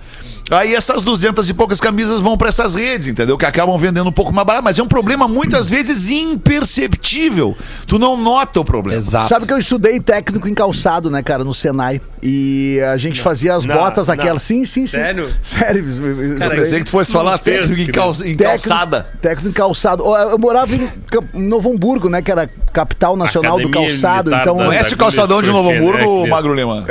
Aí 0.50 0.74
essas 0.76 1.02
duzentas 1.02 1.48
e 1.48 1.54
poucas 1.54 1.80
camisas 1.80 2.20
vão 2.20 2.36
pra 2.38 2.48
essas 2.50 2.76
redes, 2.76 3.08
entendeu? 3.08 3.36
Que 3.36 3.44
acabam 3.44 3.76
vendendo 3.76 4.08
um 4.08 4.12
pouco 4.12 4.32
mais 4.32 4.46
barato, 4.46 4.62
mas 4.64 4.78
é 4.78 4.82
um 4.82 4.86
problema 4.86 5.26
muitas 5.26 5.68
vezes 5.68 6.08
imperceptível. 6.08 7.56
Tu 7.86 7.98
não 7.98 8.16
nota 8.16 8.60
o 8.60 8.64
problema. 8.64 8.98
Exato. 9.00 9.28
Sabe 9.28 9.44
que 9.46 9.52
eu 9.52 9.58
estudei 9.58 9.98
técnico 9.98 10.48
em 10.48 10.54
calçado, 10.54 11.10
né, 11.10 11.20
cara, 11.22 11.42
no 11.42 11.52
Senai. 11.52 12.00
E 12.22 12.80
a 12.92 12.96
gente 12.96 13.20
fazia 13.20 13.56
as 13.56 13.64
Não, 13.64 13.74
botas 13.74 14.06
não. 14.06 14.14
aquelas. 14.14 14.42
Sim, 14.44 14.64
sim, 14.64 14.82
sim. 14.86 14.92
Sério? 14.98 15.28
Sério. 15.42 15.84
eu- 15.88 16.38
eu 16.38 16.50
pensei 16.50 16.78
que 16.78 16.84
tu 16.84 16.90
fosse 16.90 17.12
falar 17.12 17.38
técnico 17.38 17.80
em, 17.80 17.86
calça- 17.86 18.22
em 18.26 18.36
Técnico- 18.36 18.68
calçada. 18.68 19.06
Técnico 19.20 19.48
em 19.48 19.52
calçado. 19.52 20.04
Eu 20.04 20.38
morava 20.38 20.72
em 20.74 20.88
Novo 21.34 21.72
Hamburgo, 21.72 22.08
né? 22.08 22.22
Que 22.22 22.30
era 22.30 22.48
capital 22.72 23.16
nacional 23.16 23.58
do 23.58 23.68
Academia 23.68 23.90
calçado. 23.90 24.30
Militar 24.30 24.52
Então, 24.52 24.64
Conhece 24.66 24.94
o 24.94 24.96
calçadão 24.96 25.42
de 25.42 25.50
Novo 25.50 25.70
crochê, 25.70 25.82
Hamburgo, 25.82 26.22
né? 26.22 26.28
Magro 26.30 26.54
Lima? 26.54 26.84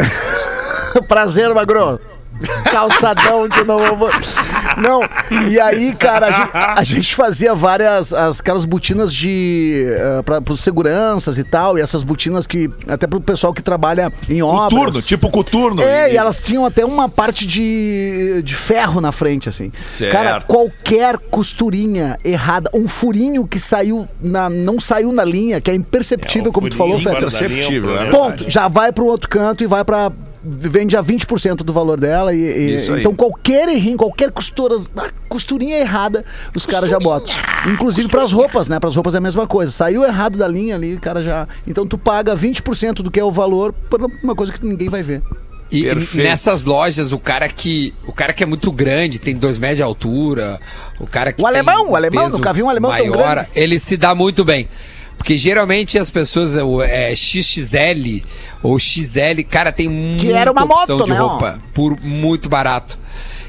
prazer, 1.08 1.54
Magro. 1.54 2.00
Calçadão 2.72 3.48
de 3.48 3.64
Novo. 3.64 4.08
Não, 4.78 5.02
e 5.50 5.60
aí, 5.60 5.94
cara, 5.96 6.28
a 6.28 6.32
gente, 6.32 6.52
a 6.54 6.84
gente 6.84 7.16
fazia 7.16 7.54
várias, 7.54 8.12
as, 8.14 8.40
aquelas 8.40 8.66
botinas 8.66 9.14
de. 9.14 9.86
Uh, 10.20 10.24
para 10.24 10.54
os 10.54 10.60
seguranças 10.62 11.38
e 11.38 11.44
tal, 11.44 11.78
e 11.78 11.82
essas 11.82 12.04
botinas 12.04 12.46
que. 12.46 12.70
Até 12.88 13.08
pro 13.08 13.22
pessoal 13.22 13.54
que 13.54 13.62
trabalha 13.62 14.12
em 14.30 14.42
obras. 14.42 14.70
Coturno, 14.74 15.02
tipo 15.02 15.30
coturno. 15.30 15.82
É, 15.82 16.14
e 16.14 16.18
elas 16.18 16.42
tinham 16.42 16.66
até 16.66 16.84
uma 16.86 17.08
parte 17.08 17.46
de, 17.48 18.42
de 18.44 18.56
ferro 18.56 19.00
na 19.00 19.12
frente, 19.12 19.48
assim. 19.48 19.72
Certo. 19.86 20.12
Cara, 20.12 20.42
qualquer 20.42 21.18
costurinha 21.18 22.18
errada, 22.24 22.70
um 22.74 22.88
furinho 22.88 23.48
que 23.48 23.60
saiu 23.60 24.08
na, 24.22 24.50
não 24.50 24.80
saiu 24.80 25.12
na 25.12 25.24
linha, 25.24 25.62
que 25.62 25.72
é 25.72 25.76
imperceptível, 25.76 26.50
É, 26.50 26.54
como 26.54 26.70
tu 26.70 26.76
falou, 26.76 27.00
guarda- 27.02 27.20
Imperceptível, 27.20 27.92
Guarda- 27.94 28.08
é 28.08 28.12
Ponto, 28.12 28.50
já 28.50 28.68
vai 28.68 28.92
para 28.92 29.04
um 29.04 29.08
outro 29.08 29.30
canto 29.30 29.64
e 29.64 29.68
vai 29.68 29.84
para 29.84 30.12
vende 30.46 30.96
a 30.96 31.04
20% 31.04 31.58
do 31.58 31.74
valor 31.74 32.00
dela 32.00 32.34
e, 32.34 32.40
e- 32.40 32.76
Isso 32.76 32.94
aí. 32.94 33.00
então 33.02 33.16
qualquer 33.16 33.68
errinho, 33.70 33.98
qualquer 33.98 34.32
costura, 34.32 34.76
costurinha 35.28 35.78
errada, 35.78 36.24
os 36.56 36.66
caras 36.66 36.90
já 36.90 37.00
botam. 37.00 37.34
Inclusive 37.68 38.08
pras 38.08 38.32
roupas, 38.32 38.68
né? 38.68 38.80
Pras 38.80 38.96
roupas 38.96 39.16
é 39.16 39.18
a 39.18 39.22
mesma 39.22 39.48
coisa. 39.48 39.72
Saiu 39.72 40.04
errado 40.04 40.38
da 40.38 40.48
linha 40.48 40.76
ali, 40.76 40.94
o 40.96 41.00
cara 41.00 41.24
já. 41.24 41.48
Então 41.68 41.86
tu 41.88 41.98
paga 41.98 42.36
20% 42.36 42.96
do 43.02 43.10
que 43.12 43.20
é 43.20 43.24
o 43.24 43.32
valor 43.32 43.74
por 43.90 44.00
uma 44.24 44.36
coisa 44.36 44.54
que 44.54 44.66
ninguém 44.66 44.90
vai 44.90 45.02
ver. 45.04 45.22
E 45.72 45.84
Perfeito. 45.84 46.28
nessas 46.28 46.64
lojas, 46.64 47.12
o 47.12 47.18
cara 47.18 47.50
que 47.50 47.92
o 48.06 48.14
cara 48.14 48.32
que 48.34 48.44
é 48.44 48.46
muito 48.46 48.72
grande, 48.72 49.18
tem 49.18 49.36
dois 49.36 49.58
metros 49.58 49.78
de 49.78 49.84
altura, 49.84 50.60
o 51.00 51.08
cara 51.08 51.34
que 51.34 51.42
O 51.42 51.46
tem 51.46 51.56
alemão, 51.56 51.90
o 51.90 51.96
alemão, 51.96 52.30
nunca 52.30 52.54
vi 52.54 52.62
um 52.62 52.70
alemão 52.70 52.92
tão 52.96 53.00
maior, 53.08 53.34
grande. 53.36 53.50
ele 53.56 53.80
se 53.80 53.98
dá 53.98 54.14
muito 54.14 54.46
bem. 54.46 54.70
Porque 55.26 55.40
geralmente 55.40 55.98
as 55.98 56.12
pessoas, 56.12 56.56
é, 56.88 57.16
XXL 57.16 58.22
ou 58.62 58.78
XL, 58.78 59.42
cara, 59.50 59.72
tem 59.72 59.90
muita 59.90 60.38
era 60.38 60.52
uma 60.52 60.64
opção 60.66 60.98
moto, 61.00 61.06
de 61.08 61.14
né, 61.14 61.20
ó? 61.20 61.28
roupa 61.30 61.60
por 61.74 62.00
muito 62.00 62.48
barato. 62.48 63.00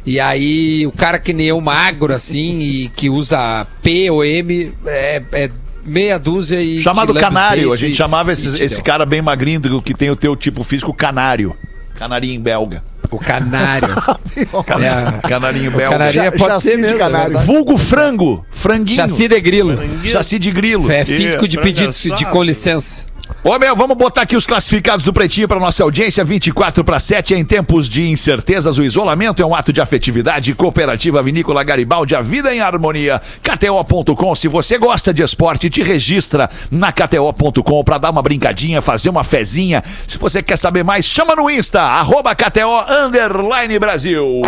E 0.07 0.19
aí, 0.19 0.87
o 0.87 0.93
cara 0.93 1.19
que 1.19 1.35
nem 1.35 1.49
eu, 1.49 1.61
magro, 1.61 2.15
assim, 2.15 2.61
e 2.61 2.89
que 2.89 3.11
usa 3.11 3.67
P 3.83 4.09
ou 4.11 4.25
M, 4.25 4.73
é, 4.87 5.23
é 5.33 5.51
meia 5.85 6.19
dúzia 6.19 6.63
e. 6.63 6.81
Chamado 6.81 7.13
canário. 7.13 7.71
A 7.71 7.77
gente 7.77 7.93
e- 7.93 7.95
chamava 7.95 8.33
esse 8.33 8.57
deu. 8.67 8.83
cara 8.83 9.05
bem 9.05 9.21
magrinho 9.21 9.61
do- 9.61 9.83
que 9.83 9.93
tem 9.93 10.09
o 10.09 10.17
teu 10.17 10.35
tipo 10.35 10.65
físico 10.65 10.95
canário. 10.95 11.55
Canarinho 11.97 12.41
belga. 12.41 12.83
O 13.11 13.19
canário. 13.19 13.89
É, 14.37 15.27
Canarinho 15.29 15.71
belga. 15.71 15.93
canarinho 15.97 16.25
Ja- 16.25 16.33
pode 16.33 16.53
chassi 16.55 16.69
ser 16.69 16.77
mesmo. 16.77 16.99
canário. 16.99 17.25
é 17.25 17.29
verdade. 17.31 17.47
Vulgo 17.47 17.79
frango. 17.79 18.45
Franguinho. 18.51 18.97
Chassi 18.97 19.29
de 19.29 19.41
grilo. 19.41 19.79
Chassi 20.05 20.39
de 20.39 20.51
grilo. 20.51 20.91
É 20.91 21.05
físico 21.07 21.49
de 21.49 21.57
frango 21.57 21.67
pedidos 21.67 21.97
de 22.03 22.25
com 22.27 22.43
licença. 22.43 23.07
Ô, 23.49 23.61
meu, 23.61 23.77
vamos 23.77 23.97
botar 23.97 24.23
aqui 24.23 24.37
os 24.37 24.45
classificados 24.45 25.05
do 25.05 25.13
Pretinho 25.13 25.47
para 25.47 25.61
nossa 25.61 25.85
audiência. 25.85 26.25
24 26.25 26.83
para 26.83 26.99
7 26.99 27.33
em 27.33 27.45
tempos 27.45 27.89
de 27.89 28.09
incertezas. 28.09 28.77
O 28.77 28.83
isolamento 28.83 29.41
é 29.41 29.47
um 29.47 29.55
ato 29.55 29.73
de 29.73 29.81
afetividade. 29.81 30.53
Cooperativa 30.53 31.23
Vinícola 31.23 31.63
Garibaldi, 31.63 32.17
a 32.17 32.21
vida 32.21 32.53
em 32.53 32.59
harmonia. 32.59 33.23
KTO.com. 33.45 34.35
Se 34.35 34.49
você 34.49 34.79
gosta 34.79 35.15
de 35.15 35.23
esporte, 35.23 35.71
te 35.71 35.81
registra 35.81 36.51
na 36.73 36.91
KTO.com 36.91 37.85
para 37.85 37.99
dar 37.99 38.11
uma 38.11 38.21
brincadinha, 38.21 38.83
fazer 38.83 39.11
uma 39.11 39.23
fezinha. 39.23 39.81
Se 40.09 40.19
você 40.19 40.43
quer 40.43 40.59
saber 40.59 40.83
mais, 40.83 41.05
chama 41.05 41.37
no 41.37 41.49
Insta, 41.49 41.83
arroba 41.83 42.35
KTO 42.35 42.85
Underline 42.91 43.79
Brasil. 43.79 44.43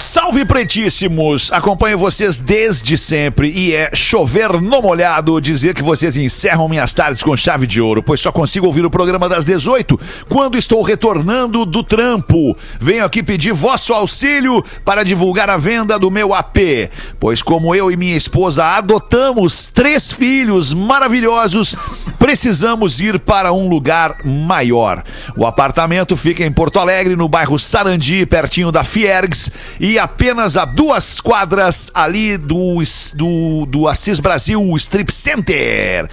Salve 0.00 0.44
pretíssimos! 0.44 1.50
Acompanho 1.52 1.98
vocês 1.98 2.38
desde 2.38 2.96
sempre 2.96 3.50
e 3.50 3.74
é 3.74 3.90
chover 3.92 4.60
no 4.60 4.80
molhado 4.80 5.40
dizer 5.40 5.74
que 5.74 5.82
vocês 5.82 6.16
encerram 6.16 6.68
minhas 6.68 6.94
tardes 6.94 7.20
com 7.20 7.36
chave 7.36 7.66
de 7.66 7.80
ouro, 7.80 8.00
pois 8.00 8.20
só 8.20 8.30
consigo 8.30 8.66
ouvir 8.66 8.84
o 8.84 8.90
programa 8.90 9.28
das 9.28 9.44
18 9.44 9.98
quando 10.28 10.56
estou 10.56 10.82
retornando 10.82 11.66
do 11.66 11.82
trampo. 11.82 12.56
Venho 12.78 13.04
aqui 13.04 13.24
pedir 13.24 13.52
vosso 13.52 13.92
auxílio 13.92 14.64
para 14.84 15.02
divulgar 15.02 15.50
a 15.50 15.56
venda 15.56 15.98
do 15.98 16.12
meu 16.12 16.32
AP, 16.32 16.90
pois 17.18 17.42
como 17.42 17.74
eu 17.74 17.90
e 17.90 17.96
minha 17.96 18.16
esposa 18.16 18.64
adotamos 18.64 19.66
três 19.66 20.12
filhos 20.12 20.72
maravilhosos, 20.72 21.74
precisamos 22.18 23.00
ir 23.00 23.18
para 23.18 23.52
um 23.52 23.68
lugar 23.68 24.16
maior. 24.24 25.04
O 25.36 25.46
apartamento 25.46 26.16
fica 26.16 26.44
em 26.44 26.52
Porto 26.52 26.78
Alegre, 26.78 27.16
no 27.16 27.28
bairro 27.28 27.58
Sarandi, 27.58 28.26
pertinho 28.26 28.72
da 28.72 28.82
Fiergs, 28.82 29.50
e 29.78 29.98
apenas 29.98 30.56
a 30.56 30.64
duas 30.64 31.20
quadras 31.20 31.90
ali 31.94 32.36
do, 32.36 32.78
do, 33.14 33.66
do 33.66 33.88
Assis 33.88 34.20
Brasil 34.20 34.60
Strip 34.76 35.12
Center. 35.12 36.08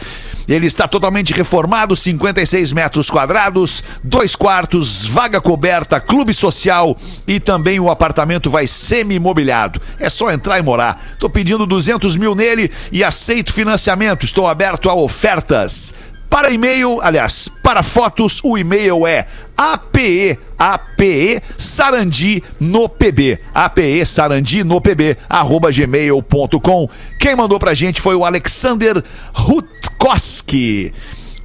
Ele 0.48 0.68
está 0.68 0.88
totalmente 0.88 1.34
reformado, 1.34 1.96
56 1.96 2.72
metros 2.72 3.10
quadrados, 3.10 3.84
dois 4.04 4.36
quartos, 4.36 5.06
vaga 5.06 5.42
coberta, 5.42 6.00
clube 6.00 6.34
social 6.34 6.96
e 7.28 7.40
também 7.40 7.80
o 7.80 7.90
apartamento 7.90 8.50
vai 8.50 8.68
semi-mobiliado. 8.68 9.82
É 10.00 10.10
só 10.10 10.32
entrar 10.32 10.60
e 10.60 10.62
morar. 10.62 11.02
Tô 11.20 11.30
pedindo 11.30 11.66
200 11.66 12.16
mil 12.16 12.36
nele 12.36 12.72
e 12.92 13.04
aceito 13.04 13.54
financiamento. 13.54 14.26
Estou 14.26 14.48
aberto 14.48 14.90
a 14.90 14.94
ofertas. 14.94 15.94
Para 16.30 16.52
e-mail, 16.52 17.00
aliás, 17.02 17.48
para 17.64 17.82
fotos, 17.84 18.42
o 18.44 18.58
e-mail 18.58 19.08
é 19.08 19.26
ape, 19.56 20.38
ape, 20.58 21.42
sarandi 21.58 22.44
no 22.60 22.90
pb, 22.90 23.40
ape, 23.54 24.06
sarandi 24.06 24.64
no 24.64 24.82
pb, 24.82 25.18
arroba 25.30 25.72
gmail.com. 25.72 26.90
Quem 27.20 27.36
mandou 27.36 27.60
pra 27.60 27.74
gente 27.74 28.02
foi 28.02 28.16
o 28.16 28.26
Alexander 28.26 29.02
Rutkowski. 29.34 30.94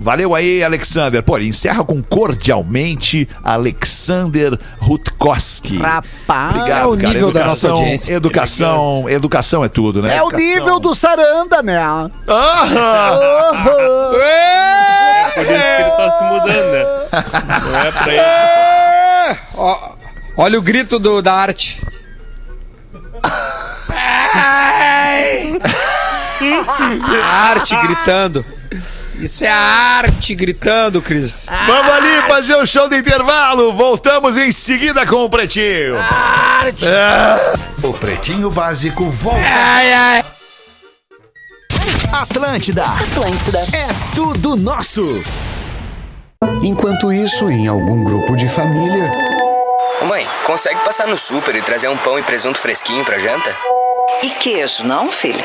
Valeu 0.03 0.35
aí, 0.35 0.65
Alexander. 0.65 1.23
Pô, 1.23 1.39
encerra 1.39 1.85
com 1.85 2.03
cordialmente 2.03 3.29
Alexander 3.45 4.59
Rutkowski. 4.79 5.77
Rapaz. 5.77 6.71
É 6.71 6.87
o 6.87 6.95
nível 6.95 7.31
da 7.31 7.45
nossa 7.45 7.69
audiência. 7.71 8.15
Educação, 8.15 9.05
educação 9.11 9.63
é 9.63 9.69
tudo, 9.69 10.01
né? 10.01 10.17
É 10.17 10.23
o 10.23 10.29
Educação. 10.29 10.47
nível 10.47 10.81
do 10.81 10.95
Saranda, 10.95 11.63
né? 11.63 11.77
Aham! 11.79 12.11
Por 15.35 15.43
isso 15.43 15.47
que 15.47 15.53
ele 15.53 15.91
tá 15.91 16.11
se 16.13 16.25
mudando, 16.25 16.73
né? 16.73 16.87
Não 17.71 17.79
é 17.79 17.93
pra 17.93 18.09
ele. 18.09 18.21
É, 18.21 19.39
ó, 19.55 19.91
olha 20.39 20.59
o 20.59 20.63
grito 20.63 20.99
do, 20.99 21.21
da 21.21 21.35
arte. 21.35 21.87
A 27.23 27.51
arte 27.51 27.77
gritando. 27.77 28.43
Isso 29.21 29.45
é 29.45 29.49
a 29.49 29.57
arte 29.57 30.35
gritando, 30.35 31.03
Cris. 31.03 31.47
Vamos 31.67 31.93
ali 31.93 32.23
fazer 32.27 32.55
o 32.57 32.67
show 32.67 32.89
do 32.89 32.97
intervalo. 32.97 33.73
Voltamos 33.73 34.37
em 34.37 34.51
seguida 34.51 35.07
com 35.07 35.25
o 35.25 35.31
Pretinho. 35.31 35.97
O 37.83 37.93
Pretinho 37.93 38.51
Básico 38.51 39.11
volta. 39.11 39.41
Ai, 39.41 39.93
ai. 39.93 40.25
Atlântida. 42.13 42.85
Atlântida. 42.85 43.59
É 43.73 43.89
tudo 44.15 44.57
nosso. 44.57 45.23
Enquanto 46.63 47.13
isso, 47.13 47.51
em 47.51 47.69
algum 47.69 48.03
grupo 48.03 48.37
de 48.37 48.49
família, 48.49 49.11
Ô 50.01 50.07
mãe, 50.07 50.27
consegue 50.47 50.81
passar 50.81 51.07
no 51.07 51.19
super 51.19 51.55
e 51.55 51.61
trazer 51.61 51.89
um 51.89 51.97
pão 51.99 52.19
e 52.19 52.23
presunto 52.23 52.57
fresquinho 52.57 53.05
pra 53.05 53.19
janta? 53.19 53.55
E 54.23 54.31
queijo, 54.31 54.83
não, 54.83 55.13
filho? 55.13 55.45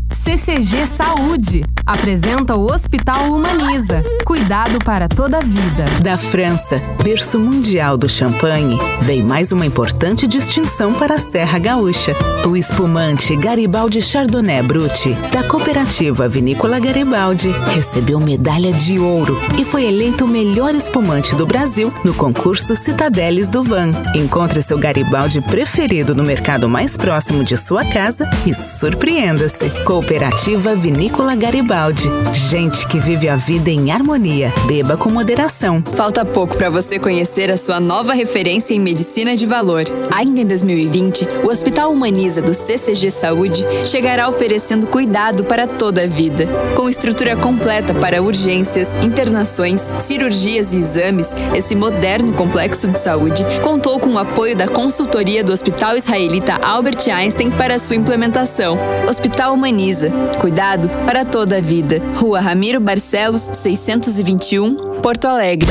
CCG 0.13 0.85
Saúde. 0.87 1.63
Apresenta 1.85 2.55
o 2.55 2.71
Hospital 2.71 3.31
Humaniza. 3.31 4.03
Cuidado 4.23 4.77
para 4.79 5.09
toda 5.09 5.37
a 5.37 5.41
vida. 5.41 5.85
Da 6.01 6.17
França, 6.17 6.79
berço 7.03 7.39
mundial 7.39 7.97
do 7.97 8.07
champanhe, 8.07 8.77
vem 9.01 9.23
mais 9.23 9.51
uma 9.51 9.65
importante 9.65 10.27
distinção 10.27 10.93
para 10.93 11.15
a 11.15 11.19
Serra 11.19 11.57
Gaúcha. 11.57 12.15
O 12.45 12.55
espumante 12.55 13.35
Garibaldi 13.35 14.01
Chardonnay 14.01 14.61
Brut, 14.61 15.13
da 15.31 15.43
cooperativa 15.43 16.27
Vinícola 16.27 16.79
Garibaldi, 16.79 17.49
recebeu 17.73 18.19
medalha 18.19 18.71
de 18.73 18.99
ouro 18.99 19.37
e 19.59 19.65
foi 19.65 19.85
eleito 19.85 20.25
o 20.25 20.27
melhor 20.27 20.75
espumante 20.75 21.35
do 21.35 21.45
Brasil 21.45 21.91
no 22.03 22.13
concurso 22.13 22.75
Citadeles 22.75 23.47
do 23.47 23.63
Van. 23.63 23.91
Encontre 24.15 24.61
seu 24.61 24.77
Garibaldi 24.77 25.41
preferido 25.41 26.13
no 26.13 26.23
mercado 26.23 26.69
mais 26.69 26.95
próximo 26.95 27.43
de 27.43 27.57
sua 27.57 27.83
casa 27.85 28.29
e 28.45 28.53
surpreenda-se. 28.53 29.69
Cooperativa 30.01 30.73
Vinícola 30.73 31.35
Garibaldi. 31.35 32.09
Gente 32.49 32.87
que 32.87 32.99
vive 32.99 33.29
a 33.29 33.35
vida 33.35 33.69
em 33.69 33.91
harmonia. 33.91 34.51
Beba 34.65 34.97
com 34.97 35.11
moderação. 35.11 35.83
Falta 35.95 36.25
pouco 36.25 36.57
para 36.57 36.71
você 36.71 36.97
conhecer 36.97 37.51
a 37.51 37.55
sua 37.55 37.79
nova 37.79 38.13
referência 38.13 38.73
em 38.73 38.79
medicina 38.79 39.35
de 39.35 39.45
valor. 39.45 39.83
Ainda 40.11 40.41
em 40.41 40.45
2020, 40.45 41.27
o 41.43 41.49
Hospital 41.49 41.91
Humaniza 41.91 42.41
do 42.41 42.51
CCG 42.51 43.11
Saúde 43.11 43.63
chegará 43.85 44.27
oferecendo 44.27 44.87
cuidado 44.87 45.45
para 45.45 45.67
toda 45.67 46.03
a 46.03 46.07
vida. 46.07 46.47
Com 46.75 46.89
estrutura 46.89 47.35
completa 47.35 47.93
para 47.93 48.23
urgências, 48.23 48.95
internações, 48.95 49.93
cirurgias 49.99 50.73
e 50.73 50.77
exames, 50.77 51.31
esse 51.55 51.75
moderno 51.75 52.33
complexo 52.33 52.91
de 52.91 52.97
saúde 52.97 53.45
contou 53.63 53.99
com 53.99 54.13
o 54.13 54.17
apoio 54.17 54.57
da 54.57 54.67
consultoria 54.67 55.43
do 55.43 55.51
Hospital 55.51 55.95
Israelita 55.95 56.59
Albert 56.63 57.07
Einstein 57.07 57.51
para 57.51 57.77
sua 57.77 57.95
implementação. 57.95 58.79
Hospital 59.07 59.53
Humaniza. 59.53 59.90
Cuidado 60.39 60.87
para 61.05 61.25
toda 61.25 61.57
a 61.57 61.61
vida. 61.61 61.99
Rua 62.15 62.39
Ramiro 62.39 62.79
Barcelos, 62.79 63.41
621, 63.41 65.01
Porto 65.01 65.25
Alegre. 65.25 65.69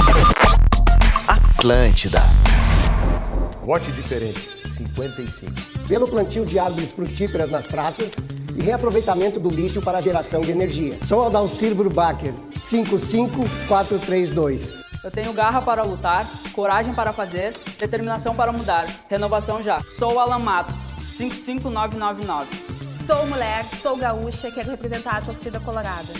Atlântida. 1.27 2.21
Vote 3.65 3.91
diferente, 3.93 4.47
55. 4.69 5.53
Pelo 5.89 6.07
plantio 6.07 6.45
de 6.45 6.59
árvores 6.59 6.93
frutíferas 6.93 7.51
nas 7.51 7.67
praças 7.67 8.11
e 8.55 8.61
reaproveitamento 8.61 9.41
do 9.41 9.49
lixo 9.49 9.81
para 9.81 9.97
a 9.99 10.03
geração 10.03 10.43
de 10.43 10.51
energia. 10.51 10.99
Sou 11.07 11.27
Adalcir 11.27 11.75
Brubacher, 11.75 12.35
55432. 12.69 14.81
Eu 15.03 15.11
tenho 15.11 15.33
garra 15.33 15.63
para 15.63 15.83
lutar, 15.83 16.27
coragem 16.53 16.93
para 16.93 17.11
fazer, 17.13 17.55
determinação 17.79 18.35
para 18.35 18.53
mudar. 18.53 18.87
Renovação 19.09 19.63
já. 19.63 19.81
Sou 19.89 20.19
Alan 20.19 20.41
Matos, 20.41 20.77
55999. 21.09 22.90
Sou 23.11 23.27
mulher, 23.27 23.67
sou 23.83 23.97
gaúcha, 23.97 24.53
quero 24.53 24.71
representar 24.71 25.17
a 25.17 25.21
torcida 25.21 25.59
colorada. 25.59 26.15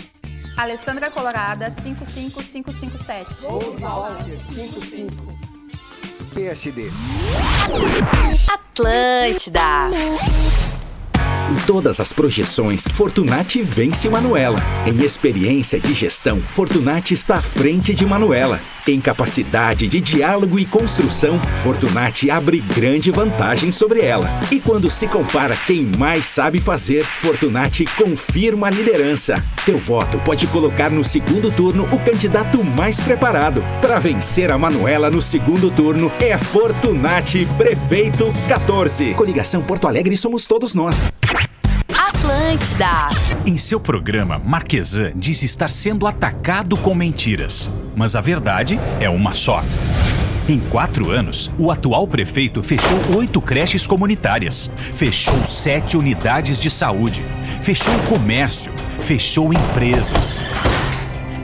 Alessandra 0.57 1.09
Colorada, 1.09 1.71
55557. 1.81 3.33
Sou 3.35 3.77
Walter, 3.79 4.37
55. 4.53 5.09
PSD. 6.33 6.91
Atlântida. 8.45 9.61
Em 11.49 11.65
todas 11.65 12.01
as 12.01 12.11
projeções, 12.11 12.83
Fortunati 12.93 13.61
vence 13.61 14.09
Manuela. 14.09 14.59
Em 14.85 15.01
experiência 15.01 15.79
de 15.79 15.93
gestão, 15.93 16.41
Fortunati 16.41 17.13
está 17.13 17.35
à 17.35 17.41
frente 17.41 17.95
de 17.95 18.05
Manuela. 18.05 18.59
Em 18.87 18.99
capacidade 18.99 19.87
de 19.87 20.01
diálogo 20.01 20.57
e 20.57 20.65
construção, 20.65 21.39
Fortunati 21.61 22.31
abre 22.31 22.59
grande 22.59 23.11
vantagem 23.11 23.71
sobre 23.71 24.01
ela. 24.01 24.27
E 24.51 24.59
quando 24.59 24.89
se 24.89 25.07
compara 25.07 25.55
quem 25.67 25.91
mais 25.97 26.25
sabe 26.25 26.59
fazer, 26.59 27.05
Fortunati 27.05 27.85
confirma 27.95 28.67
a 28.67 28.71
liderança. 28.71 29.43
Teu 29.65 29.77
voto 29.77 30.17
pode 30.25 30.47
colocar 30.47 30.89
no 30.89 31.03
segundo 31.03 31.51
turno 31.51 31.87
o 31.91 31.99
candidato 31.99 32.63
mais 32.63 32.99
preparado. 32.99 33.63
Para 33.79 33.99
vencer 33.99 34.51
a 34.51 34.57
Manuela 34.57 35.11
no 35.11 35.21
segundo 35.21 35.69
turno 35.69 36.11
é 36.19 36.35
Fortunati 36.35 37.47
Prefeito 37.57 38.33
14. 38.47 39.13
Coligação 39.13 39.61
Porto 39.61 39.87
Alegre 39.87 40.17
somos 40.17 40.47
todos 40.47 40.73
nós. 40.73 40.95
Atlântida. 42.11 43.07
Em 43.45 43.55
seu 43.55 43.79
programa, 43.79 44.37
Marquesan 44.37 45.13
diz 45.15 45.43
estar 45.43 45.69
sendo 45.69 46.05
atacado 46.05 46.75
com 46.75 46.93
mentiras. 46.93 47.71
Mas 47.95 48.17
a 48.17 48.21
verdade 48.21 48.77
é 48.99 49.09
uma 49.09 49.33
só. 49.33 49.63
Em 50.49 50.59
quatro 50.59 51.09
anos, 51.09 51.49
o 51.57 51.71
atual 51.71 52.05
prefeito 52.05 52.61
fechou 52.61 53.15
oito 53.15 53.41
creches 53.41 53.87
comunitárias, 53.87 54.69
fechou 54.75 55.45
sete 55.45 55.95
unidades 55.95 56.59
de 56.59 56.69
saúde, 56.69 57.23
fechou 57.61 57.97
comércio, 58.09 58.73
fechou 58.99 59.53
empresas. 59.53 60.41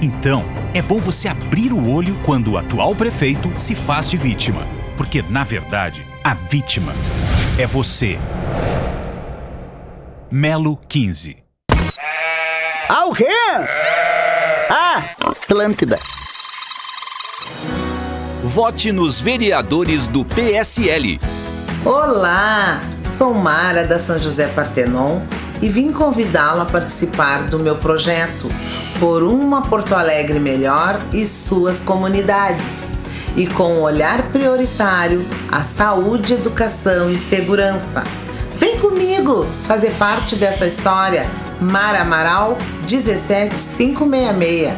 Então, 0.01 0.43
é 0.73 0.81
bom 0.81 0.99
você 0.99 1.29
abrir 1.29 1.71
o 1.71 1.89
olho 1.89 2.19
quando 2.25 2.51
o 2.51 2.57
atual 2.57 2.93
prefeito 2.93 3.53
se 3.55 3.73
faz 3.73 4.09
de 4.09 4.17
vítima. 4.17 4.67
Porque, 4.97 5.21
na 5.29 5.45
verdade, 5.45 6.05
a 6.23 6.33
vítima 6.33 6.93
é 7.57 7.65
você. 7.65 8.19
Melo 10.29 10.77
15. 10.89 11.37
Ah, 12.89 13.05
o 13.05 13.13
quê? 13.13 13.25
Ah, 14.69 15.01
Atlântida. 15.21 15.97
Vote 18.43 18.91
nos 18.91 19.21
vereadores 19.21 20.05
do 20.07 20.25
PSL. 20.25 21.19
Olá, 21.85 22.81
sou 23.17 23.33
Mara 23.33 23.85
da 23.85 23.99
São 23.99 24.19
José 24.19 24.47
Partenon 24.47 25.21
e 25.61 25.69
vim 25.69 25.93
convidá-lo 25.93 26.61
a 26.61 26.65
participar 26.65 27.45
do 27.45 27.57
meu 27.57 27.77
projeto 27.77 28.49
Por 28.99 29.23
uma 29.23 29.61
Porto 29.61 29.95
Alegre 29.95 30.41
Melhor 30.41 30.99
e 31.13 31.25
suas 31.25 31.79
comunidades. 31.79 32.65
E 33.37 33.47
com 33.47 33.75
um 33.75 33.81
olhar 33.81 34.23
prioritário 34.23 35.25
à 35.49 35.63
saúde, 35.63 36.33
educação 36.33 37.09
e 37.09 37.15
segurança. 37.15 38.03
Vem 38.67 38.79
comigo 38.79 39.47
fazer 39.65 39.91
parte 39.91 40.35
dessa 40.35 40.67
história. 40.67 41.25
Mara 41.61 42.01
Amaral 42.01 42.57
17566. 42.85 44.73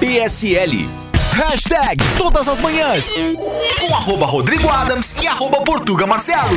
PSL. 0.00 0.88
Hashtag 1.32 2.02
Todas 2.18 2.48
as 2.48 2.58
Manhãs. 2.58 3.08
Com 3.78 3.94
arroba 3.94 4.26
Rodrigo 4.26 4.68
Adams 4.68 5.14
e 5.22 5.28
arroba 5.28 5.62
Portuga 5.62 6.08
Marcelo. 6.08 6.56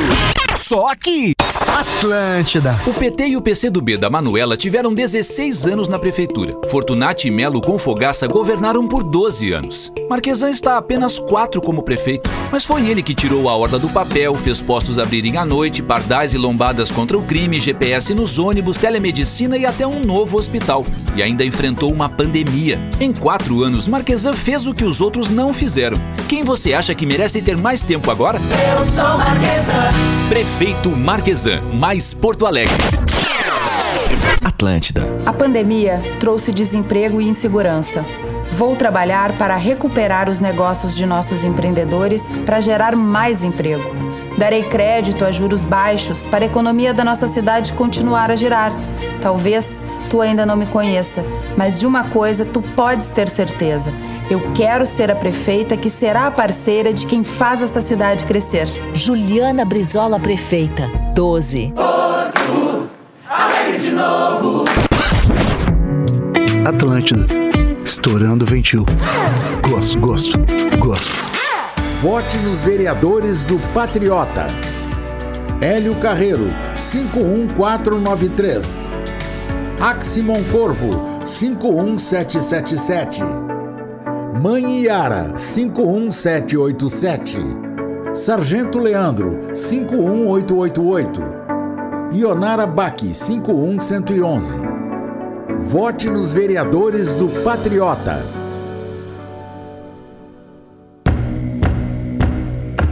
Só 0.56 0.88
aqui. 0.88 1.33
Atlântida. 1.74 2.80
O 2.86 2.94
PT 2.94 3.26
e 3.26 3.36
o 3.36 3.42
PCdoB 3.42 3.96
da 3.96 4.08
Manuela 4.08 4.56
tiveram 4.56 4.94
16 4.94 5.66
anos 5.66 5.88
na 5.88 5.98
prefeitura. 5.98 6.56
Fortunati 6.68 7.26
e 7.26 7.32
Melo 7.32 7.60
com 7.60 7.76
Fogaça 7.76 8.28
governaram 8.28 8.86
por 8.86 9.02
12 9.02 9.52
anos. 9.52 9.92
Marquesan 10.08 10.50
está 10.50 10.74
há 10.74 10.78
apenas 10.78 11.18
4 11.18 11.60
como 11.60 11.82
prefeito, 11.82 12.30
mas 12.52 12.64
foi 12.64 12.86
ele 12.86 13.02
que 13.02 13.12
tirou 13.12 13.48
a 13.48 13.56
horda 13.56 13.76
do 13.76 13.88
papel, 13.88 14.36
fez 14.36 14.60
postos 14.60 15.00
abrirem 15.00 15.36
à 15.36 15.44
noite, 15.44 15.82
pardais 15.82 16.32
e 16.32 16.38
lombadas 16.38 16.92
contra 16.92 17.18
o 17.18 17.22
crime, 17.22 17.58
GPS 17.58 18.14
nos 18.14 18.38
ônibus, 18.38 18.78
telemedicina 18.78 19.56
e 19.56 19.66
até 19.66 19.84
um 19.84 19.98
novo 19.98 20.38
hospital. 20.38 20.86
E 21.16 21.22
ainda 21.24 21.44
enfrentou 21.44 21.92
uma 21.92 22.08
pandemia. 22.08 22.78
Em 23.00 23.12
4 23.12 23.64
anos, 23.64 23.88
Marquesan 23.88 24.34
fez 24.34 24.64
o 24.64 24.74
que 24.74 24.84
os 24.84 25.00
outros 25.00 25.28
não 25.28 25.52
fizeram. 25.52 25.96
Quem 26.28 26.44
você 26.44 26.72
acha 26.72 26.94
que 26.94 27.04
merece 27.04 27.42
ter 27.42 27.56
mais 27.56 27.82
tempo 27.82 28.12
agora? 28.12 28.38
Eu 28.38 28.84
sou 28.84 29.18
Marquesan. 29.18 29.88
Prefeito 30.28 30.90
Marquesan, 30.90 31.60
mais 31.72 32.12
Porto 32.12 32.46
Alegre. 32.46 32.74
Atlântida. 34.42 35.02
A 35.24 35.32
pandemia 35.32 36.02
trouxe 36.20 36.52
desemprego 36.52 37.20
e 37.20 37.28
insegurança. 37.28 38.04
Vou 38.50 38.76
trabalhar 38.76 39.36
para 39.36 39.56
recuperar 39.56 40.28
os 40.28 40.38
negócios 40.38 40.94
de 40.94 41.04
nossos 41.04 41.42
empreendedores 41.42 42.32
para 42.46 42.60
gerar 42.60 42.94
mais 42.94 43.42
emprego. 43.42 43.84
Darei 44.38 44.64
crédito 44.64 45.24
a 45.24 45.32
juros 45.32 45.64
baixos 45.64 46.26
para 46.26 46.44
a 46.44 46.46
economia 46.46 46.92
da 46.92 47.04
nossa 47.04 47.26
cidade 47.28 47.72
continuar 47.72 48.30
a 48.30 48.36
girar. 48.36 48.72
Talvez 49.20 49.82
tu 50.10 50.20
ainda 50.20 50.44
não 50.46 50.56
me 50.56 50.66
conheça, 50.66 51.24
mas 51.56 51.80
de 51.80 51.86
uma 51.86 52.04
coisa 52.04 52.44
tu 52.44 52.60
podes 52.60 53.10
ter 53.10 53.28
certeza. 53.28 53.92
Eu 54.30 54.40
quero 54.54 54.86
ser 54.86 55.10
a 55.10 55.16
prefeita 55.16 55.76
que 55.76 55.90
será 55.90 56.26
a 56.26 56.30
parceira 56.30 56.92
de 56.92 57.06
quem 57.06 57.22
faz 57.22 57.62
essa 57.62 57.80
cidade 57.80 58.24
crescer. 58.24 58.66
Juliana 58.94 59.64
Brizola, 59.64 60.18
prefeita. 60.18 60.88
12. 61.14 61.72
Porto 61.74 62.88
Alegre 63.28 63.78
de 63.78 63.90
novo. 63.90 64.64
Atlântida. 66.66 67.26
Estourando 67.84 68.44
o 68.44 68.48
ventil. 68.48 68.84
Gosto, 69.68 69.98
gosto, 69.98 70.38
gosto. 70.78 71.24
Vote 72.00 72.36
nos 72.38 72.62
vereadores 72.62 73.44
do 73.44 73.58
Patriota. 73.72 74.46
Hélio 75.60 75.94
Carreiro, 75.96 76.48
51493. 76.76 78.93
Aximon 79.80 80.42
Corvo, 80.44 81.18
51777. 81.26 83.22
Mãe 84.40 84.82
Iara, 84.82 85.34
51787. 85.36 87.38
Sargento 88.14 88.78
Leandro, 88.78 89.48
51888. 89.54 91.20
Ionara 92.12 92.66
Baque, 92.66 93.12
51111. 93.12 94.54
Vote 95.58 96.08
nos 96.08 96.32
vereadores 96.32 97.14
do 97.14 97.28
Patriota. 97.42 98.24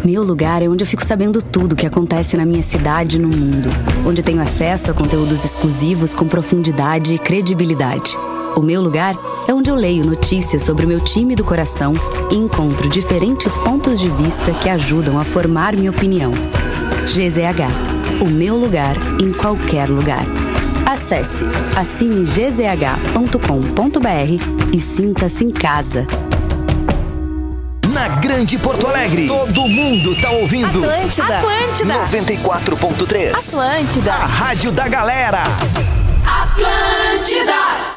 Meu 0.04 0.24
lugar 0.24 0.62
é 0.62 0.68
onde 0.68 0.82
eu 0.82 0.86
fico 0.86 1.04
sabendo 1.04 1.40
tudo 1.40 1.74
o 1.74 1.76
que 1.76 1.86
acontece 1.86 2.36
na 2.36 2.44
minha 2.44 2.62
cidade 2.62 3.16
e 3.16 3.20
no 3.20 3.28
mundo. 3.28 3.68
Onde 4.04 4.20
tenho 4.20 4.42
acesso 4.42 4.90
a 4.90 4.94
conteúdos 4.94 5.44
exclusivos 5.44 6.12
com 6.12 6.26
profundidade 6.26 7.14
e 7.14 7.18
credibilidade. 7.18 8.16
O 8.56 8.60
meu 8.60 8.82
lugar 8.82 9.16
é 9.46 9.54
onde 9.54 9.70
eu 9.70 9.76
leio 9.76 10.04
notícias 10.04 10.62
sobre 10.62 10.84
o 10.84 10.88
meu 10.88 10.98
time 10.98 11.36
do 11.36 11.44
coração 11.44 11.94
e 12.32 12.34
encontro 12.34 12.88
diferentes 12.88 13.56
pontos 13.58 14.00
de 14.00 14.08
vista 14.08 14.52
que 14.54 14.68
ajudam 14.68 15.20
a 15.20 15.24
formar 15.24 15.76
minha 15.76 15.92
opinião. 15.92 16.32
GZH. 17.06 18.20
O 18.20 18.26
meu 18.26 18.56
lugar 18.56 18.96
em 19.20 19.32
qualquer 19.32 19.88
lugar. 19.88 20.26
Acesse 20.84 21.44
assine 21.76 22.24
gzh.com.br 22.24 23.22
e 24.72 24.80
sinta-se 24.80 25.44
em 25.44 25.50
casa. 25.52 26.06
Na 27.92 28.08
Grande 28.08 28.56
Porto 28.56 28.86
Alegre, 28.86 29.26
todo 29.26 29.68
mundo 29.68 30.18
tá 30.20 30.30
ouvindo. 30.30 30.78
Atlântida. 30.82 31.38
Atlântida. 31.38 31.94
94.3. 31.94 33.34
Atlântida. 33.34 34.14
A 34.14 34.24
rádio 34.24 34.72
da 34.72 34.88
galera. 34.88 35.42
Atlântida. 36.24 37.91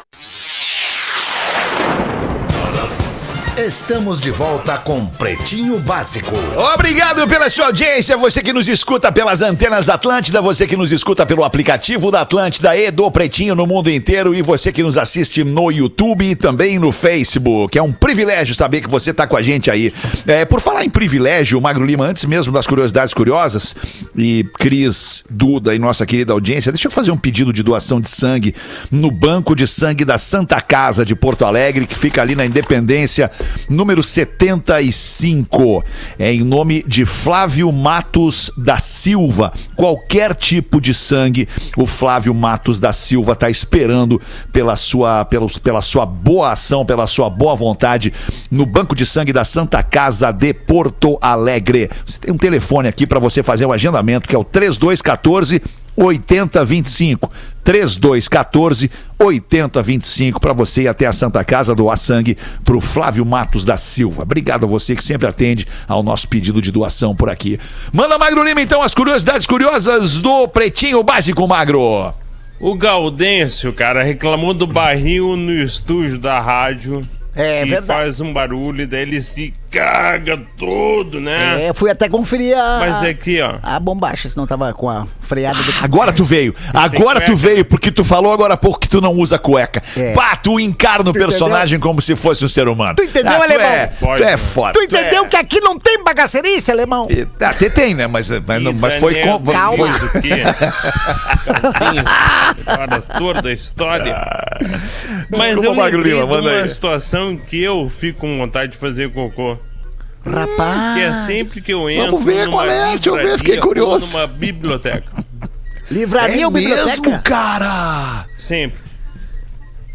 Estamos 3.58 4.20
de 4.20 4.30
volta 4.30 4.76
com 4.76 5.06
Pretinho 5.06 5.78
Básico. 5.78 6.36
Obrigado 6.74 7.26
pela 7.26 7.48
sua 7.48 7.68
audiência, 7.68 8.14
você 8.14 8.42
que 8.42 8.52
nos 8.52 8.68
escuta 8.68 9.10
pelas 9.10 9.40
antenas 9.40 9.86
da 9.86 9.94
Atlântida, 9.94 10.42
você 10.42 10.66
que 10.66 10.76
nos 10.76 10.92
escuta 10.92 11.24
pelo 11.24 11.42
aplicativo 11.42 12.10
da 12.10 12.20
Atlântida 12.20 12.76
e 12.76 12.90
do 12.90 13.10
Pretinho 13.10 13.54
no 13.54 13.66
mundo 13.66 13.90
inteiro 13.90 14.34
e 14.34 14.42
você 14.42 14.70
que 14.70 14.82
nos 14.82 14.98
assiste 14.98 15.42
no 15.42 15.70
YouTube 15.70 16.32
e 16.32 16.36
também 16.36 16.78
no 16.78 16.92
Facebook. 16.92 17.78
É 17.78 17.82
um 17.82 17.92
privilégio 17.92 18.54
saber 18.54 18.82
que 18.82 18.90
você 18.90 19.10
está 19.10 19.26
com 19.26 19.38
a 19.38 19.42
gente 19.42 19.70
aí. 19.70 19.90
É, 20.26 20.44
por 20.44 20.60
falar 20.60 20.84
em 20.84 20.90
privilégio, 20.90 21.58
Magro 21.58 21.86
Lima, 21.86 22.04
antes 22.04 22.26
mesmo 22.26 22.52
das 22.52 22.66
curiosidades 22.66 23.14
curiosas, 23.14 23.74
e 24.14 24.44
Cris, 24.58 25.24
Duda 25.30 25.74
e 25.74 25.78
nossa 25.78 26.04
querida 26.04 26.34
audiência, 26.34 26.70
deixa 26.70 26.88
eu 26.88 26.92
fazer 26.92 27.10
um 27.10 27.16
pedido 27.16 27.54
de 27.54 27.62
doação 27.62 28.02
de 28.02 28.10
sangue 28.10 28.54
no 28.90 29.10
Banco 29.10 29.56
de 29.56 29.66
Sangue 29.66 30.04
da 30.04 30.18
Santa 30.18 30.60
Casa 30.60 31.06
de 31.06 31.16
Porto 31.16 31.46
Alegre, 31.46 31.86
que 31.86 31.96
fica 31.96 32.20
ali 32.20 32.36
na 32.36 32.44
Independência 32.44 33.30
número 33.68 34.02
75. 34.02 35.84
É 36.18 36.32
em 36.32 36.42
nome 36.42 36.82
de 36.86 37.04
Flávio 37.04 37.70
Matos 37.72 38.50
da 38.56 38.78
Silva. 38.78 39.52
Qualquer 39.74 40.34
tipo 40.34 40.80
de 40.80 40.94
sangue, 40.94 41.48
o 41.76 41.86
Flávio 41.86 42.34
Matos 42.34 42.80
da 42.80 42.92
Silva 42.92 43.32
está 43.32 43.50
esperando 43.50 44.20
pela 44.52 44.76
sua, 44.76 45.24
pela, 45.24 45.46
pela 45.62 45.82
sua 45.82 46.06
boa 46.06 46.52
ação, 46.52 46.84
pela 46.84 47.06
sua 47.06 47.28
boa 47.28 47.54
vontade 47.54 48.12
no 48.50 48.66
Banco 48.66 48.94
de 48.94 49.06
Sangue 49.06 49.32
da 49.32 49.44
Santa 49.44 49.82
Casa 49.82 50.32
de 50.32 50.52
Porto 50.52 51.18
Alegre. 51.20 51.90
Você 52.04 52.18
tem 52.18 52.32
um 52.32 52.38
telefone 52.38 52.88
aqui 52.88 53.06
para 53.06 53.18
você 53.18 53.42
fazer 53.42 53.66
o 53.66 53.72
agendamento, 53.72 54.28
que 54.28 54.34
é 54.34 54.38
o 54.38 54.44
3214 54.44 55.62
8025. 55.96 57.30
3214 57.64 58.88
8025 59.18 60.40
para 60.40 60.52
você 60.52 60.82
ir 60.82 60.88
até 60.88 61.04
a 61.06 61.12
Santa 61.12 61.42
Casa 61.42 61.74
doar 61.74 61.96
sangue 61.96 62.36
pro 62.64 62.80
Flávio 62.80 63.26
Matos 63.26 63.64
da 63.64 63.76
Silva. 63.76 64.22
Obrigado 64.22 64.64
a 64.64 64.68
você 64.68 64.94
que 64.94 65.02
sempre 65.02 65.26
atende 65.26 65.66
ao 65.88 66.02
nosso 66.02 66.28
pedido 66.28 66.62
de 66.62 66.70
doação 66.70 67.16
por 67.16 67.28
aqui. 67.28 67.58
Manda 67.92 68.18
Magro 68.18 68.44
Lima 68.44 68.62
então 68.62 68.82
as 68.82 68.94
curiosidades 68.94 69.46
curiosas 69.46 70.20
do 70.20 70.46
Pretinho 70.46 71.02
Básico 71.02 71.46
Magro. 71.48 72.14
O 72.60 72.74
Gaudêncio, 72.76 73.72
cara, 73.72 74.02
reclamou 74.02 74.54
do 74.54 74.66
barril 74.66 75.36
no 75.36 75.52
estúdio 75.52 76.18
da 76.18 76.40
rádio. 76.40 77.06
É 77.34 77.64
que 77.64 77.70
verdade. 77.70 78.00
faz 78.00 78.20
um 78.20 78.32
barulho 78.32 78.82
e 78.82 78.86
daí 78.86 79.02
ele 79.02 79.20
se 79.20 79.52
caga 79.70 80.38
todo, 80.58 81.20
né? 81.20 81.66
É, 81.66 81.74
fui 81.74 81.90
até 81.90 82.08
conferir 82.08 82.56
a. 82.56 82.78
Mas 82.80 83.02
é 83.02 83.10
aqui, 83.10 83.40
ó. 83.40 83.56
A 83.62 83.78
bombacha, 83.78 84.28
senão 84.28 84.46
tava 84.46 84.72
com 84.72 84.88
a 84.88 85.06
freada 85.20 85.62
do. 85.62 85.72
Agora 85.82 86.12
tu 86.12 86.24
veio. 86.24 86.54
Agora 86.72 87.20
tu 87.20 87.36
veio 87.36 87.64
porque 87.64 87.90
tu 87.90 88.04
falou 88.04 88.32
agora 88.32 88.54
há 88.54 88.56
pouco 88.56 88.78
que 88.80 88.88
tu 88.88 89.00
não 89.00 89.12
usa 89.12 89.38
cueca. 89.38 89.82
É. 89.96 90.12
Pá, 90.14 90.36
tu 90.36 90.58
encarna 90.60 91.10
o 91.10 91.12
Tu 91.12 91.18
personagem 91.18 91.78
como 91.78 92.00
se 92.00 92.14
fosse 92.16 92.44
um 92.44 92.48
ser 92.48 92.68
humano. 92.68 92.94
Tu 92.96 93.02
entendeu, 93.04 93.32
Ah, 93.32 93.36
tu 93.36 93.42
alemão? 93.42 93.66
É, 93.66 93.86
tu 94.16 94.22
é 94.24 94.36
foda. 94.36 94.72
Tu 94.72 94.82
entendeu 94.84 95.26
que 95.26 95.36
aqui 95.36 95.60
não 95.60 95.78
tem 95.78 96.02
bagaceirice, 96.02 96.70
alemão? 96.70 97.06
Ah, 97.40 97.48
Até 97.50 97.68
tem, 97.68 97.94
né? 97.94 98.06
Mas, 98.06 98.30
mas, 98.46 98.62
não- 98.62 98.72
mas 98.72 98.94
foi 98.94 99.16
com. 99.20 99.42
Calma. 99.42 99.76
foi-? 99.76 100.42
Agora 102.66 103.00
toda 103.00 103.48
a 103.48 103.52
história. 103.52 104.16
Mas 105.30 105.40
Desculpa, 105.48 105.66
eu 105.66 105.74
Magro 105.74 105.96
lembrei 105.98 106.14
Lima, 106.14 106.26
de 106.26 106.30
manda 106.32 106.48
uma 106.48 106.62
aí. 106.62 106.68
situação 106.68 107.36
que 107.36 107.62
eu 107.62 107.88
fico 107.88 108.20
com 108.20 108.38
vontade 108.38 108.72
de 108.72 108.78
fazer 108.78 109.12
cocô. 109.12 109.58
Rapaz. 110.26 110.94
Que 110.94 111.00
é 111.00 111.14
sempre 111.26 111.60
que 111.60 111.72
eu 111.72 111.88
entro 111.88 112.06
Vamos 112.12 112.24
ver 112.24 112.46
numa 112.46 112.52
qual 112.58 112.66
é, 112.68 112.88
deixa 112.94 113.08
eu 113.10 113.14
ver, 113.14 113.38
fiquei 113.38 113.58
curioso. 113.58 114.12
numa 114.16 114.26
biblioteca. 114.26 115.24
Livraria 115.90 116.42
É 116.42 116.46
ou 116.46 116.50
biblioteca? 116.50 117.00
mesmo, 117.00 117.22
cara? 117.22 118.26
Sempre. 118.38 118.80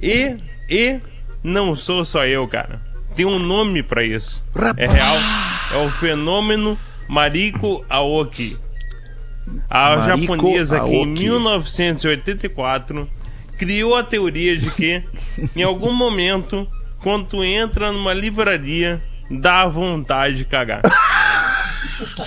E, 0.02 0.38
e 0.70 1.00
não 1.44 1.76
sou 1.76 2.06
só 2.06 2.26
eu, 2.26 2.48
cara. 2.48 2.80
Tem 3.16 3.26
um 3.26 3.38
nome 3.40 3.84
pra 3.84 4.04
isso. 4.04 4.44
É 4.78 4.88
real. 4.88 5.18
É 5.74 5.86
o 5.86 5.90
fenômeno 5.92 6.78
Mariko 7.10 7.86
Aoki. 7.90 8.58
A 9.70 9.98
Mariko 9.98 10.28
japonesa 10.38 10.80
que 10.80 10.86
em 10.86 11.04
Aoki. 11.04 11.24
1984 11.24 13.10
criou 13.58 13.96
a 13.96 14.04
teoria 14.04 14.58
de 14.58 14.72
que 14.72 15.04
em 15.56 15.62
algum 15.64 15.92
momento, 15.92 16.66
quando 17.04 17.28
tu 17.28 17.44
entra 17.44 17.92
numa 17.92 18.14
livraria, 18.14 19.02
dá 19.32 19.68
vontade 19.68 20.36
de 20.36 20.46
cagar. 20.46 20.82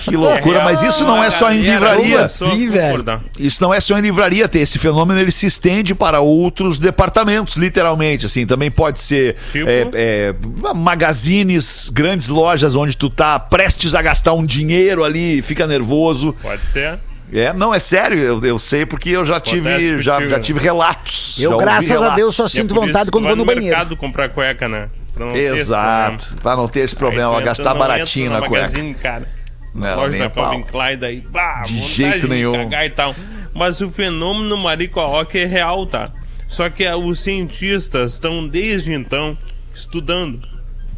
Que 0.05 0.15
loucura, 0.15 0.59
É 0.59 0.63
mas 0.63 0.81
isso 0.83 1.03
não 1.03 1.21
é 1.21 1.29
só 1.29 1.51
em 1.51 1.61
livraria. 1.61 2.17
começou 2.17 2.47
a 2.47 2.51
concordar. 2.51 3.21
Isso 3.37 3.61
não 3.61 3.73
é 3.73 3.79
só 3.81 3.97
em 3.97 4.01
livraria, 4.01 4.47
tem 4.47 4.61
esse 4.61 4.79
fenômeno, 4.79 5.19
ele 5.19 5.31
se 5.31 5.45
estende 5.45 5.93
para 5.93 6.21
outros 6.21 6.79
departamentos, 6.79 7.57
literalmente, 7.57 8.25
assim, 8.25 8.45
também 8.45 8.71
pode 8.71 8.99
ser 8.99 9.35
Tipo? 9.51 9.67
é, 9.67 9.87
é, 9.93 10.35
magazines, 10.73 11.89
grandes 11.91 12.29
lojas 12.29 12.73
onde 12.75 12.95
tu 12.95 13.09
tá 13.09 13.37
prestes 13.37 13.93
a 13.93 14.01
gastar 14.01 14.31
um 14.33 14.45
dinheiro 14.45 15.03
ali, 15.03 15.41
fica 15.41 15.67
nervoso. 15.67 16.33
Pode 16.41 16.69
ser? 16.69 16.97
É, 17.37 17.51
não, 17.51 17.73
é 17.73 17.79
sério, 17.79 18.17
eu, 18.17 18.43
eu 18.45 18.57
sei 18.57 18.85
porque 18.85 19.09
eu 19.09 19.25
já 19.25 19.39
tive, 19.39 20.01
já, 20.01 20.25
já 20.27 20.39
tive 20.39 20.59
relatos. 20.59 21.37
Eu, 21.41 21.57
graças 21.57 21.91
a 21.91 21.93
relatos. 21.93 22.15
Deus, 22.15 22.35
só 22.35 22.45
é 22.45 22.49
sinto 22.49 22.73
isso 22.73 22.81
vontade 22.81 23.11
quando 23.11 23.25
vou 23.25 23.35
no 23.35 23.43
banheiro. 23.45 23.65
mercado 23.65 23.97
comprar 23.97 24.29
cueca, 24.29 24.67
né? 24.69 24.89
Exato, 25.33 26.35
pra 26.41 26.55
não 26.55 26.67
ter 26.67 26.81
esse 26.81 26.95
problema, 26.95 27.39
gastar 27.41 27.73
baratinho 27.73 28.31
na 28.31 28.39
no 28.39 28.47
cueca. 28.47 28.93
Cara. 29.01 29.27
Não, 29.73 29.95
loja 29.97 30.09
nem 30.11 30.19
da 30.19 30.25
a. 30.27 30.29
Calvin 30.29 30.63
Klein 30.63 30.97
daí, 30.97 31.21
bah, 31.29 31.63
De 31.65 31.79
jeito 31.81 32.27
nenhum. 32.29 32.53
cagar 32.53 32.85
e 32.85 32.89
tal. 32.89 33.13
Mas 33.53 33.81
o 33.81 33.89
fenômeno 33.91 34.57
Marico 34.57 34.99
Aoki 35.01 35.39
é 35.39 35.45
real, 35.45 35.85
tá? 35.85 36.11
Só 36.47 36.69
que 36.69 36.85
ah, 36.85 36.95
os 36.95 37.19
cientistas 37.19 38.13
estão 38.13 38.47
desde 38.47 38.93
então 38.93 39.37
estudando 39.73 40.41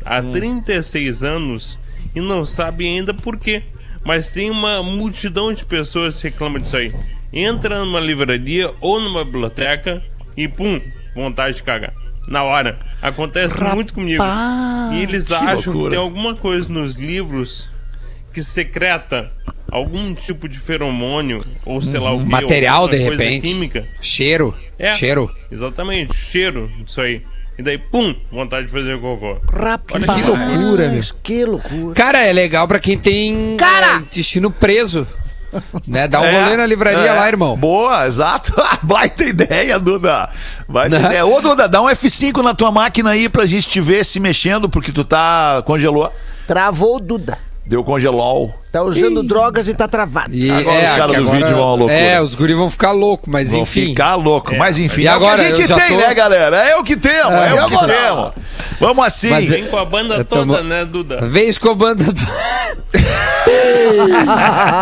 há 0.05 0.19
Hum. 0.19 0.31
36 0.31 1.23
anos 1.23 1.79
e 2.15 2.21
não 2.21 2.45
sabem 2.45 2.99
ainda 2.99 3.13
por 3.13 3.38
quê. 3.39 3.63
Mas 4.08 4.32
tem 4.32 4.49
uma 4.49 4.82
multidão 4.82 5.51
de 5.51 5.66
pessoas 5.66 6.16
que 6.16 6.30
reclamam 6.30 6.62
disso 6.62 6.78
aí. 6.78 6.93
Entra 7.34 7.84
numa 7.84 7.99
livraria 7.99 8.74
ou 8.80 9.01
numa 9.01 9.26
biblioteca 9.26 10.01
e 10.38 10.47
pum, 10.47 10.80
vontade 11.14 11.58
de 11.58 11.64
cagar. 11.64 11.93
Na 12.26 12.41
hora. 12.41 12.80
Acontece 13.01 13.62
muito 13.76 13.93
comigo. 13.93 14.24
E 14.93 15.01
eles 15.03 15.28
que 15.28 15.34
acham 15.34 15.62
que 15.62 15.68
loucura. 15.68 15.89
tem 15.89 15.99
alguma 15.99 16.36
coisa 16.36 16.70
nos 16.70 16.95
livros 16.95 17.70
que 18.32 18.41
secreta 18.41 19.30
algum 19.70 20.14
tipo 20.14 20.47
de 20.47 20.58
feromônio 20.58 21.39
ou 21.66 21.82
sei 21.82 21.99
lá 21.99 22.14
o 22.14 22.20
que. 22.20 22.30
Material, 22.30 22.88
de 22.88 22.95
repente. 22.95 23.41
Química. 23.41 23.86
Cheiro. 23.99 24.55
É, 24.80 24.93
Cheiro. 24.93 25.30
Exatamente, 25.51 26.16
cheiro, 26.16 26.72
isso 26.86 27.01
aí. 27.01 27.22
E 27.58 27.64
daí, 27.64 27.78
pum, 27.78 28.14
vontade 28.32 28.68
de 28.68 28.72
fazer 28.72 28.99
cocô. 29.01 29.38
Rapaz, 29.51 30.03
Que 30.03 30.22
loucura, 30.24 30.89
meu. 30.89 31.03
Que 31.24 31.45
loucura. 31.45 31.95
Cara, 31.95 32.20
é 32.20 32.32
legal 32.32 32.68
pra 32.68 32.80
quem 32.80 32.97
tem 32.97 33.58
Cara! 33.58 33.95
é, 33.95 33.97
intestino 33.97 34.51
preso. 34.51 35.08
Né? 35.88 36.08
Dá 36.08 36.20
um 36.22 36.26
É, 36.26 36.43
rolê 36.43 36.58
na 36.58 36.66
livraria 36.66 36.99
é. 37.10 37.14
lá, 37.14 37.28
irmão. 37.28 37.58
Boa, 37.58 38.05
exato. 38.05 38.53
Baita 38.84 39.24
ideia, 39.24 39.80
Duda. 39.80 40.30
Baita 40.68 40.99
Né? 40.99 41.05
ideia. 41.08 41.26
Ô, 41.26 41.41
Duda, 41.41 41.68
dá 41.68 41.82
um 41.82 41.86
F5 41.88 42.43
na 42.43 42.53
tua 42.53 42.70
máquina 42.70 43.12
aí 43.12 43.28
pra 43.30 43.45
gente 43.45 43.68
te 43.68 43.82
ver 43.82 44.05
se 44.05 44.20
mexendo, 44.20 44.70
porque 44.70 44.91
tu 44.91 45.03
tá. 45.03 45.64
congelou. 45.66 46.12
Travou 46.45 46.97
o 46.97 46.99
Duda. 46.99 47.39
Deu 47.66 47.84
congelol. 47.84 48.53
Tá 48.72 48.84
usando 48.84 49.24
drogas 49.24 49.68
e 49.68 49.74
tá 49.74 49.88
travado. 49.88 50.36
E, 50.36 50.51
Agora 50.51 50.78
os 50.80 50.97
caras 50.97 51.15
do 51.18 51.30
vídeo 51.32 51.47
vão 51.55 51.63
à 51.63 51.76
loucura. 51.76 51.93
É, 51.93 52.22
os 52.22 52.36
guris 52.36 52.55
vão 52.55 52.70
ficar 52.70 52.91
loucos, 52.91 53.32
mas 53.32 53.51
Vão 53.51 53.61
enfim. 53.61 53.86
ficar 53.88 54.15
louco. 54.15 54.53
É. 54.53 54.57
Mas 54.57 54.78
enfim, 54.78 55.01
E 55.03 55.07
é 55.07 55.09
agora, 55.09 55.41
o 55.41 55.45
que 55.45 55.51
a 55.51 55.55
gente 55.55 55.74
tem, 55.74 55.88
tô- 55.89 55.97
né, 55.97 56.13
galera? 56.13 56.57
É 56.57 56.76
o 56.76 56.84
que 56.84 56.97
temos, 56.97 57.34
é, 57.34 57.49
É, 57.49 57.53
o 57.63 57.68
que 57.68 57.74
agora. 57.76 57.93
temos. 57.93 58.32
Vamos 58.80 59.05
assim. 59.05 59.30
Mas 59.30 59.47
Vem 59.47 59.65
com 59.65 59.78
a 59.78 59.86
banda 59.86 60.24
toda, 60.26 60.41
tamo- 60.57 60.63
né, 60.68 60.86
Duda? 60.86 61.22
Vem 61.26 61.47
escobando. 61.47 62.03
do- 62.03 62.28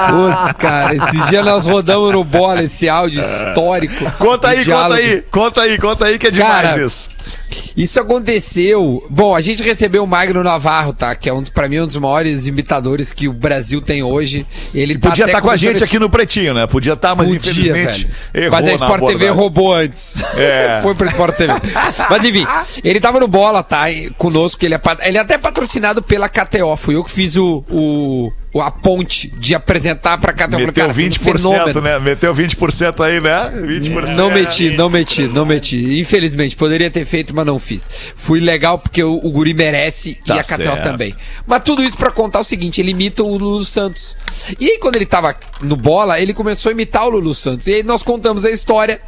Putz, 0.10 0.54
cara, 0.58 0.96
esses 0.96 1.28
dias 1.30 1.46
nós 1.46 1.66
rodamos 1.66 2.12
no 2.12 2.24
bola 2.24 2.64
esse 2.64 2.90
áudio 2.90 3.22
histórico. 3.22 4.12
Conta 4.18 4.50
aí, 4.50 4.64
do 4.64 4.66
conta 4.66 4.88
diálogo. 4.88 4.94
aí, 5.02 5.22
conta 5.32 5.62
aí, 5.62 5.78
conta 5.78 6.06
aí 6.06 6.20
que 6.20 6.28
é 6.28 6.32
demais 6.32 6.62
Cara, 6.70 6.84
isso. 6.86 7.10
Isso 7.78 8.00
aconteceu. 8.00 9.06
Bom, 9.10 9.36
a 9.36 9.42
gente 9.42 9.62
recebeu 9.64 10.04
o 10.04 10.08
Magno 10.08 10.44
Navarro, 10.44 10.94
tá? 10.94 11.16
Que 11.16 11.30
é 11.30 11.34
um 11.34 11.42
dos, 11.42 11.50
pra 11.50 11.68
mim, 11.70 11.80
um 11.80 11.88
dos 11.88 11.98
maiores 11.98 12.48
imitadores 12.48 13.14
que 13.14 13.28
o 13.28 13.34
Brasil 13.34 13.75
tem 13.82 14.04
hoje. 14.04 14.46
Ele 14.74 14.98
tá 14.98 15.10
Podia 15.10 15.26
estar 15.26 15.42
com 15.42 15.50
a 15.50 15.56
gente 15.56 15.84
aqui 15.84 16.00
no 16.00 16.10
Pretinho, 16.10 16.54
né? 16.54 16.68
Podia 16.68 16.94
estar, 16.94 17.16
mas 17.16 17.28
Podia, 17.28 17.38
infelizmente 17.38 18.08
velho. 18.34 18.46
errou 18.46 18.52
Mas 18.52 18.68
a 18.68 18.74
Sport 18.74 19.06
TV 19.06 19.30
roubou 19.30 19.74
antes. 19.74 20.24
É. 20.36 20.80
Foi 20.84 20.96
pro 20.96 21.08
Sport 21.08 21.36
TV. 21.36 21.54
Mas 22.10 22.26
enfim, 22.26 22.46
ele 22.84 23.00
tava 23.00 23.20
no 23.20 23.28
bola, 23.28 23.64
tá? 23.64 23.90
E 23.90 24.10
Conosco, 24.12 24.64
ele 24.66 24.76
é, 24.76 24.82
ele 25.04 25.18
é 25.18 25.22
até 25.22 25.38
patrocinado 25.38 26.02
pela 26.02 26.28
KTO. 26.30 26.76
Fui 26.78 26.96
eu 26.96 27.04
que 27.04 27.12
fiz 27.12 27.36
o, 27.36 27.64
o- 27.70 28.32
a 28.62 28.72
ponte 28.72 29.28
de 29.38 29.54
apresentar 29.56 30.18
pra. 30.18 30.34
Falei, 30.36 30.66
Meteu 30.66 30.84
cara, 30.84 30.94
foi 30.94 31.06
um 31.06 31.10
20%, 31.10 31.20
fenômeno. 31.20 31.82
né? 31.82 32.00
Meteu 32.00 32.34
20% 32.34 33.04
aí, 33.04 33.20
né? 33.20 33.52
20%. 33.54 34.16
Não 34.16 34.30
meti, 34.30 34.70
não 34.72 34.90
meti, 34.90 35.24
não 35.24 35.46
meti. 35.46 36.00
Infelizmente, 36.00 36.56
poderia 36.56 36.90
ter 36.90 37.06
feito, 37.06 37.36
mas 37.36 37.46
não 37.46 37.60
fiz. 37.60 37.90
Fui 38.16 38.40
legal 38.40 38.80
porque 38.80 39.04
o, 39.04 39.20
o 39.24 39.32
Guri 39.32 39.54
merece 39.54 40.16
Tá 40.26 40.36
e 40.36 40.40
a 40.40 40.44
KTO 40.44 40.84
também. 40.84 41.14
Mas 41.46 41.64
tudo 41.64 41.84
isso 41.84 41.98
pra 41.98 42.12
contar 42.12 42.40
o 42.40 42.44
seguinte: 42.44 42.80
ele 42.82 42.92
imita 42.92 43.24
o 43.24 43.38
Lulu 43.38 43.66
Santos. 43.66 44.16
E 44.60 44.72
aí, 44.72 44.78
quando 44.80 44.96
ele 44.96 45.06
tava 45.06 45.36
no 45.62 45.76
bola, 45.76 46.20
ele 46.20 46.34
começou 46.34 46.70
a 46.70 46.74
imitar 46.74 47.06
o 47.06 47.10
Lulu 47.10 47.34
Santos. 47.34 47.68
E 47.68 47.74
aí 47.76 47.84
nós 47.84 48.04
contamos 48.04 48.46
a 48.46 48.52
história 48.52 49.02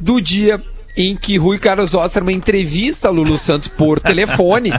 do 0.00 0.20
dia 0.20 0.60
em 0.96 1.16
que 1.16 1.36
Rui 1.36 1.58
Carlos 1.58 1.92
Osterman 1.94 2.36
entrevista 2.36 3.10
o 3.10 3.12
Lulu 3.14 3.36
Santos 3.38 3.68
por 3.68 3.98
telefone. 4.00 4.70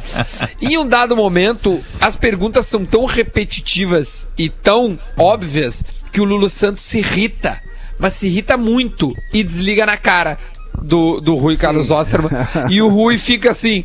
em 0.62 0.78
um 0.78 0.88
dado 0.88 1.16
momento, 1.16 1.84
as 2.00 2.16
perguntas 2.16 2.66
são 2.68 2.86
tão 2.86 3.06
repetitivas 3.06 4.28
e 4.38 4.50
tão 4.50 4.98
óbvias 5.18 5.84
que 6.12 6.22
o 6.22 6.24
Lulu 6.26 6.50
Santos 6.50 6.84
se 6.84 7.00
irrita. 7.00 7.62
Mas 8.00 8.14
se 8.14 8.28
irrita 8.28 8.58
muito 8.58 9.14
e 9.34 9.44
desliga 9.44 9.86
na 9.86 9.98
cara 9.98 10.38
do, 10.82 11.20
do 11.22 11.36
Rui 11.36 11.56
Carlos 11.58 11.92
Osterman. 11.92 12.30
E 12.70 12.82
o 12.82 12.88
Rui 12.90 13.18
fica 13.18 13.52
assim. 13.52 13.84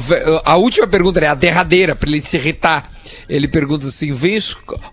ve- 0.00 0.40
a 0.44 0.56
última 0.56 0.86
pergunta 0.86 1.20
é 1.20 1.26
a 1.28 1.34
derradeira, 1.34 1.94
pra 1.94 2.08
ele 2.08 2.20
se 2.20 2.36
irritar. 2.36 2.90
Ele 3.28 3.46
pergunta 3.48 3.86
assim: 3.86 4.12
vem, 4.12 4.38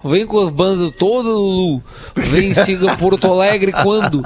vem 0.04 0.26
com 0.26 0.40
as 0.46 0.50
bandas 0.50 0.92
todo, 0.92 1.30
Lulu. 1.30 1.84
Vem, 2.16 2.54
chega 2.54 2.96
Porto 2.98 3.32
Alegre 3.32 3.72
quando? 3.72 4.22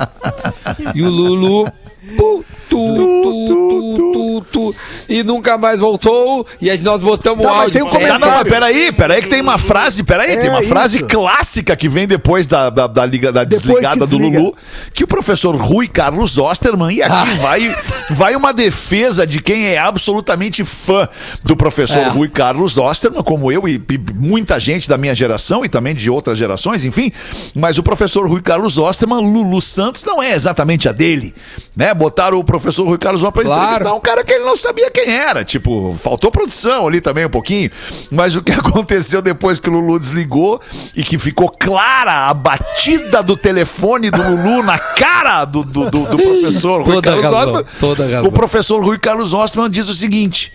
E 0.96 1.02
o 1.02 1.10
Lulu. 1.10 1.72
Boo. 2.18 2.46
Tu, 2.78 2.96
tu, 2.96 3.46
tu, 3.48 4.14
tu, 4.14 4.46
tu, 4.52 4.76
e 5.10 5.24
nunca 5.24 5.58
mais 5.58 5.80
voltou. 5.80 6.46
E 6.62 6.70
aí 6.70 6.80
nós 6.82 7.04
botamos 7.04 7.44
o 7.44 7.48
Tá, 7.48 7.54
mas 7.54 7.60
áudio. 7.64 7.74
tem 7.74 7.84
um 7.84 7.90
Fera. 7.92 8.14
Não, 8.14 8.20
não, 8.28 8.38
mas 8.38 8.44
peraí, 8.48 8.92
peraí 8.92 9.22
que 9.22 9.30
tem 9.30 9.42
uma 9.42 9.58
frase, 9.58 10.04
peraí, 10.04 10.32
É, 10.32 10.38
tem 10.38 10.50
uma 10.50 10.64
frase 10.64 10.98
isso. 10.98 11.08
clássica 11.08 11.76
que 11.76 11.88
vem 11.90 12.08
depois 12.08 12.48
da, 12.48 12.70
da, 12.70 12.88
da 12.88 13.06
liga, 13.06 13.32
da 13.32 13.44
Depois 13.44 13.64
desligada 13.64 13.94
que 14.06 14.12
do 14.12 14.18
desliga. 14.18 14.40
Lulu, 14.40 14.56
que 14.94 15.04
o 15.04 15.08
professor 15.08 15.56
Rui 15.56 15.88
Carlos 15.88 16.38
Osterman, 16.38 16.96
e 16.96 17.04
aqui 17.04 17.14
Ah. 17.14 17.36
vai, 17.42 17.76
vai 18.12 18.36
uma 18.36 18.52
defesa 18.54 19.26
de 19.28 19.40
quem 19.42 19.66
é 19.68 19.78
absolutamente 19.78 20.64
fã 20.64 21.08
do 21.44 21.56
professor 21.56 22.00
É. 22.00 22.10
Rui 22.10 22.28
Carlos 22.30 22.78
Osterman, 22.78 23.24
como 23.24 23.52
eu 23.52 23.68
e, 23.68 23.76
e 23.90 24.00
muita 24.16 24.60
gente 24.60 24.88
da 24.90 24.98
minha 24.98 25.14
geração 25.16 25.64
e 25.66 25.70
também 25.70 25.94
de 25.96 26.10
outras 26.10 26.38
gerações, 26.38 26.84
enfim, 26.86 27.12
mas 27.56 27.78
o 27.78 27.84
professor 27.84 28.28
Rui 28.28 28.42
Carlos 28.42 28.78
Osterman, 28.78 29.20
Lulu 29.20 29.62
Santos, 29.62 30.04
não 30.04 30.22
é 30.24 30.34
exatamente 30.34 30.88
a 30.90 30.92
dele, 30.92 31.34
né? 31.76 31.94
Botaram 31.94 32.40
o 32.40 32.44
professor 32.44 32.63
Rui 32.70 32.98
Carlos 32.98 33.22
pra 33.22 33.44
Claro. 33.44 33.64
entrevistar 33.64 33.94
um 33.94 34.00
cara 34.00 34.24
que 34.24 34.34
ele 34.34 34.44
não 34.44 34.56
sabia 34.56 34.90
quem 34.92 35.10
era, 35.10 35.44
tipo, 35.44 35.96
faltou 36.02 36.32
produção 36.32 36.88
ali 36.88 37.02
também 37.02 37.26
um 37.26 37.30
pouquinho, 37.30 37.70
mas 38.12 38.36
o 38.36 38.42
que 38.42 38.52
aconteceu 38.54 39.22
depois 39.22 39.60
que 39.60 39.70
o 39.70 39.74
Lulu 39.74 40.00
desligou 40.00 40.62
e 40.96 41.04
que 41.04 41.18
ficou 41.18 41.50
clara 41.50 42.28
a 42.30 42.34
batida 42.34 43.22
do 43.24 43.36
telefone 43.38 44.10
do 44.12 44.22
Lulu 44.22 44.64
na 44.64 44.78
cara 44.80 45.46
do, 45.46 45.64
do, 45.64 45.90
do- 45.90 46.06
do 46.08 46.18
professor 46.18 46.82
Rui 46.84 46.96
Toda 46.96 47.02
Carlos 47.10 47.24
razão, 47.26 47.40
Osterman, 47.40 47.66
toda 47.80 48.04
razão. 48.04 48.26
o 48.26 48.32
professor 48.32 48.84
Rui 48.84 48.98
Carlos 49.00 49.34
Osterman 49.34 49.70
diz 49.70 49.88
o 49.90 49.94
seguinte, 49.96 50.52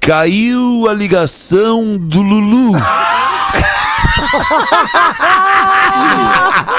caiu 0.00 0.86
a 0.88 0.92
ligação 0.94 1.96
do 1.98 2.22
Lulu. 2.22 2.72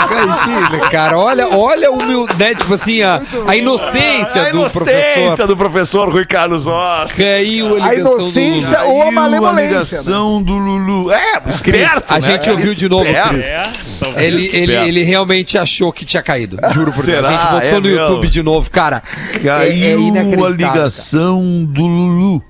Imagina, 0.10 0.90
cara, 0.90 1.18
olha, 1.18 1.48
olha 1.50 1.92
o 1.92 1.98
meu, 2.06 2.26
né, 2.38 2.54
tipo 2.54 2.74
assim, 2.74 3.02
a, 3.02 3.22
a 3.48 3.56
inocência 3.56 4.42
a 4.44 4.50
do 4.50 4.58
inocência 4.60 4.84
professor. 5.26 5.48
do 5.48 5.58
professor 5.58 6.10
Rui 6.12 6.26
Carlos 6.26 6.68
Osterman. 6.68 7.08
Caiu 7.18 7.82
a 7.82 7.88
A 7.88 7.94
ligação 7.94 8.18
inocência 8.20 8.78
do 8.80 8.84
Lulu. 8.86 8.94
ou 8.96 9.02
a 9.02 9.06
Caiu 9.06 9.08
a 9.08 9.12
malemolência. 9.22 9.72
né? 9.72 9.80
ligação 9.80 10.44
do 10.44 10.58
Lulu. 10.58 11.12
É, 11.12 11.40
Cris, 11.42 11.56
esperto, 11.56 12.12
a 12.14 12.16
né? 12.16 12.22
gente 12.22 12.50
ouviu 12.50 12.74
de 12.74 12.90
novo. 12.90 13.06
Cris. 13.06 13.46
É, 13.46 13.72
talvez. 14.00 14.54
Ele, 14.54 14.58
ele, 14.58 14.76
ele 14.88 15.04
realmente 15.04 15.58
achou 15.58 15.92
que 15.92 16.06
tinha 16.06 16.24
caído. 16.24 16.58
Juro 16.74 16.92
por 16.92 17.06
Deus. 17.06 17.18
Será? 17.18 17.28
A 17.28 17.32
gente 17.32 17.44
botou 17.52 17.62
É 17.68 17.74
no 17.74 17.82
mesmo? 17.82 18.00
YouTube 18.02 18.28
de 18.30 18.44
novo, 18.44 18.72
cara. 18.72 19.04
Caiu 19.44 20.16
é, 20.16 20.20
é 20.20 20.46
a 20.46 20.50
ligação 20.50 21.42
do 21.66 21.86
Lulu. 21.86 22.44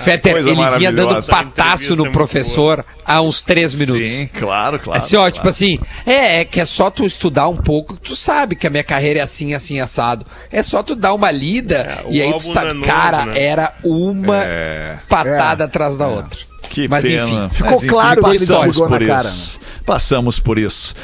Fetter, 0.00 0.36
ele 0.36 0.54
vinha 0.78 0.92
dando 0.92 1.24
pataço 1.26 1.92
é 1.92 1.96
no 1.96 2.04
muito 2.04 2.12
professor 2.12 2.84
há 3.04 3.20
uns 3.20 3.42
três 3.42 3.74
minutos. 3.74 4.08
Sim, 4.08 4.26
claro, 4.26 4.78
claro. 4.78 5.00
Assim, 5.00 5.16
ó, 5.16 5.20
claro. 5.20 5.34
tipo 5.34 5.48
assim, 5.48 5.78
é, 6.06 6.40
é 6.40 6.44
que 6.44 6.60
é 6.60 6.64
só 6.64 6.90
tu 6.90 7.04
estudar 7.04 7.48
um 7.48 7.56
pouco, 7.56 7.96
tu 7.96 8.16
sabe 8.16 8.56
que 8.56 8.66
a 8.66 8.70
minha 8.70 8.84
carreira 8.84 9.20
é 9.20 9.22
assim, 9.22 9.54
assim, 9.54 9.80
assado. 9.80 10.24
É 10.50 10.62
só 10.62 10.82
tu 10.82 10.94
dar 10.94 11.12
uma 11.12 11.30
lida 11.30 12.02
É, 12.04 12.04
e 12.10 12.22
aí 12.22 12.32
tu 12.32 12.42
sabe, 12.42 12.70
é 12.70 12.72
novo, 12.74 12.86
cara, 12.86 13.26
né? 13.26 13.38
era 13.38 13.74
uma 13.84 14.42
É. 14.44 14.98
patada 15.08 15.64
atrás 15.64 15.98
da 15.98 16.08
outra. 16.08 16.38
Que 16.68 16.88
Mas 16.88 17.04
pena. 17.04 17.24
enfim. 17.24 17.48
Ficou 17.50 17.70
Mas, 17.72 17.78
enfim, 17.78 17.86
claro 17.88 18.24
que 18.24 18.30
ele 18.30 18.46
por 18.72 18.90
na 18.90 19.06
cara, 19.06 19.28
isso. 19.28 19.60
Passamos 19.84 20.40
por 20.40 20.58
isso. 20.58 20.94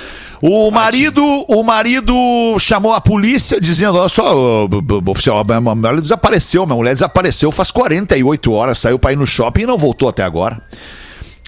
O 0.40 0.70
marido, 0.70 1.24
o 1.48 1.62
marido 1.62 2.14
chamou 2.58 2.92
a 2.92 3.00
polícia 3.00 3.60
dizendo: 3.60 3.98
Olha 3.98 4.08
só, 4.08 4.68
oficial, 5.06 5.44
minha 5.44 5.60
mulher 5.60 6.00
desapareceu, 6.00 6.64
minha 6.64 6.76
mulher 6.76 6.92
desapareceu 6.92 7.50
faz 7.50 7.70
48 7.70 8.52
horas, 8.52 8.78
saiu 8.78 8.98
pra 8.98 9.12
ir 9.12 9.16
no 9.16 9.26
shopping 9.26 9.62
e 9.62 9.66
não 9.66 9.76
voltou 9.76 10.08
até 10.08 10.22
agora. 10.22 10.60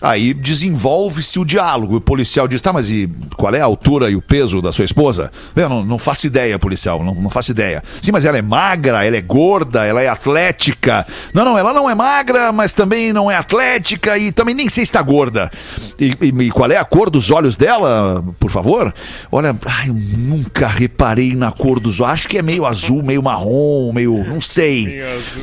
Aí 0.02 0.32
desenvolve-se 0.32 1.38
o 1.38 1.44
diálogo. 1.44 1.96
O 1.96 2.00
policial 2.00 2.48
diz: 2.48 2.60
tá, 2.60 2.72
mas 2.72 2.88
e 2.88 3.08
qual 3.36 3.54
é 3.54 3.60
a 3.60 3.64
altura 3.64 4.10
e 4.10 4.16
o 4.16 4.22
peso 4.22 4.60
da 4.62 4.72
sua 4.72 4.84
esposa? 4.84 5.30
Eu 5.54 5.68
não, 5.68 5.84
não 5.84 5.98
faço 5.98 6.26
ideia, 6.26 6.58
policial, 6.58 7.02
não, 7.04 7.14
não 7.14 7.30
faço 7.30 7.50
ideia. 7.50 7.82
Sim, 8.00 8.12
mas 8.12 8.24
ela 8.24 8.38
é 8.38 8.42
magra, 8.42 9.04
ela 9.04 9.16
é 9.16 9.20
gorda, 9.20 9.84
ela 9.84 10.00
é 10.00 10.08
atlética. 10.08 11.06
Não, 11.34 11.44
não, 11.44 11.58
ela 11.58 11.72
não 11.72 11.88
é 11.88 11.94
magra, 11.94 12.50
mas 12.52 12.72
também 12.72 13.12
não 13.12 13.30
é 13.30 13.36
atlética 13.36 14.16
e 14.18 14.32
também 14.32 14.54
nem 14.54 14.68
sei 14.68 14.84
se 14.84 14.90
está 14.90 15.02
gorda. 15.02 15.50
E, 15.98 16.14
e- 16.20 16.42
e 16.46 16.50
qual 16.50 16.70
é 16.70 16.76
a 16.76 16.84
cor 16.84 17.10
dos 17.10 17.30
olhos 17.30 17.56
dela, 17.56 18.24
por 18.38 18.50
favor? 18.50 18.94
Olha, 19.30 19.54
ai, 19.66 19.88
eu 19.90 19.94
nunca 19.94 20.66
reparei 20.66 21.34
na 21.34 21.50
cor 21.52 21.78
dos 21.78 22.00
olhos. 22.00 22.10
Acho 22.12 22.28
que 22.28 22.38
é 22.38 22.42
meio 22.42 22.64
azul, 22.64 23.02
meio 23.02 23.22
marrom, 23.22 23.92
meio. 23.92 24.24
não 24.24 24.40
sei. 24.40 25.00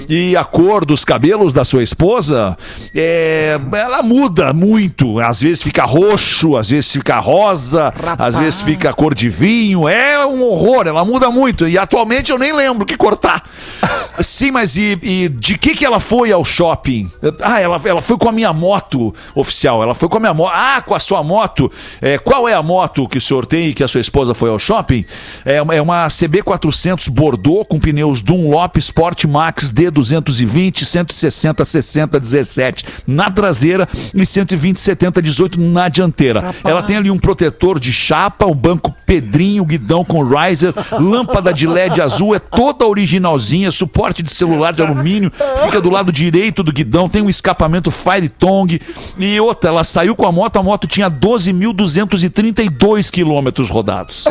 E 0.09 0.35
a 0.35 0.43
cor 0.43 0.83
dos 0.85 1.05
cabelos 1.05 1.53
da 1.53 1.63
sua 1.63 1.83
esposa, 1.83 2.57
é, 2.95 3.59
ela 3.73 4.01
muda 4.01 4.46
muito. 4.53 5.19
Às 5.19 5.41
vezes 5.41 5.61
fica 5.61 5.83
roxo, 5.85 6.55
às 6.57 6.69
vezes 6.69 6.91
fica 6.91 7.19
rosa, 7.19 7.93
às 8.17 8.37
vezes 8.37 8.61
fica 8.61 8.93
cor 8.93 9.13
de 9.13 9.29
vinho. 9.29 9.87
É 9.87 10.25
um 10.25 10.41
horror, 10.43 10.87
ela 10.87 11.03
muda 11.05 11.29
muito. 11.29 11.67
E 11.67 11.77
atualmente 11.77 12.31
eu 12.31 12.37
nem 12.39 12.53
lembro 12.53 12.85
que 12.85 12.97
cortar. 12.97 13.43
Sim, 14.21 14.51
mas 14.51 14.75
e, 14.77 14.97
e 15.01 15.29
de 15.29 15.57
que 15.57 15.75
que 15.75 15.85
ela 15.85 15.99
foi 15.99 16.31
ao 16.31 16.43
shopping? 16.43 17.09
Ah, 17.41 17.59
ela, 17.61 17.79
ela 17.83 18.01
foi 18.01 18.17
com 18.17 18.27
a 18.29 18.31
minha 18.31 18.51
moto 18.51 19.13
oficial. 19.35 19.83
Ela 19.83 19.93
foi 19.93 20.09
com 20.09 20.17
a 20.17 20.19
minha 20.19 20.33
moto. 20.33 20.51
Ah, 20.53 20.81
com 20.85 20.95
a 20.95 20.99
sua 20.99 21.21
moto. 21.23 21.71
É, 22.01 22.17
qual 22.17 22.47
é 22.49 22.53
a 22.53 22.63
moto 22.63 23.07
que 23.07 23.17
o 23.17 23.21
senhor 23.21 23.45
tem 23.45 23.69
e 23.69 23.73
que 23.73 23.83
a 23.83 23.87
sua 23.87 24.01
esposa 24.01 24.33
foi 24.33 24.49
ao 24.49 24.57
shopping? 24.57 25.05
É, 25.45 25.61
uma- 25.61 25.75
é 25.75 25.81
uma 25.81 26.07
CB400 26.07 27.09
Bordeaux 27.09 27.65
com 27.67 27.79
pneus 27.79 28.21
Dunlop 28.21 28.77
Sport 28.77 29.25
Max 29.25 29.71
D220, 29.71 30.83
160, 30.83 31.63
60, 31.65 32.19
17 32.19 32.85
na 33.05 33.29
traseira 33.29 33.87
e 34.13 34.25
120, 34.37 34.79
70, 34.79 35.21
18 35.21 35.59
na 35.59 35.89
dianteira. 35.89 36.53
Ela 36.63 36.81
tem 36.83 36.95
ali 36.95 37.09
um 37.09 37.17
protetor 37.17 37.79
de 37.79 37.91
chapa, 37.91 38.45
um 38.45 38.53
banco 38.53 38.95
Pedrinho, 39.05 39.65
guidão 39.65 40.05
com 40.05 40.21
riser, 40.21 40.73
lâmpada 40.99 41.51
de 41.53 41.65
LED 41.65 42.01
azul, 42.01 42.35
é 42.35 42.39
toda 42.39 42.85
originalzinha, 42.85 43.71
suporte 43.71 44.21
de 44.21 44.29
celular 44.29 44.73
de 44.73 44.81
alumínio, 44.81 45.31
fica 45.63 45.79
do 45.79 45.89
lado 45.89 46.11
direito 46.11 46.61
do 46.61 46.73
guidão, 46.73 47.07
tem 47.07 47.21
um 47.21 47.29
escapamento 47.29 47.89
Fire 47.89 48.27
Tong 48.29 48.81
e 49.17 49.39
outra, 49.39 49.69
ela 49.69 49.85
saiu 49.85 50.13
com 50.15 50.27
a 50.27 50.31
moto, 50.31 50.57
a 50.57 50.63
moto 50.63 50.87
tinha 50.87 51.09
12.232 51.09 53.09
quilômetros 53.09 53.69
rodados. 53.69 54.25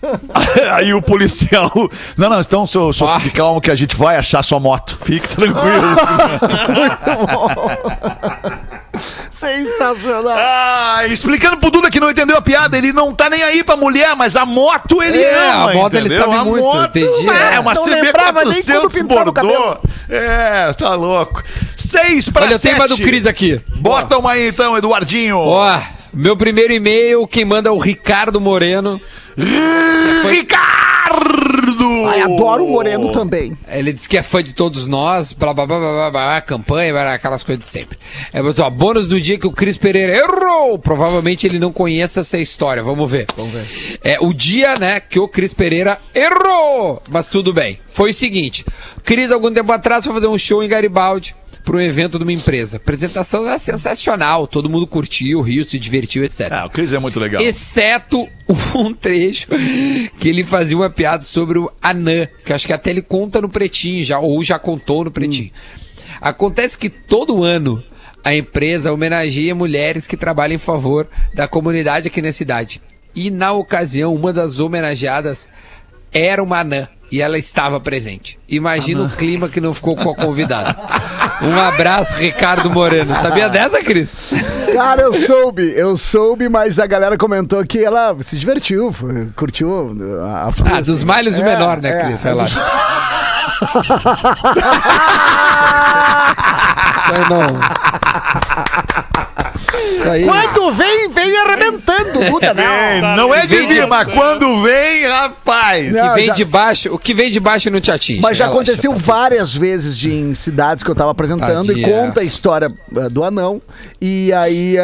Aí 0.74 0.94
o 0.94 1.02
policial. 1.02 1.72
Não, 2.16 2.28
não, 2.30 2.40
então, 2.40 2.66
senhor, 2.66 2.92
senhor 2.94 3.20
fique 3.20 3.36
calmo 3.36 3.60
que 3.60 3.70
a 3.70 3.74
gente 3.74 3.96
vai 3.96 4.16
achar 4.16 4.42
sua 4.44 4.60
moto. 4.60 4.96
Fique 5.02 5.26
tranquilo. 5.28 5.96
Sensacional. 9.30 10.34
Ah, 10.36 11.06
explicando 11.06 11.56
pro 11.58 11.70
Duda 11.70 11.90
que 11.90 12.00
não 12.00 12.10
entendeu 12.10 12.36
a 12.36 12.42
piada, 12.42 12.76
ele 12.76 12.92
não 12.92 13.14
tá 13.14 13.30
nem 13.30 13.42
aí 13.42 13.62
pra 13.62 13.76
mulher, 13.76 14.14
mas 14.16 14.34
a 14.34 14.44
moto 14.44 15.02
ele 15.02 15.18
É, 15.22 15.38
ama. 15.52 15.70
a 15.70 15.74
moto 15.74 15.94
ele 15.94 16.06
entendeu? 16.06 16.24
sabe 16.24 16.36
a 16.36 16.44
muito, 16.44 16.64
moto, 16.64 16.98
entendi, 16.98 17.30
É, 17.30 17.54
é. 17.54 17.60
uma 17.60 17.74
Não 17.74 17.84
lembrava 17.84 18.44
nem 18.44 18.62
quando 18.62 18.88
CB400 18.88 18.92
pintava 18.92 19.30
o 19.30 19.32
Bordeaux. 19.32 19.78
É, 20.10 20.72
tá 20.72 20.94
louco. 20.94 21.42
Seis 21.76 22.28
pra 22.28 22.42
Olha, 22.44 22.54
eu 22.54 22.58
sete. 22.58 22.72
tenho 22.74 22.82
uma 22.82 22.88
do 22.88 22.96
Cris 23.02 23.26
aqui. 23.26 23.60
Bota 23.76 24.18
uma 24.18 24.32
aí 24.32 24.48
então, 24.48 24.76
Eduardinho. 24.76 25.38
Ó, 25.38 25.78
meu 26.12 26.36
primeiro 26.36 26.72
e-mail, 26.72 27.26
quem 27.28 27.44
manda 27.44 27.68
é 27.68 27.72
o 27.72 27.78
Ricardo 27.78 28.40
Moreno. 28.40 29.00
Ricardo! 30.28 30.88
Ai, 32.08 32.22
adoro 32.22 32.64
o 32.64 32.70
Moreno 32.70 33.12
também. 33.12 33.56
Ele 33.68 33.92
diz 33.92 34.06
que 34.06 34.18
é 34.18 34.22
fã 34.22 34.42
de 34.42 34.54
todos 34.54 34.86
nós, 34.86 35.32
blá 35.32 35.54
blá 35.54 35.64
blá 35.66 35.78
blá 35.78 35.92
blá, 35.92 36.10
blá 36.10 36.40
campanha, 36.40 36.92
blá, 36.92 37.14
aquelas 37.14 37.42
coisas 37.42 37.62
de 37.62 37.70
sempre. 37.70 37.98
É, 38.32 38.42
mas, 38.42 38.58
ó, 38.58 38.68
bônus 38.68 39.08
do 39.08 39.20
dia 39.20 39.38
que 39.38 39.46
o 39.46 39.52
Cris 39.52 39.76
Pereira 39.76 40.12
errou! 40.16 40.78
Provavelmente 40.78 41.46
ele 41.46 41.58
não 41.58 41.72
conhece 41.72 42.18
essa 42.18 42.38
história, 42.38 42.82
vamos 42.82 43.08
ver. 43.10 43.26
Vamos 43.36 43.52
ver. 43.52 43.98
É 44.02 44.18
o 44.20 44.32
dia, 44.32 44.74
né, 44.76 45.00
que 45.00 45.20
o 45.20 45.28
Cris 45.28 45.54
Pereira 45.54 45.98
errou! 46.14 47.00
Mas 47.08 47.28
tudo 47.28 47.52
bem. 47.52 47.78
Foi 47.86 48.10
o 48.10 48.14
seguinte: 48.14 48.64
Cris, 49.04 49.30
algum 49.30 49.52
tempo 49.52 49.70
atrás, 49.72 50.04
foi 50.04 50.14
fazer 50.14 50.26
um 50.26 50.38
show 50.38 50.62
em 50.62 50.68
Garibaldi. 50.68 51.34
Para 51.68 51.76
um 51.76 51.80
evento 51.82 52.16
de 52.16 52.24
uma 52.24 52.32
empresa. 52.32 52.76
A 52.76 52.78
apresentação 52.78 53.46
era 53.46 53.58
sensacional, 53.58 54.46
todo 54.46 54.70
mundo 54.70 54.86
curtiu, 54.86 55.42
riu, 55.42 55.62
se 55.66 55.78
divertiu, 55.78 56.24
etc. 56.24 56.48
Ah, 56.50 56.64
o 56.64 56.70
Cris 56.70 56.94
é 56.94 56.98
muito 56.98 57.20
legal. 57.20 57.42
Exceto 57.42 58.26
um 58.74 58.94
trecho 58.94 59.48
que 60.18 60.30
ele 60.30 60.42
fazia 60.44 60.78
uma 60.78 60.88
piada 60.88 61.22
sobre 61.22 61.58
o 61.58 61.70
Anã, 61.82 62.26
que 62.42 62.54
acho 62.54 62.66
que 62.66 62.72
até 62.72 62.88
ele 62.88 63.02
conta 63.02 63.42
no 63.42 63.50
Pretinho, 63.50 64.02
já, 64.02 64.18
ou 64.18 64.42
já 64.42 64.58
contou 64.58 65.04
no 65.04 65.10
Pretinho. 65.10 65.50
Acontece 66.22 66.78
que 66.78 66.88
todo 66.88 67.44
ano 67.44 67.84
a 68.24 68.34
empresa 68.34 68.90
homenageia 68.90 69.54
mulheres 69.54 70.06
que 70.06 70.16
trabalham 70.16 70.54
em 70.54 70.58
favor 70.58 71.06
da 71.34 71.46
comunidade 71.46 72.08
aqui 72.08 72.22
na 72.22 72.32
cidade. 72.32 72.80
E 73.14 73.30
na 73.30 73.52
ocasião, 73.52 74.14
uma 74.14 74.32
das 74.32 74.58
homenageadas 74.58 75.50
era 76.14 76.42
uma 76.42 76.60
anã. 76.60 76.88
E 77.10 77.22
ela 77.22 77.38
estava 77.38 77.80
presente. 77.80 78.38
Imagina 78.48 79.02
o 79.02 79.08
clima 79.08 79.48
que 79.48 79.60
não 79.60 79.72
ficou 79.72 79.96
com 79.96 80.10
a 80.10 80.14
convidada. 80.14 80.76
Um 81.40 81.58
abraço, 81.58 82.12
Ricardo 82.18 82.70
Moreno. 82.70 83.14
Sabia 83.14 83.48
dessa, 83.48 83.82
Cris? 83.82 84.30
Cara, 84.74 85.02
eu 85.02 85.14
soube, 85.14 85.72
eu 85.74 85.96
soube, 85.96 86.48
mas 86.50 86.78
a 86.78 86.86
galera 86.86 87.16
comentou 87.16 87.64
que 87.64 87.82
ela 87.82 88.14
se 88.20 88.36
divertiu, 88.36 88.94
curtiu 89.34 89.96
a, 90.22 90.48
a 90.48 90.76
Ah, 90.76 90.80
dos 90.82 91.02
males 91.02 91.38
o 91.38 91.44
menor, 91.44 91.80
né, 91.80 92.04
Cris? 92.04 92.22
Relaxa. 92.22 92.62
Isso 96.98 97.12
aí 97.14 97.28
não. 97.30 97.46
Isso 99.88 100.08
aí. 100.08 100.24
Quando 100.24 100.72
vem, 100.72 101.08
vem 101.08 101.36
arrebentando, 101.38 102.30
Duda, 102.30 102.54
não. 102.54 103.16
não 103.16 103.34
é 103.34 103.46
de 103.46 103.56
vir, 103.66 103.86
mas 103.86 104.12
quando 104.12 104.62
vem, 104.62 105.06
rapaz. 105.06 105.92
Não, 105.92 106.08
que 106.10 106.14
vem 106.14 106.26
já- 106.26 106.34
de 106.34 106.44
baixo, 106.44 106.94
o 106.94 106.98
que 106.98 107.14
vem 107.14 107.30
de 107.30 107.40
baixo 107.40 107.70
não 107.70 107.80
te 107.80 107.90
atinge. 107.90 108.20
Mas 108.20 108.36
já 108.36 108.44
Relaxa. 108.46 108.62
aconteceu 108.62 108.94
várias 108.94 109.54
vezes 109.54 109.96
de, 109.96 110.12
em 110.12 110.34
cidades 110.34 110.84
que 110.84 110.90
eu 110.90 110.94
tava 110.94 111.10
apresentando 111.10 111.72
e 111.72 111.80
Tadinha. 111.82 111.88
conta 111.88 112.20
a 112.20 112.24
história 112.24 112.72
ah, 112.96 113.08
do 113.08 113.24
anão. 113.24 113.60
E 114.00 114.32
aí 114.32 114.76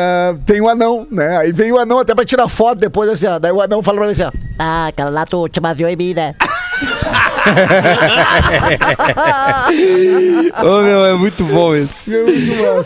tem 0.46 0.60
o 0.60 0.68
anão, 0.68 1.06
né? 1.10 1.36
Aí 1.38 1.52
vem 1.52 1.70
o 1.72 1.78
anão 1.78 1.98
até 1.98 2.14
pra 2.14 2.24
tirar 2.24 2.48
foto 2.48 2.78
depois, 2.78 3.08
assim, 3.10 3.26
ó. 3.26 3.38
Daí 3.38 3.52
o 3.52 3.60
anão 3.60 3.82
fala 3.82 3.98
pra 3.98 4.06
mim 4.06 4.12
assim, 4.12 4.22
ó. 4.22 4.32
Ah, 4.58 4.86
aquela 4.88 5.10
lá 5.10 5.24
tu 5.24 5.48
te 5.48 5.60
baviou 5.60 5.88
em 5.88 5.96
mim, 5.96 6.14
né? 6.14 6.34
Ô 10.62 10.66
oh, 10.66 10.82
meu, 10.82 11.04
é 11.04 11.14
muito 11.14 11.44
bom 11.44 11.74
isso. 11.76 11.92
É. 12.08 12.16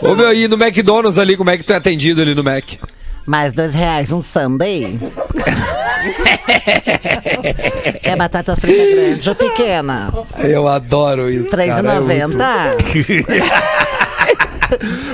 Ô 0.05 0.11
oh, 0.11 0.15
meu, 0.15 0.33
e 0.33 0.47
no 0.47 0.55
McDonald's 0.61 1.17
ali, 1.17 1.37
como 1.37 1.49
é 1.49 1.57
que 1.57 1.63
tu 1.63 1.73
é 1.73 1.75
atendido 1.77 2.21
ali 2.21 2.35
no 2.35 2.43
Mac? 2.43 2.65
Mais 3.25 3.53
dois 3.53 3.73
reais 3.73 4.11
um 4.11 4.21
Sunday. 4.21 4.99
é 8.03 8.15
batata 8.15 8.55
frita 8.55 8.95
grande 8.95 9.29
ou 9.29 9.35
pequena? 9.35 10.11
Eu 10.39 10.67
adoro 10.67 11.29
isso. 11.29 11.47
3,90? 11.49 12.35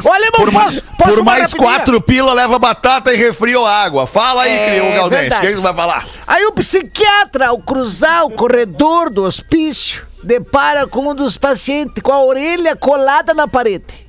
Ô, 0.03 0.11
alemão, 0.11 0.31
por, 0.37 0.51
posso, 0.51 0.83
posso 0.97 1.15
por 1.15 1.23
mais 1.23 1.53
quatro 1.53 1.99
pila, 2.01 2.33
leva 2.33 2.59
batata 2.59 3.13
e 3.13 3.17
refri 3.17 3.55
ou 3.55 3.65
água. 3.65 4.05
Fala 4.05 4.43
aí, 4.43 4.77
é, 4.77 4.81
o 4.81 4.95
Galdense, 4.95 5.37
o 5.37 5.41
que, 5.41 5.47
é 5.47 5.53
vai 5.55 5.73
falar? 5.73 6.05
Aí 6.27 6.45
o 6.45 6.51
psiquiatra, 6.51 7.47
ao 7.47 7.59
cruzar 7.59 8.25
o 8.25 8.31
corredor 8.31 9.09
do 9.09 9.23
hospício, 9.23 10.05
depara 10.23 10.87
com 10.87 11.09
um 11.09 11.15
dos 11.15 11.37
pacientes 11.37 12.01
com 12.01 12.11
a 12.11 12.23
orelha 12.23 12.75
colada 12.75 13.33
na 13.33 13.47
parede. 13.47 14.05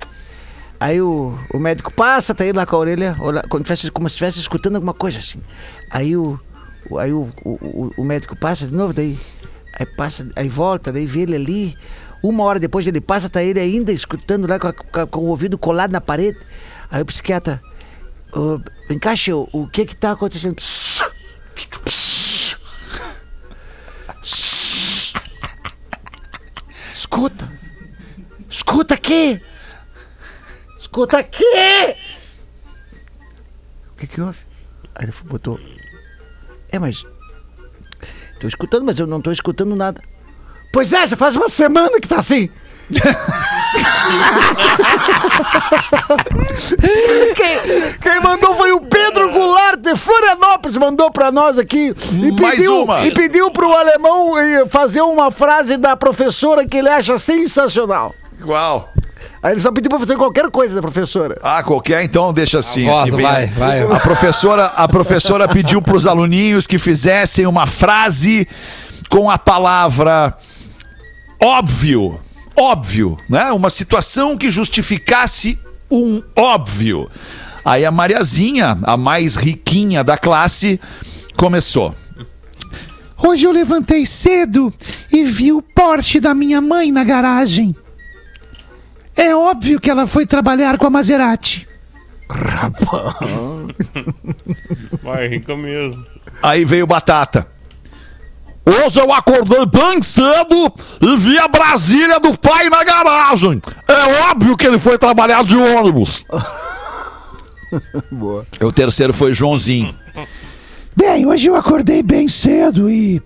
Aí 0.79 1.01
o, 1.01 1.39
o 1.53 1.59
médico 1.59 1.93
passa, 1.93 2.35
tá 2.35 2.45
aí 2.45 2.53
lá 2.53 2.67
com 2.67 2.77
a 2.77 2.79
orelha, 2.79 3.17
como, 3.49 3.63
tivesse, 3.63 3.91
como 3.91 4.09
se 4.09 4.15
estivesse 4.15 4.41
escutando 4.41 4.77
alguma 4.77 4.93
coisa 4.93 5.19
assim. 5.19 5.41
Aí 5.91 6.17
o, 6.17 6.39
aí 6.99 7.13
o, 7.13 7.31
o, 7.45 7.93
o, 7.97 8.05
médico 8.05 8.37
passa 8.37 8.67
de 8.67 8.75
novo, 8.75 8.93
daí 8.93 9.19
aí 9.79 9.87
passa, 9.87 10.29
aí 10.37 10.49
volta, 10.49 10.93
daí 10.93 11.07
vê 11.07 11.21
ele 11.21 11.37
ali. 11.37 11.79
Uma 12.23 12.45
hora 12.45 12.59
depois 12.59 12.87
ele 12.87 13.01
passa, 13.01 13.29
tá 13.29 13.43
ele 13.43 13.61
ainda 13.61 13.93
escutando 13.93 14.47
lá 14.49 14.59
com, 14.59 14.69
a- 14.69 15.07
com 15.07 15.21
o 15.21 15.27
ouvido 15.27 15.57
colado 15.59 15.93
na 15.93 16.01
parede. 16.01 16.39
Aí 16.91 17.03
o 17.03 17.07
psiquiatra, 17.07 17.61
"Ô, 18.33 18.59
vem 18.89 18.99
cá, 18.99 19.15
Cheu, 19.15 19.49
o 19.53 19.67
que 19.69 19.85
que 19.87 19.95
tá 19.97 20.13
acontecendo? 20.13 20.57
Escuta! 26.95 27.51
Escuta 28.49 28.95
aqui! 28.95 29.41
Escuta 30.79 31.19
aqui! 31.19 31.45
O 33.93 33.99
que 33.99 34.07
que 34.07 34.21
houve? 34.21 34.39
Aí 34.95 35.05
ele 35.05 35.13
botou. 35.25 35.59
É, 36.71 36.79
mas. 36.79 37.05
Tô 38.41 38.47
escutando, 38.47 38.85
mas 38.85 38.99
eu 38.99 39.07
não 39.07 39.21
tô 39.21 39.33
escutando 39.33 39.75
nada. 39.75 40.03
Pois 40.77 40.93
é, 40.93 41.07
já 41.07 41.17
faz 41.17 41.35
uma 41.35 41.49
semana 41.49 41.99
que 41.99 42.07
tá 42.07 42.17
assim. 42.19 42.51
quem, 47.35 47.59
quem 47.99 48.21
mandou 48.23 48.55
foi 48.57 48.73
o 48.73 48.81
Pedro 48.83 49.33
Goulart 49.33 49.79
de 49.81 49.97
Florianópolis, 49.97 50.77
mandou 50.77 51.11
pra 51.11 51.33
nós 51.33 51.59
aqui 51.59 51.95
e 52.13 52.31
Mais 52.33 52.57
pediu, 52.57 52.83
uma. 52.83 53.07
e 53.07 53.15
pediu 53.15 53.51
pro 53.51 53.73
alemão 53.73 54.39
eh, 54.39 54.67
fazer 54.69 55.01
uma 55.01 55.31
frase 55.31 55.79
da 55.79 55.97
professora 55.97 56.67
que 56.67 56.77
ele 56.77 56.91
acha 56.91 57.19
sensacional. 57.19 58.15
Igual. 58.39 58.93
Aí 59.43 59.53
ele 59.55 59.63
só 59.63 59.73
pediu 59.73 59.89
pra 59.89 59.99
fazer 59.99 60.17
qualquer 60.17 60.51
coisa 60.51 60.75
da 60.75 60.83
professora. 60.83 61.39
Ah, 61.43 61.63
qualquer, 61.63 62.03
então 62.03 62.35
deixa 62.35 62.59
assim. 62.59 62.87
vem- 63.11 63.23
vai, 63.23 63.47
vai. 63.47 63.83
A 63.83 63.99
professora, 64.01 64.67
a 64.77 64.87
professora 64.87 65.49
pediu 65.49 65.81
para 65.81 65.97
os 65.97 66.07
aluninhos 66.07 66.67
que 66.67 66.79
fizessem 66.79 67.47
uma 67.47 67.67
frase 67.67 68.47
com 69.09 69.31
a 69.31 69.39
palavra 69.39 70.37
óbvio. 71.41 72.21
Óbvio, 72.59 73.19
né? 73.29 73.53
Uma 73.53 73.69
situação 73.69 74.37
que 74.37 74.51
justificasse 74.51 75.59
um 75.91 76.23
óbvio. 76.35 77.11
Aí 77.65 77.85
a 77.85 77.91
Mariazinha, 77.91 78.79
a 78.83 78.97
mais 78.97 79.37
riquinha 79.37 80.03
da 80.03 80.17
classe, 80.17 80.81
começou. 81.37 81.95
Hoje 83.19 83.45
eu 83.45 83.53
levantei 83.53 84.07
cedo 84.07 84.73
e 85.13 85.25
vi 85.25 85.53
o 85.53 85.61
Porsche 85.61 86.21
da 86.21 86.35
minha 86.35 86.61
mãe 86.61 86.93
na 86.93 87.03
garagem. 87.03 87.75
É 89.15 89.35
óbvio 89.35 89.81
que 89.81 89.91
ela 89.91 90.07
foi 90.07 90.27
trabalhar 90.27 90.79
com 90.79 90.87
a 90.87 90.91
Maserati. 90.91 91.67
Vai, 95.03 95.29
rica 95.29 95.57
mesmo. 95.57 96.05
Aí 96.43 96.65
veio 96.65 96.87
Batata. 96.87 97.49
Hoje 98.69 98.99
eu 98.99 99.13
acordei 99.13 99.65
bem 99.65 100.03
cedo 100.03 100.73
e 101.01 101.17
vi 101.17 101.39
a 101.39 101.47
Brasília 101.47 102.19
do 102.19 102.37
pai 102.37 102.69
na 102.69 102.83
garagem. 102.83 103.63
É 103.87 104.31
óbvio 104.31 104.57
que 104.57 104.67
ele 104.67 104.81
foi 104.81 104.99
trabalhar 104.99 105.45
de 105.45 105.57
ônibus. 105.57 106.25
Boa. 108.11 108.45
O 108.61 108.73
terceiro 108.73 109.13
foi 109.13 109.33
Joãozinho. 109.33 109.95
Bem, 110.97 111.27
hoje 111.27 111.47
eu 111.47 111.55
acordei 111.55 112.03
bem 112.03 112.29
cedo 112.29 112.91
e 112.91 113.23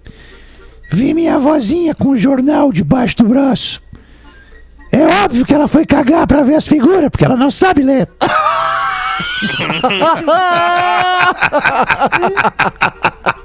vi 0.93 1.15
minha 1.15 1.39
vozinha 1.39 1.95
com 1.95 2.11
o 2.11 2.19
jornal 2.19 2.71
debaixo 2.71 3.17
do 3.19 3.25
braço. 3.25 3.81
É 4.93 5.07
óbvio 5.25 5.47
que 5.47 5.55
ela 5.55 5.69
foi 5.69 5.87
cagar 5.87 6.27
pra 6.27 6.43
ver 6.43 6.57
as 6.57 6.67
figuras, 6.67 7.09
porque 7.11 7.25
ela 7.25 7.37
não 7.37 7.51
sabe 7.51 7.83
ler. 7.83 8.07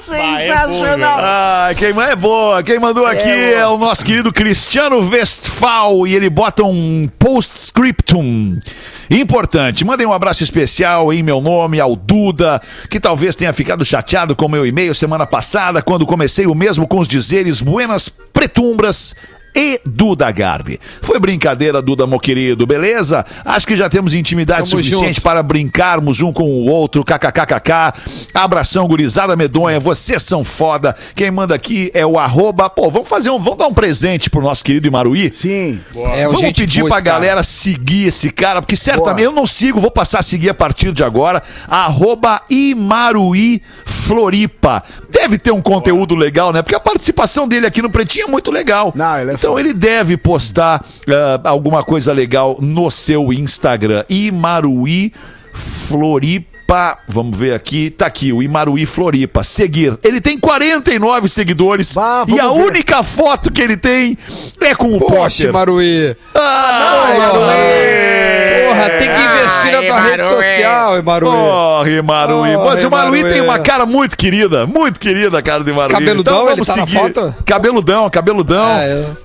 Sensacional! 0.00 1.18
Ah, 1.20 1.70
quem 1.76 1.88
é 1.88 2.16
boa, 2.16 2.62
quem 2.62 2.78
mandou 2.78 3.06
aqui 3.06 3.28
é, 3.28 3.66
o 3.66 3.76
nosso 3.76 4.04
querido 4.04 4.32
Cristiano 4.32 4.98
Westphal 4.98 6.06
e 6.06 6.14
ele 6.14 6.28
bota 6.28 6.64
um 6.64 7.08
postscriptum 7.18 8.58
importante. 9.10 9.84
Mandem 9.84 10.06
um 10.06 10.12
abraço 10.12 10.42
especial 10.42 11.12
em 11.12 11.22
meu 11.22 11.40
nome 11.40 11.78
ao 11.80 11.94
Duda, 11.94 12.60
que 12.90 12.98
talvez 12.98 13.36
tenha 13.36 13.52
ficado 13.52 13.84
chateado 13.84 14.34
com 14.34 14.48
meu 14.48 14.66
e-mail 14.66 14.94
semana 14.94 15.26
passada, 15.26 15.82
quando 15.82 16.06
comecei 16.06 16.46
o 16.46 16.54
mesmo 16.54 16.86
com 16.86 16.98
os 16.98 17.08
dizeres 17.08 17.60
Buenas 17.60 18.08
Pretumbras 18.08 19.14
e 19.56 19.80
Duda 19.86 20.30
Garbi. 20.30 20.78
Foi 21.00 21.18
brincadeira, 21.18 21.80
Duda, 21.80 22.06
meu 22.06 22.20
querido, 22.20 22.66
beleza? 22.66 23.24
Acho 23.42 23.66
que 23.66 23.74
já 23.74 23.88
temos 23.88 24.12
intimidade 24.12 24.70
Tamo 24.70 24.82
suficiente 24.82 25.14
junto. 25.14 25.22
para 25.22 25.42
brincarmos 25.42 26.20
um 26.20 26.30
com 26.30 26.44
o 26.44 26.68
outro, 26.68 27.02
kkkk. 27.02 27.98
Abração, 28.34 28.86
gurizada 28.86 29.34
medonha, 29.34 29.80
vocês 29.80 30.22
são 30.22 30.44
foda. 30.44 30.94
Quem 31.14 31.30
manda 31.30 31.54
aqui 31.54 31.90
é 31.94 32.04
o 32.04 32.18
arroba. 32.18 32.68
Pô, 32.68 32.90
vamos 32.90 33.08
fazer 33.08 33.30
um. 33.30 33.38
Vamos 33.38 33.56
dar 33.56 33.66
um 33.66 33.72
presente 33.72 34.28
pro 34.28 34.42
nosso 34.42 34.62
querido 34.62 34.86
Imaruí? 34.86 35.32
Sim. 35.32 35.80
É, 36.14 36.26
vamos 36.26 36.40
gente 36.42 36.60
pedir 36.60 36.80
boa 36.80 36.90
pra 36.90 36.98
esse 36.98 37.04
cara. 37.04 37.18
galera 37.18 37.42
seguir 37.42 38.08
esse 38.08 38.30
cara, 38.30 38.60
porque 38.60 38.76
certamente 38.76 39.24
eu 39.24 39.32
não 39.32 39.46
sigo, 39.46 39.80
vou 39.80 39.90
passar 39.90 40.18
a 40.18 40.22
seguir 40.22 40.50
a 40.50 40.54
partir 40.54 40.92
de 40.92 41.02
agora. 41.02 41.42
Arroba 41.66 42.42
Imaruí 42.50 43.62
Floripa. 43.86 44.82
Deve 45.08 45.38
ter 45.38 45.50
um 45.50 45.62
conteúdo 45.62 46.14
legal, 46.14 46.52
né? 46.52 46.60
Porque 46.60 46.74
a 46.74 46.80
participação 46.80 47.48
dele 47.48 47.66
aqui 47.66 47.80
no 47.80 47.88
Pretinho 47.88 48.26
é 48.26 48.30
muito 48.30 48.50
legal. 48.50 48.92
Não, 48.94 49.18
ele 49.18 49.32
é 49.32 49.36
então 49.46 49.60
ele 49.60 49.72
deve 49.72 50.16
postar 50.16 50.84
ah, 51.08 51.40
alguma 51.48 51.84
coisa 51.84 52.12
legal 52.12 52.58
no 52.60 52.90
seu 52.90 53.32
Instagram. 53.32 54.04
Imaruí 54.08 55.12
Floripa. 55.54 56.98
Vamos 57.06 57.38
ver 57.38 57.54
aqui. 57.54 57.90
Tá 57.90 58.06
aqui, 58.06 58.32
o 58.32 58.42
Imaruí 58.42 58.84
Floripa. 58.86 59.44
Seguir. 59.44 59.96
Ele 60.02 60.20
tem 60.20 60.36
49 60.36 61.28
seguidores. 61.28 61.94
Bah, 61.94 62.24
e 62.26 62.40
a 62.40 62.48
ver. 62.48 62.60
única 62.60 63.04
foto 63.04 63.52
que 63.52 63.62
ele 63.62 63.76
tem 63.76 64.18
é 64.60 64.74
com 64.74 64.96
o 64.96 64.98
Poxa, 64.98 65.14
Potter. 65.14 65.52
Maruí. 65.52 66.16
Ah, 66.34 67.12
Imaruí! 67.14 68.65
Porra, 68.76 68.90
tem 68.98 69.08
que 69.12 69.20
investir 69.20 69.72
na 69.72 69.82
tua 69.82 70.00
rede 70.00 70.22
social, 70.24 71.02
Maruí. 71.02 71.30
Corre, 71.30 72.02
Maruí. 72.02 72.54
Corre, 72.54 72.66
Mas 72.74 72.84
o 72.84 72.90
Maruí 72.90 73.22
Maruí. 73.22 73.32
tem 73.32 73.42
uma 73.42 73.58
cara 73.58 73.86
muito 73.86 74.16
querida, 74.16 74.66
muito 74.66 74.98
querida 75.00 75.38
a 75.38 75.42
cara 75.42 75.62
de 75.64 75.72
Maruí. 75.72 75.92
Cabeludão, 75.92 76.42
então, 76.42 76.50
ele 76.52 76.64
tá 76.64 76.76
na 76.76 76.86
foto? 76.86 77.34
Cabeludão, 77.44 78.10
cabeludão. 78.10 78.66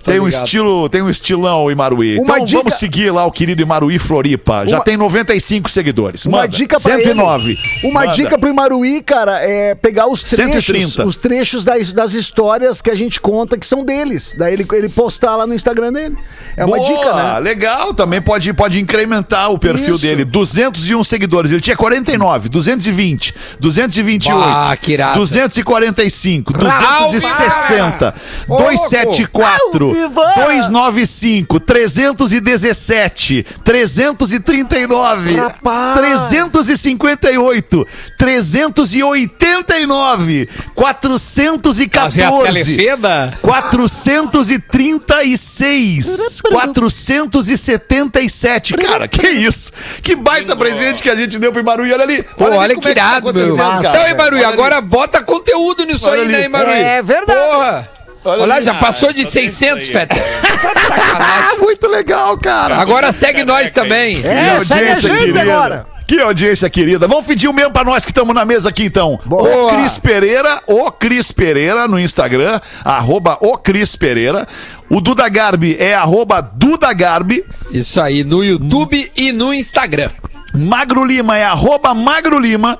Tô 0.03 0.11
tem 0.11 0.19
um 0.19 0.27
estilo, 0.27 0.89
tem 0.89 1.01
um 1.01 1.09
estilão 1.09 1.65
o 1.65 1.71
Imaruí. 1.71 2.17
Uma 2.19 2.35
então 2.35 2.45
dica- 2.45 2.59
vamos 2.59 2.73
seguir 2.75 3.11
lá 3.11 3.25
o 3.25 3.31
querido 3.31 3.61
Imaruí 3.61 3.99
Floripa. 3.99 4.65
Já 4.65 4.77
Uma- 4.77 4.83
tem 4.83 4.97
95 4.97 5.69
seguidores. 5.69 6.25
Uma 6.25 6.39
Manda. 6.39 6.47
dica 6.49 6.79
pra 6.79 6.97
109. 6.97 7.51
ele. 7.51 7.59
Uma 7.91 8.01
Manda. 8.01 8.13
dica 8.13 8.37
pro 8.37 8.49
Imaruí, 8.49 9.01
cara, 9.01 9.39
é 9.41 9.75
pegar 9.75 10.07
os 10.07 10.23
trechos, 10.23 10.65
130. 10.65 11.05
os 11.05 11.17
trechos 11.17 11.63
das, 11.63 11.91
das 11.93 12.13
histórias 12.13 12.81
que 12.81 12.89
a 12.89 12.95
gente 12.95 13.19
conta 13.19 13.57
que 13.57 13.65
são 13.65 13.83
deles. 13.83 14.35
Daí 14.37 14.53
ele, 14.53 14.65
ele 14.73 14.89
postar 14.89 15.35
lá 15.35 15.45
no 15.47 15.53
Instagram 15.53 15.91
dele. 15.93 16.15
É 16.55 16.65
uma 16.65 16.77
Boa, 16.77 16.87
dica, 16.87 17.13
né? 17.13 17.39
Legal, 17.39 17.93
também 17.93 18.21
pode, 18.21 18.51
pode 18.53 18.79
incrementar 18.79 19.40
tá? 19.41 19.49
O 19.49 19.57
perfil 19.57 19.95
Isso. 19.95 20.05
dele. 20.05 20.23
201 20.25 21.03
seguidores. 21.03 21.51
Ele 21.51 21.61
tinha 21.61 21.75
49, 21.75 22.49
220, 22.49 23.33
228, 23.59 24.29
Bah, 24.39 24.77
que 24.77 24.91
irado. 24.93 25.15
245, 25.19 26.53
Calma! 26.53 27.07
260, 27.11 28.13
Ô, 28.47 28.57
274, 28.57 29.79
louco! 29.79 29.85
Au, 29.85 29.93
viva! 30.09 30.33
295, 30.35 31.59
317, 31.59 33.45
339, 33.63 35.35
Rapaz! 35.35 35.97
358, 35.97 37.87
389, 38.17 40.49
414, 40.75 41.89
Fazer 41.91 42.23
a 42.23 42.31
telecena? 42.31 43.33
436, 43.41 46.41
477. 46.41 48.73
Cara, 48.75 49.07
que 49.07 49.21
isso? 49.31 49.71
Que 50.01 50.15
baita 50.15 50.55
presente 50.55 51.01
que 51.01 51.09
a 51.09 51.15
gente 51.15 51.39
deu 51.39 51.51
pro 51.51 51.61
Imaruí. 51.61 51.91
Olha 51.91 52.03
ali. 52.03 52.23
Pô, 52.23 52.45
olha 52.45 52.75
como 52.75 52.81
que 52.81 52.89
é 52.89 52.93
tá 52.95 53.01
irado, 53.09 53.33
meu. 53.33 53.55
cara. 53.55 53.79
Então, 53.79 54.07
hein, 54.07 54.15
Maruí, 54.15 54.39
Olha 54.39 54.47
ali. 54.47 54.53
agora 54.53 54.81
bota 54.81 55.23
conteúdo 55.23 55.83
nisso 55.85 56.07
Olha 56.09 56.21
aí, 56.21 56.27
ali. 56.27 56.31
né, 56.33 56.41
hein, 56.43 56.49
Maruí? 56.49 56.73
É 56.81 57.01
verdade. 57.01 57.39
Porra! 57.39 57.89
Olha 58.23 58.43
Olha, 58.43 58.55
ali. 58.55 58.65
já 58.65 58.75
passou 58.75 59.11
de 59.11 59.21
Ah, 59.21 59.23
tem 59.31 59.49
600, 59.49 59.87
isso 59.87 59.97
aí. 59.97 60.05
Feta. 60.07 60.15
Tá 60.61 60.73
de 60.79 60.85
sacanagem. 60.85 61.57
Muito 61.59 61.87
legal, 61.87 62.37
cara. 62.37 62.75
Agora 62.77 63.11
segue 63.11 63.43
nós 63.43 63.71
também. 63.71 64.17
É, 64.23 64.59
Que 64.59 64.65
segue 64.67 64.89
a 64.89 64.95
gente 64.99 65.39
agora. 65.39 65.87
Que 66.07 66.19
audiência 66.19 66.69
querida. 66.69 67.07
Vamos 67.07 67.25
pedir 67.25 67.47
o 67.47 67.53
mesmo 67.53 67.71
pra 67.71 67.85
nós 67.85 68.03
que 68.03 68.11
estamos 68.11 68.35
na 68.35 68.43
mesa 68.43 68.67
aqui, 68.67 68.83
então. 68.83 69.17
Boa. 69.25 69.67
O 69.67 69.69
Cris 69.69 69.97
Pereira, 69.97 70.61
o 70.67 70.91
Cris 70.91 71.31
Pereira 71.31 71.87
no 71.87 71.97
Instagram, 71.97 72.59
arroba 72.83 73.37
o 73.39 73.57
Cris 73.57 73.95
Pereira. 73.95 74.45
O 74.93 74.99
Duda 74.99 75.29
Garbi 75.29 75.77
é 75.79 75.95
arroba 75.95 76.41
Duda 76.41 76.91
Garbi. 76.91 77.45
Isso 77.71 78.01
aí, 78.01 78.25
no 78.25 78.43
YouTube 78.43 79.09
e 79.15 79.31
no 79.31 79.53
Instagram. 79.53 80.09
Magro 80.53 81.05
Lima 81.05 81.37
é 81.37 81.45
arroba 81.45 81.93
Magro 81.93 82.37
Lima. 82.37 82.77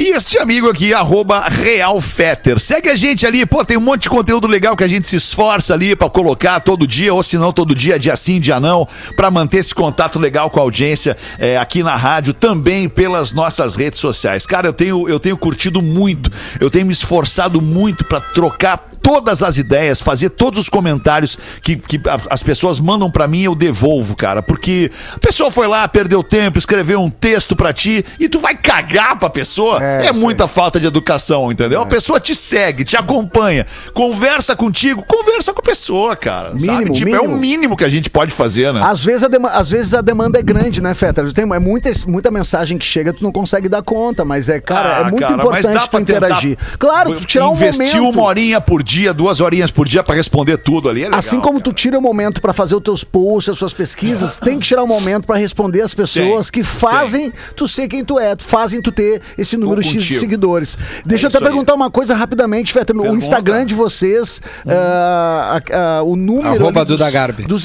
E 0.00 0.12
este 0.16 0.38
amigo 0.38 0.66
aqui, 0.66 0.94
arroba 0.94 1.46
Real 1.46 2.00
Fetter. 2.00 2.58
Segue 2.58 2.88
a 2.88 2.96
gente 2.96 3.26
ali, 3.26 3.44
pô, 3.44 3.62
tem 3.62 3.76
um 3.76 3.82
monte 3.82 4.04
de 4.04 4.08
conteúdo 4.08 4.46
legal 4.46 4.74
que 4.74 4.82
a 4.82 4.88
gente 4.88 5.06
se 5.06 5.16
esforça 5.16 5.74
ali 5.74 5.94
pra 5.94 6.08
colocar 6.08 6.58
todo 6.60 6.86
dia, 6.86 7.12
ou 7.12 7.22
se 7.22 7.36
não 7.36 7.52
todo 7.52 7.74
dia, 7.74 7.98
dia 7.98 8.16
sim, 8.16 8.40
dia 8.40 8.58
não, 8.58 8.88
pra 9.14 9.30
manter 9.30 9.58
esse 9.58 9.74
contato 9.74 10.18
legal 10.18 10.48
com 10.48 10.58
a 10.58 10.62
audiência 10.62 11.18
é, 11.38 11.58
aqui 11.58 11.82
na 11.82 11.96
rádio, 11.96 12.32
também 12.32 12.88
pelas 12.88 13.32
nossas 13.32 13.76
redes 13.76 14.00
sociais. 14.00 14.46
Cara, 14.46 14.68
eu 14.68 14.72
tenho, 14.72 15.06
eu 15.06 15.20
tenho 15.20 15.36
curtido 15.36 15.82
muito, 15.82 16.30
eu 16.58 16.70
tenho 16.70 16.86
me 16.86 16.94
esforçado 16.94 17.60
muito 17.60 18.02
pra 18.06 18.22
trocar 18.22 18.88
todas 19.02 19.42
as 19.42 19.58
ideias, 19.58 20.00
fazer 20.00 20.30
todos 20.30 20.58
os 20.58 20.68
comentários 20.68 21.36
que, 21.62 21.76
que 21.76 22.00
as 22.28 22.42
pessoas 22.42 22.78
mandam 22.78 23.10
pra 23.10 23.26
mim, 23.26 23.42
eu 23.42 23.54
devolvo, 23.54 24.14
cara. 24.14 24.42
Porque 24.42 24.90
a 25.14 25.18
pessoa 25.18 25.50
foi 25.50 25.66
lá, 25.66 25.86
perdeu 25.88 26.22
tempo, 26.22 26.58
escreveu 26.58 27.00
um 27.00 27.10
texto 27.10 27.56
pra 27.56 27.72
ti 27.72 28.04
e 28.18 28.28
tu 28.28 28.38
vai 28.38 28.54
cagar 28.54 29.18
pra 29.18 29.28
pessoa. 29.28 29.82
É, 29.82 29.89
isso 30.04 30.14
muita 30.14 30.46
falta 30.46 30.78
de 30.80 30.86
educação, 30.86 31.50
entendeu? 31.50 31.82
A 31.82 31.86
pessoa 31.86 32.20
te 32.20 32.34
segue, 32.34 32.84
te 32.84 32.96
acompanha, 32.96 33.66
conversa 33.94 34.54
contigo, 34.56 35.04
conversa 35.06 35.52
com 35.52 35.60
a 35.60 35.62
pessoa, 35.62 36.16
cara. 36.16 36.50
sabe? 36.50 36.62
Mínimo, 36.66 36.92
Tipo, 36.94 37.10
é 37.10 37.18
o 37.20 37.22
mínimo. 37.24 37.38
mínimo 37.40 37.76
que 37.76 37.84
a 37.84 37.88
gente 37.88 38.08
pode 38.10 38.30
fazer, 38.30 38.72
né? 38.72 38.80
Às 38.84 39.02
vezes, 39.04 39.24
a 39.24 39.28
dema- 39.28 39.50
às 39.50 39.70
vezes 39.70 39.92
a 39.94 40.00
demanda 40.00 40.38
é 40.38 40.42
grande, 40.42 40.80
né, 40.82 40.94
Feta? 40.94 41.24
Tem 41.32 41.44
é 41.52 41.58
muita, 41.58 41.90
muita 42.06 42.30
mensagem 42.30 42.78
que 42.78 42.84
chega, 42.86 43.12
tu 43.12 43.22
não 43.22 43.32
consegue 43.32 43.68
dar 43.68 43.82
conta, 43.82 44.24
mas 44.24 44.48
é, 44.48 44.60
cara, 44.60 44.96
Ah, 44.96 45.00
é 45.00 45.04
muito 45.04 45.18
cara, 45.20 45.34
importante 45.34 45.90
tu 45.90 45.98
interagir. 45.98 46.58
Claro, 46.78 47.14
tu 47.16 47.24
tirar 47.24 47.48
um 47.48 47.52
Investir 47.52 47.96
momento. 48.00 48.18
uma 48.18 48.22
horinha 48.26 48.60
por 48.60 48.82
dia, 48.82 49.12
duas 49.12 49.40
horinhas 49.40 49.70
por 49.70 49.86
dia 49.88 50.02
pra 50.02 50.14
responder 50.14 50.56
tudo 50.58 50.88
ali 50.88 51.00
é 51.00 51.04
legal. 51.04 51.18
assim 51.18 51.40
como 51.40 51.60
tu 51.60 51.72
tira 51.72 51.98
o 51.98 52.02
momento 52.02 52.40
pra 52.40 52.52
fazer 52.52 52.74
os 52.76 52.82
teus 52.82 53.04
posts, 53.04 53.50
as 53.52 53.58
suas 53.58 53.72
pesquisas, 53.72 54.38
tem 54.38 54.58
que 54.58 54.66
tirar 54.66 54.82
um 54.82 54.86
momento 54.86 55.26
pra 55.26 55.36
responder 55.36 55.82
as 55.82 55.94
pessoas 55.94 56.50
que 56.50 56.62
fazem 56.62 57.32
tu 57.56 57.66
ser 57.68 57.88
quem 57.88 58.04
tu 58.04 58.18
é, 58.18 58.34
fazem 58.38 58.80
tu 58.80 58.90
ter 58.92 59.20
esse 59.36 59.56
número 59.56 59.69
X 59.82 60.02
de 60.02 60.18
seguidores. 60.18 60.76
Deixa 61.04 61.26
eu 61.26 61.28
isso 61.28 61.36
até 61.36 61.46
aí. 61.46 61.50
perguntar 61.52 61.74
uma 61.74 61.90
coisa 61.90 62.14
rapidamente, 62.14 62.72
Feta. 62.72 62.92
O. 62.96 63.16
Instagram 63.16 63.64
de 63.66 63.74
vocês, 63.74 64.40
ah, 64.66 65.60
a- 65.72 65.98
a- 65.98 66.02
o 66.02 66.16
número 66.16 66.66
ali 66.66 66.84
dos, 66.84 66.98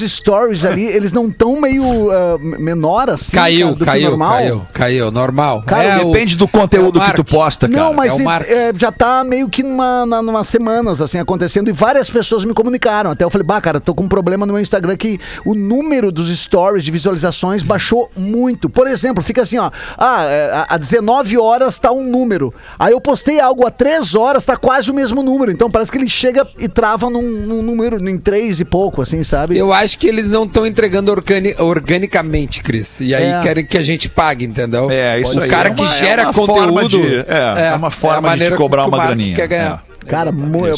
stories 0.12 0.64
ali, 0.64 0.84
eles 0.84 1.12
não 1.12 1.28
estão 1.28 1.60
meio 1.60 2.10
ah, 2.10 2.38
menor 2.40 3.10
assim 3.10 3.36
Caiu, 3.36 3.66
cara, 3.68 3.72
do 3.74 3.78
que 3.78 3.84
caiu, 3.86 4.08
normal? 4.10 4.30
caiu, 4.36 4.66
caiu, 4.72 5.10
normal. 5.10 5.62
Cara, 5.66 5.88
É 5.88 6.04
o- 6.04 6.12
Depende 6.12 6.36
do 6.36 6.46
conteúdo 6.48 6.98
é 7.00 7.02
o 7.02 7.06
que 7.06 7.16
tu 7.16 7.24
posta, 7.24 7.68
cara. 7.68 7.80
Não, 7.82 7.92
mas 7.92 8.12
É 8.12 8.16
o 8.16 8.20
e- 8.20 8.52
é, 8.52 8.72
já 8.76 8.92
tá 8.92 9.24
meio 9.24 9.48
que 9.48 9.62
numa, 9.62 10.04
na, 10.06 10.22
numa 10.22 10.44
semanas, 10.44 11.00
assim, 11.00 11.18
acontecendo. 11.18 11.68
E 11.68 11.72
várias 11.72 12.08
pessoas 12.10 12.44
me 12.44 12.54
comunicaram. 12.54 13.10
Até 13.10 13.24
eu 13.24 13.30
falei, 13.30 13.46
bah, 13.46 13.60
cara, 13.60 13.80
tô 13.80 13.94
com 13.94 14.04
um 14.04 14.08
problema 14.08 14.46
no 14.46 14.52
meu 14.52 14.62
Instagram 14.62 14.96
que 14.96 15.18
o 15.44 15.54
número 15.54 16.10
dos 16.12 16.28
stories 16.38 16.84
de 16.84 16.90
visualizações 16.90 17.62
baixou 17.62 18.10
muito. 18.16 18.68
Por 18.70 18.86
exemplo, 18.86 19.22
fica 19.22 19.42
assim, 19.42 19.58
ó. 19.58 19.70
Ah, 19.98 20.24
é, 20.24 20.50
a- 20.52 20.66
a 20.70 20.76
19 20.76 21.36
horas 21.38 21.78
tá 21.78 21.90
um 21.98 22.04
número. 22.04 22.52
Aí 22.78 22.92
eu 22.92 23.00
postei 23.00 23.40
algo 23.40 23.66
a 23.66 23.70
3 23.70 24.14
horas, 24.14 24.44
tá 24.44 24.56
quase 24.56 24.90
o 24.90 24.94
mesmo 24.94 25.22
número. 25.22 25.50
Então 25.52 25.70
parece 25.70 25.90
que 25.90 25.98
ele 25.98 26.08
chega 26.08 26.46
e 26.58 26.68
trava 26.68 27.08
num, 27.10 27.22
num 27.22 27.62
número, 27.62 27.96
em 28.08 28.18
3 28.18 28.60
e 28.60 28.64
pouco, 28.64 29.02
assim, 29.02 29.22
sabe? 29.24 29.56
Eu 29.58 29.72
acho 29.72 29.98
que 29.98 30.06
eles 30.06 30.28
não 30.28 30.44
estão 30.44 30.66
entregando 30.66 31.10
organi- 31.10 31.54
organicamente, 31.58 32.62
Cris. 32.62 33.00
E 33.00 33.14
aí 33.14 33.24
É. 33.24 33.40
querem 33.42 33.64
que 33.64 33.78
a 33.78 33.82
gente 33.82 34.08
pague, 34.08 34.44
entendeu? 34.44 34.90
É, 34.90 35.20
isso 35.20 35.38
o 35.38 35.42
aí. 35.42 35.48
cara 35.48 35.68
É 35.68 35.72
que 35.74 35.82
uma- 35.82 35.90
é 35.94 35.98
gera 35.98 36.22
uma 36.24 36.32
forma 36.32 36.82
conteúdo. 36.82 36.88
de- 37.08 37.16
é, 37.28 37.68
é 37.70 37.74
uma 37.74 37.90
forma 37.90 38.30
a 38.32 38.36
de 38.36 38.50
cobrar 38.56 38.82
que 38.82 38.88
o 38.88 38.92
uma 38.92 39.04
graninha. 39.06 39.34
Quer 39.34 39.48
ganhar. 39.48 39.85
Cara, 40.06 40.30
É 40.30 40.32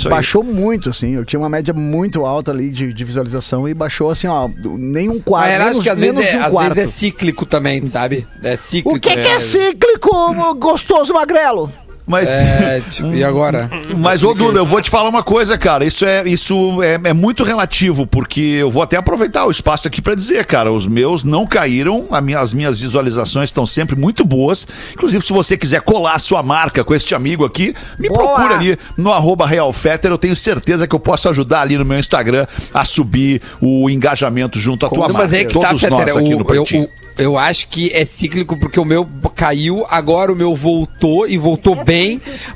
aí. 0.09 0.11
baixou 0.11 0.43
muito, 0.43 0.91
assim. 0.91 1.15
Eu 1.15 1.25
tinha 1.25 1.39
uma 1.39 1.49
média 1.49 1.73
muito 1.75 2.25
alta 2.25 2.51
ali 2.51 2.71
de, 2.71 2.93
de 2.93 3.05
visualização 3.05 3.69
e 3.69 3.75
baixou, 3.75 4.11
assim, 4.11 4.27
ó, 4.27 4.49
nem 4.65 5.09
um 5.09 5.21
quarto. 5.21 5.49
Mas 5.49 5.59
menos, 5.59 5.71
acho 5.77 5.81
que 5.83 5.91
às, 5.91 6.01
menos 6.01 6.17
vezes 6.17 6.35
é, 6.35 6.39
um 6.39 6.43
às 6.43 6.53
quarto. 6.53 6.75
vezes 6.75 6.95
é 6.95 6.97
cíclico 6.97 7.47
também, 7.47 7.87
sabe? 7.87 8.27
É 8.43 8.57
cíclico. 8.57 8.97
O 8.97 9.01
que, 9.01 9.11
que 9.15 9.29
é 9.29 9.39
cíclico, 9.39 10.55
gostoso 10.59 11.13
magrelo? 11.13 11.73
Mas. 12.09 12.29
É, 12.31 12.83
tipo, 12.91 13.13
e 13.15 13.23
agora? 13.23 13.71
Mas, 13.99 14.23
ô 14.23 14.33
Duda, 14.33 14.59
eu 14.59 14.65
vou 14.67 14.81
te 14.81 14.89
falar 14.89 15.09
uma 15.09 15.23
coisa, 15.23 15.59
cara. 15.59 15.85
Isso 15.85 16.05
é, 16.07 16.27
isso 16.27 16.83
é, 16.83 16.99
é 17.05 17.13
muito 17.13 17.45
relativo, 17.45 18.07
porque 18.07 18.41
eu 18.41 18.71
vou 18.71 18.83
até 18.83 18.97
aproveitar 18.97 19.45
o 19.45 19.51
espaço 19.51 19.87
aqui 19.87 20.01
pra 20.01 20.15
dizer, 20.15 20.45
cara, 20.47 20.73
os 20.73 20.87
meus 20.87 21.23
não 21.23 21.47
caíram, 21.47 22.07
a 22.11 22.21
minha- 22.21 22.39
as 22.41 22.55
minhas 22.55 22.81
visualizações 22.81 23.51
estão 23.51 23.67
sempre 23.67 23.95
muito 23.95 24.25
boas. 24.25 24.67
Inclusive, 24.95 25.25
se 25.25 25.33
você 25.33 25.57
quiser 25.57 25.83
colar 25.83 26.15
a 26.15 26.19
sua 26.19 26.43
marca 26.43 26.83
com 26.83 26.95
este 26.95 27.15
amigo 27.15 27.45
aqui, 27.45 27.75
me 27.99 28.09
Boa! 28.09 28.21
procura 28.35 28.55
ali 28.57 28.79
no 28.97 29.13
arroba 29.13 29.47
RealFetter. 29.47 30.11
Eu 30.11 30.19
tenho 30.19 30.35
certeza 30.35 30.87
que 30.89 30.95
eu 30.95 31.01
posso 31.01 31.29
ajudar 31.29 31.61
ali 31.61 31.77
no 31.77 31.85
meu 31.85 31.99
Instagram 31.99 32.47
a 32.73 32.85
subir 32.85 33.43
o 33.61 33.91
engajamento 33.91 34.59
junto 34.59 34.87
à 34.87 34.89
tua 34.89 35.01
marca. 35.01 35.15
mas 35.19 35.33
é 35.33 35.45
que 35.45 35.53
tá, 35.59 35.69
Todos 35.69 35.83
nós 35.83 35.99
Fetter, 36.05 36.17
aqui 36.17 36.29
o- 36.35 36.39
no 36.39 36.41
eu, 36.41 36.45
Pretinho. 36.45 36.85
o- 36.85 36.89
eu 37.19 37.37
acho 37.37 37.69
que 37.69 37.91
é 37.93 38.05
cíclico 38.05 38.57
porque 38.57 38.79
o 38.79 38.85
meu 38.85 39.07
caiu, 39.35 39.85
agora 39.91 40.33
o 40.33 40.37
meu 40.37 40.55
voltou 40.55 41.29
e 41.29 41.37
voltou 41.37 41.75
bem, 41.85 41.98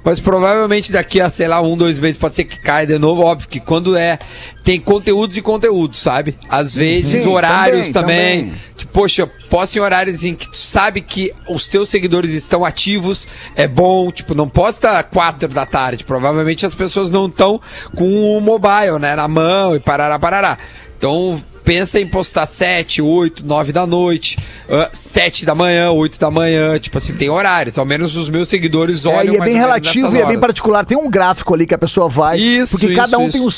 mas 0.04 0.20
provavelmente 0.20 0.92
daqui 0.92 1.20
a, 1.20 1.30
sei 1.30 1.48
lá, 1.48 1.60
um, 1.60 1.76
dois 1.76 1.98
meses 1.98 2.16
pode 2.16 2.34
ser 2.34 2.44
que 2.44 2.58
caia 2.58 2.86
de 2.86 2.98
novo. 2.98 3.22
Óbvio 3.22 3.48
que 3.48 3.60
quando 3.60 3.96
é. 3.96 4.18
Tem 4.62 4.78
conteúdos 4.78 5.36
e 5.36 5.42
conteúdos, 5.42 5.98
sabe? 5.98 6.38
Às 6.48 6.74
vezes 6.74 7.22
Sim, 7.22 7.28
horários 7.28 7.90
também, 7.90 8.44
também. 8.44 8.60
Tipo, 8.76 8.92
poxa, 8.92 9.26
posta 9.50 9.76
em 9.76 9.80
horários 9.80 10.24
em 10.24 10.36
que 10.36 10.48
tu 10.48 10.56
sabe 10.56 11.00
que 11.00 11.32
os 11.48 11.66
teus 11.66 11.88
seguidores 11.88 12.32
estão 12.32 12.64
ativos, 12.64 13.26
é 13.56 13.66
bom. 13.66 14.12
Tipo, 14.12 14.34
não 14.36 14.48
posta 14.48 15.02
quatro 15.02 15.48
da 15.48 15.66
tarde. 15.66 16.04
Provavelmente 16.04 16.64
as 16.64 16.76
pessoas 16.76 17.10
não 17.10 17.26
estão 17.26 17.60
com 17.96 18.36
o 18.36 18.40
mobile, 18.40 19.00
né, 19.00 19.16
na 19.16 19.26
mão 19.26 19.74
e 19.74 19.80
parará, 19.80 20.16
parará. 20.16 20.56
Então, 20.96 21.42
pensa 21.64 21.98
em 22.00 22.06
postar 22.06 22.46
7, 22.46 23.00
8, 23.00 23.44
9 23.44 23.72
da 23.72 23.86
noite, 23.86 24.38
uh, 24.68 24.88
7 24.92 25.44
da 25.44 25.54
manhã, 25.54 25.90
8 25.90 26.18
da 26.18 26.30
manhã. 26.30 26.78
Tipo 26.78 26.98
assim, 26.98 27.14
tem 27.14 27.28
horários. 27.28 27.78
Ao 27.78 27.84
menos 27.84 28.16
os 28.16 28.28
meus 28.28 28.48
seguidores 28.48 29.04
É, 29.04 29.08
olham 29.08 29.34
e 29.34 29.36
é 29.36 29.40
bem 29.40 29.54
relativo 29.54 30.14
e 30.14 30.20
é 30.20 30.26
bem 30.26 30.38
particular. 30.38 30.84
Tem 30.84 30.96
um 30.96 31.10
gráfico 31.10 31.54
ali 31.54 31.66
que 31.66 31.74
a 31.74 31.78
pessoa 31.78 32.08
vai. 32.08 32.38
Isso, 32.38 32.78
porque 32.78 32.94
cada 32.94 33.16
isso, 33.16 33.20
um 33.20 33.28
tem 33.28 33.40
isso. 33.40 33.46
os 33.46 33.50